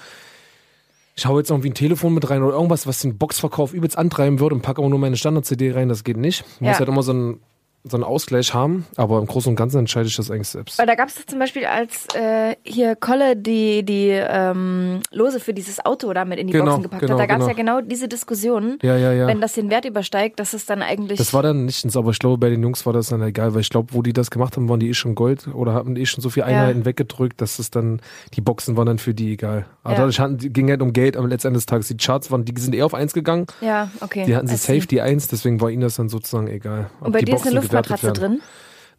[1.16, 4.40] ich hau jetzt irgendwie ein Telefon mit rein oder irgendwas, was den Boxverkauf übelst antreiben
[4.40, 6.44] würde und packe aber nur meine Standard-CD rein, das geht nicht.
[6.60, 6.72] Man Ja.
[6.72, 7.40] muss halt immer so einen,
[7.86, 10.80] so einen Ausgleich haben, aber im Großen und Ganzen entscheide ich das eigentlich selbst.
[10.80, 15.54] Weil da gab es zum Beispiel, als äh, hier Kolle die, die ähm, Lose für
[15.54, 17.70] dieses Auto damit in die Genau, Boxen gepackt genau, hat, da gab es genau.
[17.70, 19.28] ja genau diese Diskussion, Ja, ja, ja.
[19.28, 21.18] wenn das den Wert übersteigt, dass es dann eigentlich...
[21.18, 23.62] Das war dann nicht, aber ich glaube, bei den Jungs war das dann egal, weil
[23.62, 26.02] ich glaube, wo die das gemacht haben, waren die eh schon Gold oder haben die
[26.02, 28.02] eh schon so viele Einheiten weggedrückt, dass es dann,
[28.34, 29.66] die Boxen waren dann für die egal.
[29.84, 31.90] Aber dadurch hatten, ging halt um Geld am letzten des Tages.
[31.90, 33.48] Die Charts waren, die sind eher auf eins gegangen.
[33.60, 34.24] ja, okay.
[34.26, 36.90] Die hatten sie safe, die eins, deswegen war ihnen das dann sozusagen egal.
[37.02, 38.14] Und bei dir ist eine Boxen werden.
[38.14, 38.42] drin?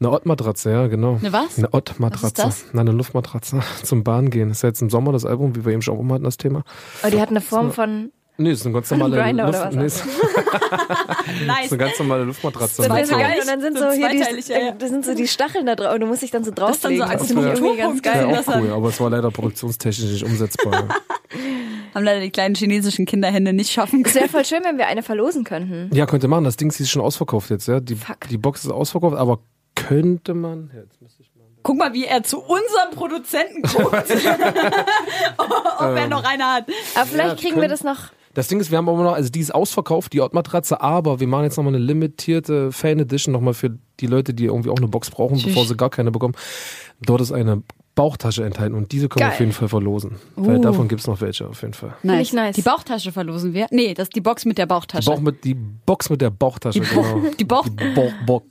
[0.01, 1.19] Eine Ottmatratze, ja, genau.
[1.21, 1.57] Eine was?
[1.59, 2.67] Eine Ottmatratze.
[2.73, 4.49] Nein, eine Luftmatratze zum Bahn gehen.
[4.49, 6.37] Das ist ja jetzt im Sommer das Album, wie wir eben schon auch hatten, das
[6.37, 6.65] Thema.
[7.03, 9.77] Aber die hat eine Form von Nee, ist eine ganz normale Grinder oder Luft, was?
[9.77, 10.05] nee, ist,
[11.47, 11.65] Nice.
[11.67, 12.83] ist eine ganz normale Luftmatratze.
[12.89, 13.39] Das ist so geil.
[13.41, 15.95] Und dann sind So so hier die, ja, das sind so die Stacheln da drauf
[15.95, 17.03] und du musst dich dann so ist dann so drauflegen.
[17.03, 18.15] als Das finde ich irgendwie ganz geil.
[18.27, 20.73] Wäre das auch hat- cool, aber es war leider produktionstechnisch nicht umsetzbar.
[21.95, 24.23] Haben leider die kleinen chinesischen Kinderhände nicht schaffen Es können.
[24.25, 25.95] wäre voll schön, wenn wir eine verlosen könnten.
[25.95, 26.43] ja, könnte machen.
[26.43, 27.79] Das Ding ist schon ausverkauft jetzt, ja.
[27.79, 28.29] Die, Fuck.
[28.31, 29.39] die Box ist ausverkauft, aber
[29.77, 30.71] könnte man.
[30.75, 31.31] Ja, jetzt müsste ich.
[31.63, 33.95] Guck mal, wie er zu unserem Produzenten guckt.
[35.39, 36.65] Ob er noch eine hat.
[36.95, 38.09] Aber vielleicht Ja, kriegen wir das noch.
[38.35, 41.27] Das Ding ist, wir haben aber noch, also die ist ausverkauft, die Matratze, aber wir
[41.29, 44.89] machen jetzt nochmal eine limitierte Fan Edition nochmal für die Leute, die irgendwie auch eine
[44.89, 45.47] Box brauchen, Tschüss.
[45.47, 46.35] bevor sie gar keine bekommen.
[47.01, 47.63] Dort ist eine
[47.95, 49.35] Bauchtasche enthalten und diese können wir Geil.
[49.35, 50.17] auf jeden Fall verlosen.
[50.35, 50.63] Weil Uh.
[50.63, 51.95] davon gibt's noch welche auf jeden Fall.
[52.21, 52.57] Ich nice.
[52.57, 53.69] Die Bauchtasche verlosen wir.
[53.71, 55.09] Nee, das ist die Box mit der Die, Bauchtasche.
[55.09, 57.21] Bauch mit, die Box mit der Bauchtasche, Die genau.
[57.39, 58.43] die Bauch- Die, Bauch, Bauch,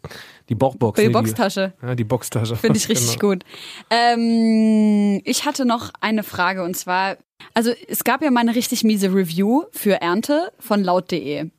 [0.49, 0.99] die Bauchbox.
[0.99, 1.73] die nee, Boxtasche.
[1.81, 2.55] Ja, die Boxtasche.
[2.55, 3.33] Finde ich richtig Genau.
[3.33, 3.43] gut.
[3.89, 7.17] Ähm, ich hatte noch eine Frage und zwar,
[7.53, 11.49] also es gab ja mal eine richtig miese Review für Ernte von laut.de.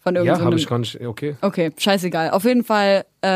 [0.00, 0.46] Von Ja, irgendeinem.
[0.46, 1.00] habe ich gar nicht.
[1.00, 1.36] Okay.
[1.40, 2.30] Okay, scheißegal.
[2.30, 3.28] Auf jeden Fall äh,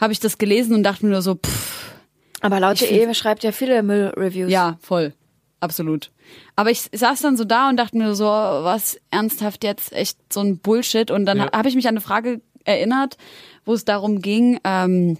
[0.00, 1.92] habe ich das gelesen und dachte mir nur so, pff,
[2.40, 4.50] Aber laut Ich DE schreibt ja viele Müllreviews.
[4.50, 5.12] ja, voll.
[5.60, 6.10] Absolut.
[6.56, 10.40] Aber ich saß dann so da und dachte mir so, was ernsthaft jetzt echt so
[10.40, 11.10] ein Bullshit.
[11.10, 11.52] Und dann Ja.
[11.52, 13.16] habe ich mich an eine Frage erinnert,
[13.64, 15.18] wo es darum ging, ähm,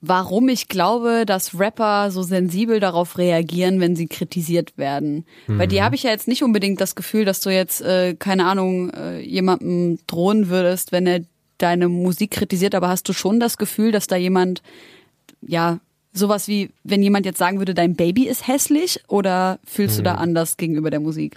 [0.00, 5.24] warum ich glaube, dass Rapper so sensibel darauf reagieren, wenn sie kritisiert werden.
[5.58, 8.46] Weil die habe ich ja jetzt nicht unbedingt das Gefühl, dass du jetzt, äh, keine
[8.46, 11.20] Ahnung, äh, jemandem drohen würdest, wenn er
[11.58, 14.62] deine Musik kritisiert, aber hast du schon das Gefühl, dass da jemand,
[15.42, 15.78] ja,
[16.12, 20.14] sowas wie, wenn jemand jetzt sagen würde, dein Baby ist hässlich oder fühlst du da
[20.14, 21.36] anders gegenüber der Musik?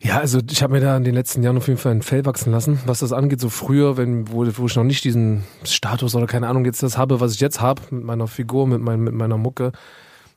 [0.00, 2.24] Ja, also ich habe mir da in den letzten Jahren auf jeden Fall ein Fell
[2.24, 3.40] wachsen lassen, was das angeht.
[3.40, 6.96] So früher, wenn wo, wo ich noch nicht diesen Status oder keine Ahnung jetzt das
[6.98, 9.72] habe, was ich jetzt habe mit meiner Figur, mit, mein, mit meiner Mucke,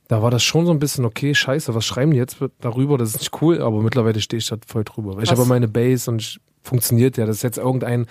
[0.08, 2.98] da war das schon so ein bisschen okay, scheiße, was schreiben die jetzt darüber?
[2.98, 5.14] Das ist nicht cool, aber mittlerweile stehe ich da voll drüber.
[5.22, 5.40] Ich Krass.
[5.40, 7.26] habe meine Base und ich, funktioniert ja.
[7.26, 8.08] Das ist jetzt irgendein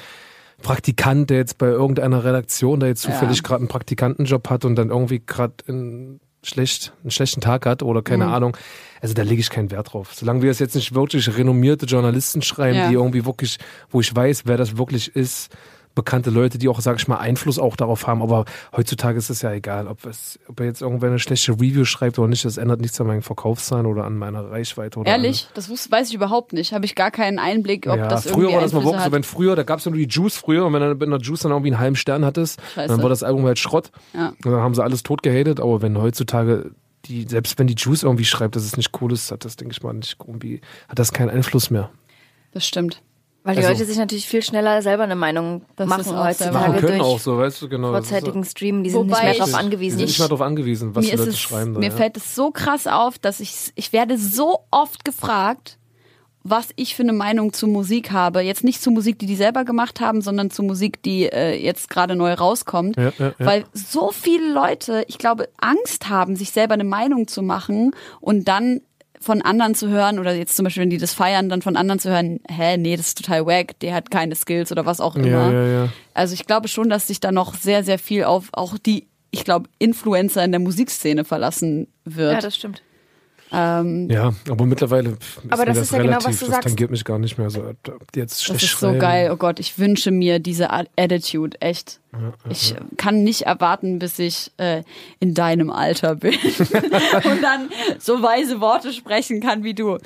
[0.62, 3.12] Praktikant, der jetzt bei irgendeiner Redaktion, der jetzt Ja.
[3.12, 7.82] zufällig gerade einen Praktikantenjob hat und dann irgendwie gerade einen, schlecht, einen schlechten Tag hat
[7.82, 8.32] oder keine Mhm.
[8.32, 8.56] Ahnung.
[9.00, 10.12] Also da lege ich keinen Wert drauf.
[10.14, 12.88] Solange wir es jetzt nicht wirklich renommierte Journalisten schreiben, Ja.
[12.88, 13.58] die irgendwie wirklich,
[13.90, 15.50] wo ich weiß, wer das wirklich ist,
[15.96, 18.22] bekannte Leute, die auch, sag ich mal, Einfluss auch darauf haben.
[18.22, 18.44] Aber
[18.76, 22.16] heutzutage ist es ja egal, ob, es, ob er jetzt irgendwer eine schlechte Review schreibt
[22.20, 22.44] oder nicht.
[22.44, 25.00] Das ändert nichts an meinem Verkaufszahlen oder an meiner Reichweite.
[25.00, 25.48] Oder Ehrlich?
[25.54, 26.72] Das wus- weiß ich überhaupt nicht.
[26.72, 29.12] Habe ich gar keinen Einblick, ob ja, das früher irgendwie war das mal wirklich so,
[29.12, 31.20] wenn früher, da gab es ja nur die Juice früher und wenn du in der
[31.20, 32.86] Juice dann irgendwie einen halben Stern hattest, Scheiße.
[32.88, 33.90] dann war das Album halt Schrott.
[34.14, 34.28] Ja.
[34.28, 36.70] Und dann haben sie alles tot gehatet, aber wenn heutzutage
[37.06, 39.72] die, selbst wenn die Juice irgendwie schreibt, dass es nicht cool ist, hat das, denke
[39.72, 41.90] ich mal, nicht irgendwie, hat das keinen Einfluss mehr.
[42.52, 43.02] Das stimmt.
[43.42, 46.52] Weil die Also- Leute sich natürlich viel schneller selber eine Meinung Das machen heutzutage.
[46.52, 47.88] Machen können durch auch so, weißt du, genau.
[47.90, 48.84] vorzeitigen Stream.
[48.84, 49.98] Die sind Wobei nicht mehr darauf Die angewiesen.
[49.98, 51.72] sind nicht mehr darauf angewiesen, was mir die ist Leute es, schreiben.
[51.74, 51.96] da, mir ja.
[51.96, 55.78] fällt es so krass auf, dass ich, ich werde so oft gefragt,
[56.42, 58.40] was ich für eine Meinung zu Musik habe.
[58.40, 61.90] Jetzt nicht zu Musik, die die selber gemacht haben, sondern zu Musik, die äh, jetzt
[61.90, 62.96] gerade neu rauskommt.
[62.96, 63.46] Ja, ja, ja.
[63.46, 68.48] Weil so viele Leute, ich glaube, Angst haben, sich selber eine Meinung zu machen und
[68.48, 68.80] dann
[69.20, 71.98] von anderen zu hören oder jetzt zum Beispiel, wenn die das feiern, dann von anderen
[71.98, 75.14] zu hören, hä, nee, das ist total wack, der hat keine Skills oder was auch
[75.14, 75.26] immer.
[75.26, 75.88] Ja, ja, ja.
[76.14, 79.44] Also ich glaube schon, dass sich da noch sehr, sehr viel auf auch die, ich
[79.44, 82.32] glaube, Influencer in der Musikszene verlassen wird.
[82.32, 82.82] ja, das stimmt.
[83.52, 86.54] Ähm, Ja, aber mittlerweile ist Aber das das ist ja genau, relativ, was du das
[86.54, 86.68] sagst.
[86.68, 87.50] tangiert mich gar nicht mehr.
[87.50, 87.64] So,
[88.14, 89.30] jetzt das ist so geil.
[89.32, 92.00] Oh Gott, ich wünsche mir diese Attitude, echt.
[92.48, 94.82] Ich kann nicht erwarten, bis ich äh,
[95.20, 99.98] in deinem Alter bin und dann so weise Worte sprechen kann wie du.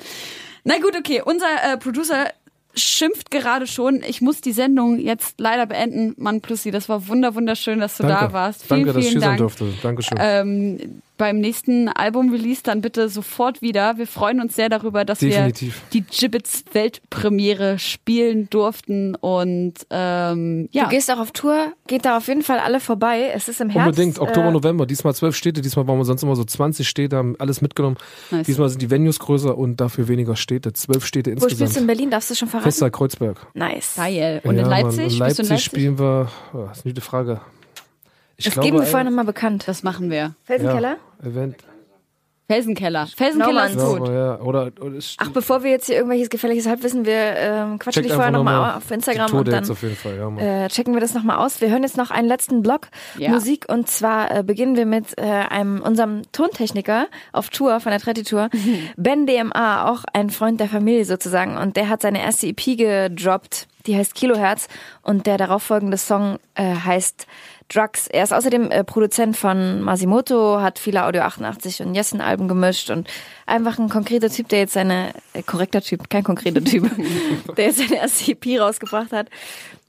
[0.63, 1.21] Na gut, okay.
[1.23, 2.27] Unser äh, Producer
[2.75, 4.03] schimpft gerade schon.
[4.07, 6.13] Ich muss die Sendung jetzt leider beenden.
[6.17, 8.25] Mann, Plussi, das war wunder wunderschön, dass du Danke.
[8.27, 8.65] da warst.
[8.65, 9.73] Vielen, Danke, dass ich vielen hier sein durfte.
[9.81, 10.17] Dankeschön.
[10.19, 13.97] ähm, beim nächsten Album-Release dann bitte sofort wieder.
[13.97, 15.81] Wir freuen uns sehr darüber, dass Definitiv.
[15.91, 20.83] wir die Gibbets Weltpremiere spielen durften und ähm, ja.
[20.83, 23.31] Du gehst auch auf Tour, geht da auf jeden Fall alle vorbei.
[23.33, 23.87] Es ist im Herbst.
[23.87, 24.85] Unbedingt, Oktober, äh, November.
[24.85, 27.97] Diesmal zwölf Städte, diesmal waren wir sonst immer so 20 Städte, haben alles mitgenommen.
[28.31, 28.45] Nice.
[28.47, 30.73] Diesmal sind die Venues größer und dafür weniger Städte.
[30.73, 31.87] Zwölf Städte Wo spielst du in insgesamt.
[31.87, 32.09] Berlin?
[32.11, 32.65] Darfst du schon verraten?
[32.65, 33.47] Festsaal Kreuzberg.
[33.53, 33.93] Nice.
[33.95, 34.41] Geil.
[34.43, 34.81] Und in Ja, Mann.
[34.83, 34.97] Leipzig?
[34.99, 35.65] In Bist du Leipzig, in Leipzig?
[35.65, 37.41] spielen wir, oh, das ist eine gute Frage.
[38.37, 39.67] Ich Das glaube, geben wir vorher nochmal bekannt.
[39.67, 40.35] Das machen wir.
[40.43, 40.97] Felsenkeller?
[41.21, 41.57] Ja, Event.
[42.47, 43.07] Felsenkeller.
[43.07, 44.07] Felsenkeller ist gut.
[44.07, 48.13] ja, oder, oder Ach, bevor wir jetzt hier irgendwelches gefährliches Halbwissen, wir ähm, quatschen dich
[48.13, 51.01] vorher nochmal noch mal auf Instagram und dann auf jeden Fall, ja, äh, checken wir
[51.01, 51.59] das nochmal aus.
[51.59, 53.31] Wir hören jetzt noch einen letzten Block Ja.
[53.31, 57.99] Musik und zwar äh, beginnen wir mit äh, einem unserem Tontechniker auf Tour von der
[57.99, 58.49] Tretti Tour,
[58.95, 63.67] Ben DMA, auch ein Freund der Familie sozusagen und der hat seine erste EP gedroppt,
[63.87, 64.67] die heißt Kilohertz
[65.01, 67.25] und der darauffolgende Song äh, heißt
[67.69, 68.07] Drugs.
[68.07, 72.89] Er ist außerdem äh, Produzent von Masimoto, hat viele Audio 88 und Jessen Alben gemischt
[72.89, 73.07] und
[73.45, 76.89] einfach ein konkreter Typ, der jetzt seine, äh, korrekter Typ, kein konkreter Typ,
[77.57, 79.29] der jetzt seine erste EP rausgebracht hat.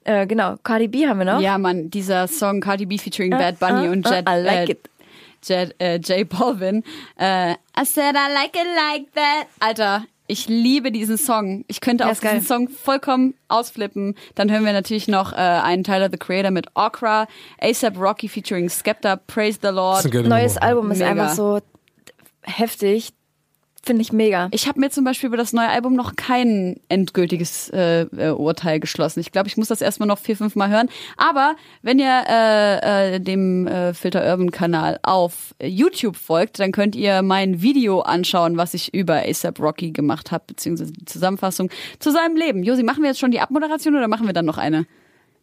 [0.05, 1.41] Äh, genau, Cardi B haben wir noch.
[1.41, 4.69] Ja, Mann, dieser Song Cardi B featuring Bad Bunny uh, und uh, Jet, I like
[4.69, 4.91] äh, it.
[5.43, 6.83] Jet, äh, J Balvin.
[7.19, 9.47] Äh, I said I like it like that.
[9.61, 11.65] Alter, ich liebe diesen Song.
[11.69, 12.35] Ich könnte Ja, auf ist geil.
[12.35, 14.15] diesen Song vollkommen ausflippen.
[14.35, 17.27] Dann hören wir natürlich noch äh, einen Tyler the Creator mit Okra,
[17.61, 20.13] ASAP Rocky featuring Skepta, Praise the Lord.
[20.13, 20.57] Neues.
[20.57, 21.11] Album ist Mega.
[21.11, 21.61] einfach so
[22.43, 23.13] heftig.
[23.87, 24.49] Finde ich mega.
[24.51, 28.81] Ich habe mir zum Beispiel über das neue Album noch kein endgültiges äh, äh, Urteil
[28.81, 29.21] geschlossen.
[29.21, 30.89] Ich glaube, ich muss das erstmal noch vier, fünf Mal hören.
[31.17, 36.97] Aber wenn ihr äh, äh, dem äh, Filter Urban Kanal auf YouTube folgt, dann könnt
[36.97, 41.71] ihr mein Video anschauen, was ich über ASAP Rocky gemacht habe, beziehungsweise die Zusammenfassung
[42.01, 42.65] zu seinem Leben.
[42.65, 44.87] Josi, machen wir jetzt schon die Abmoderation oder machen wir dann noch eine?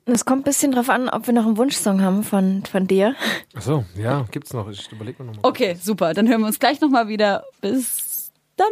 [0.05, 3.15] Es kommt ein bisschen drauf an, ob wir noch einen Wunschsong haben von, von dir.
[3.55, 4.69] Achso, ja, gibt's noch.
[4.69, 5.49] Ich überlege mir nochmal.
[5.49, 6.13] Okay, super.
[6.13, 7.45] Dann hören wir uns gleich nochmal wieder.
[7.61, 8.12] Bis
[8.55, 8.71] dann.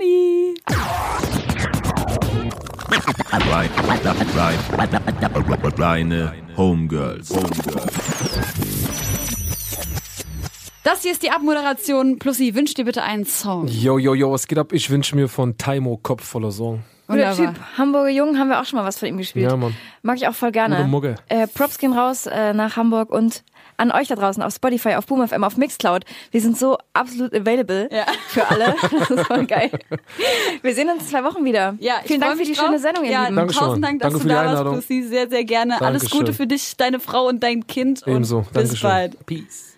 [5.77, 7.29] Reine Homegirls.
[7.31, 8.11] Homegirls.
[10.83, 12.17] Das hier ist die Abmoderation.
[12.19, 13.67] Plussi, wünsch dir bitte einen Song.
[13.67, 14.73] Yo, yo, yo, was geht ab?
[14.73, 16.83] Ich wünsche mir von Taimo Kopf voller Song.
[17.07, 17.53] Guter Wunderbar.
[17.53, 17.63] Typ.
[17.77, 19.49] Hamburger Jung haben wir auch schon mal was von ihm gespielt.
[19.49, 19.75] Ja, Mann.
[20.01, 20.77] Mag ich auch voll gerne.
[20.77, 21.15] Gute Mucke.
[21.29, 23.43] Äh, Props gehen raus äh, nach Hamburg und
[23.81, 26.05] an euch da draußen auf Spotify, auf BoomFM, auf Mixcloud.
[26.31, 28.05] Wir sind so absolut available Ja.
[28.27, 28.75] für alle.
[28.99, 29.71] Das ist voll geil.
[30.61, 31.75] Wir sehen uns in zwei Wochen wieder.
[31.79, 32.65] Ja, Vielen Dank für die drauf.
[32.67, 33.35] schöne Sendung, ihr ja, Lieben.
[33.37, 33.63] Dankeschön.
[33.63, 34.75] Tausend Dank, dass Danke du für die da warst, Einladung.
[34.75, 35.03] Pussy.
[35.03, 35.81] Sehr, sehr gerne.
[35.81, 36.19] Alles Dankeschön.
[36.19, 38.03] Gute für dich, deine Frau und dein Kind.
[38.05, 38.37] Ebenso.
[38.37, 38.89] Und bis Dankeschön.
[38.89, 39.25] bald.
[39.25, 39.70] Peace.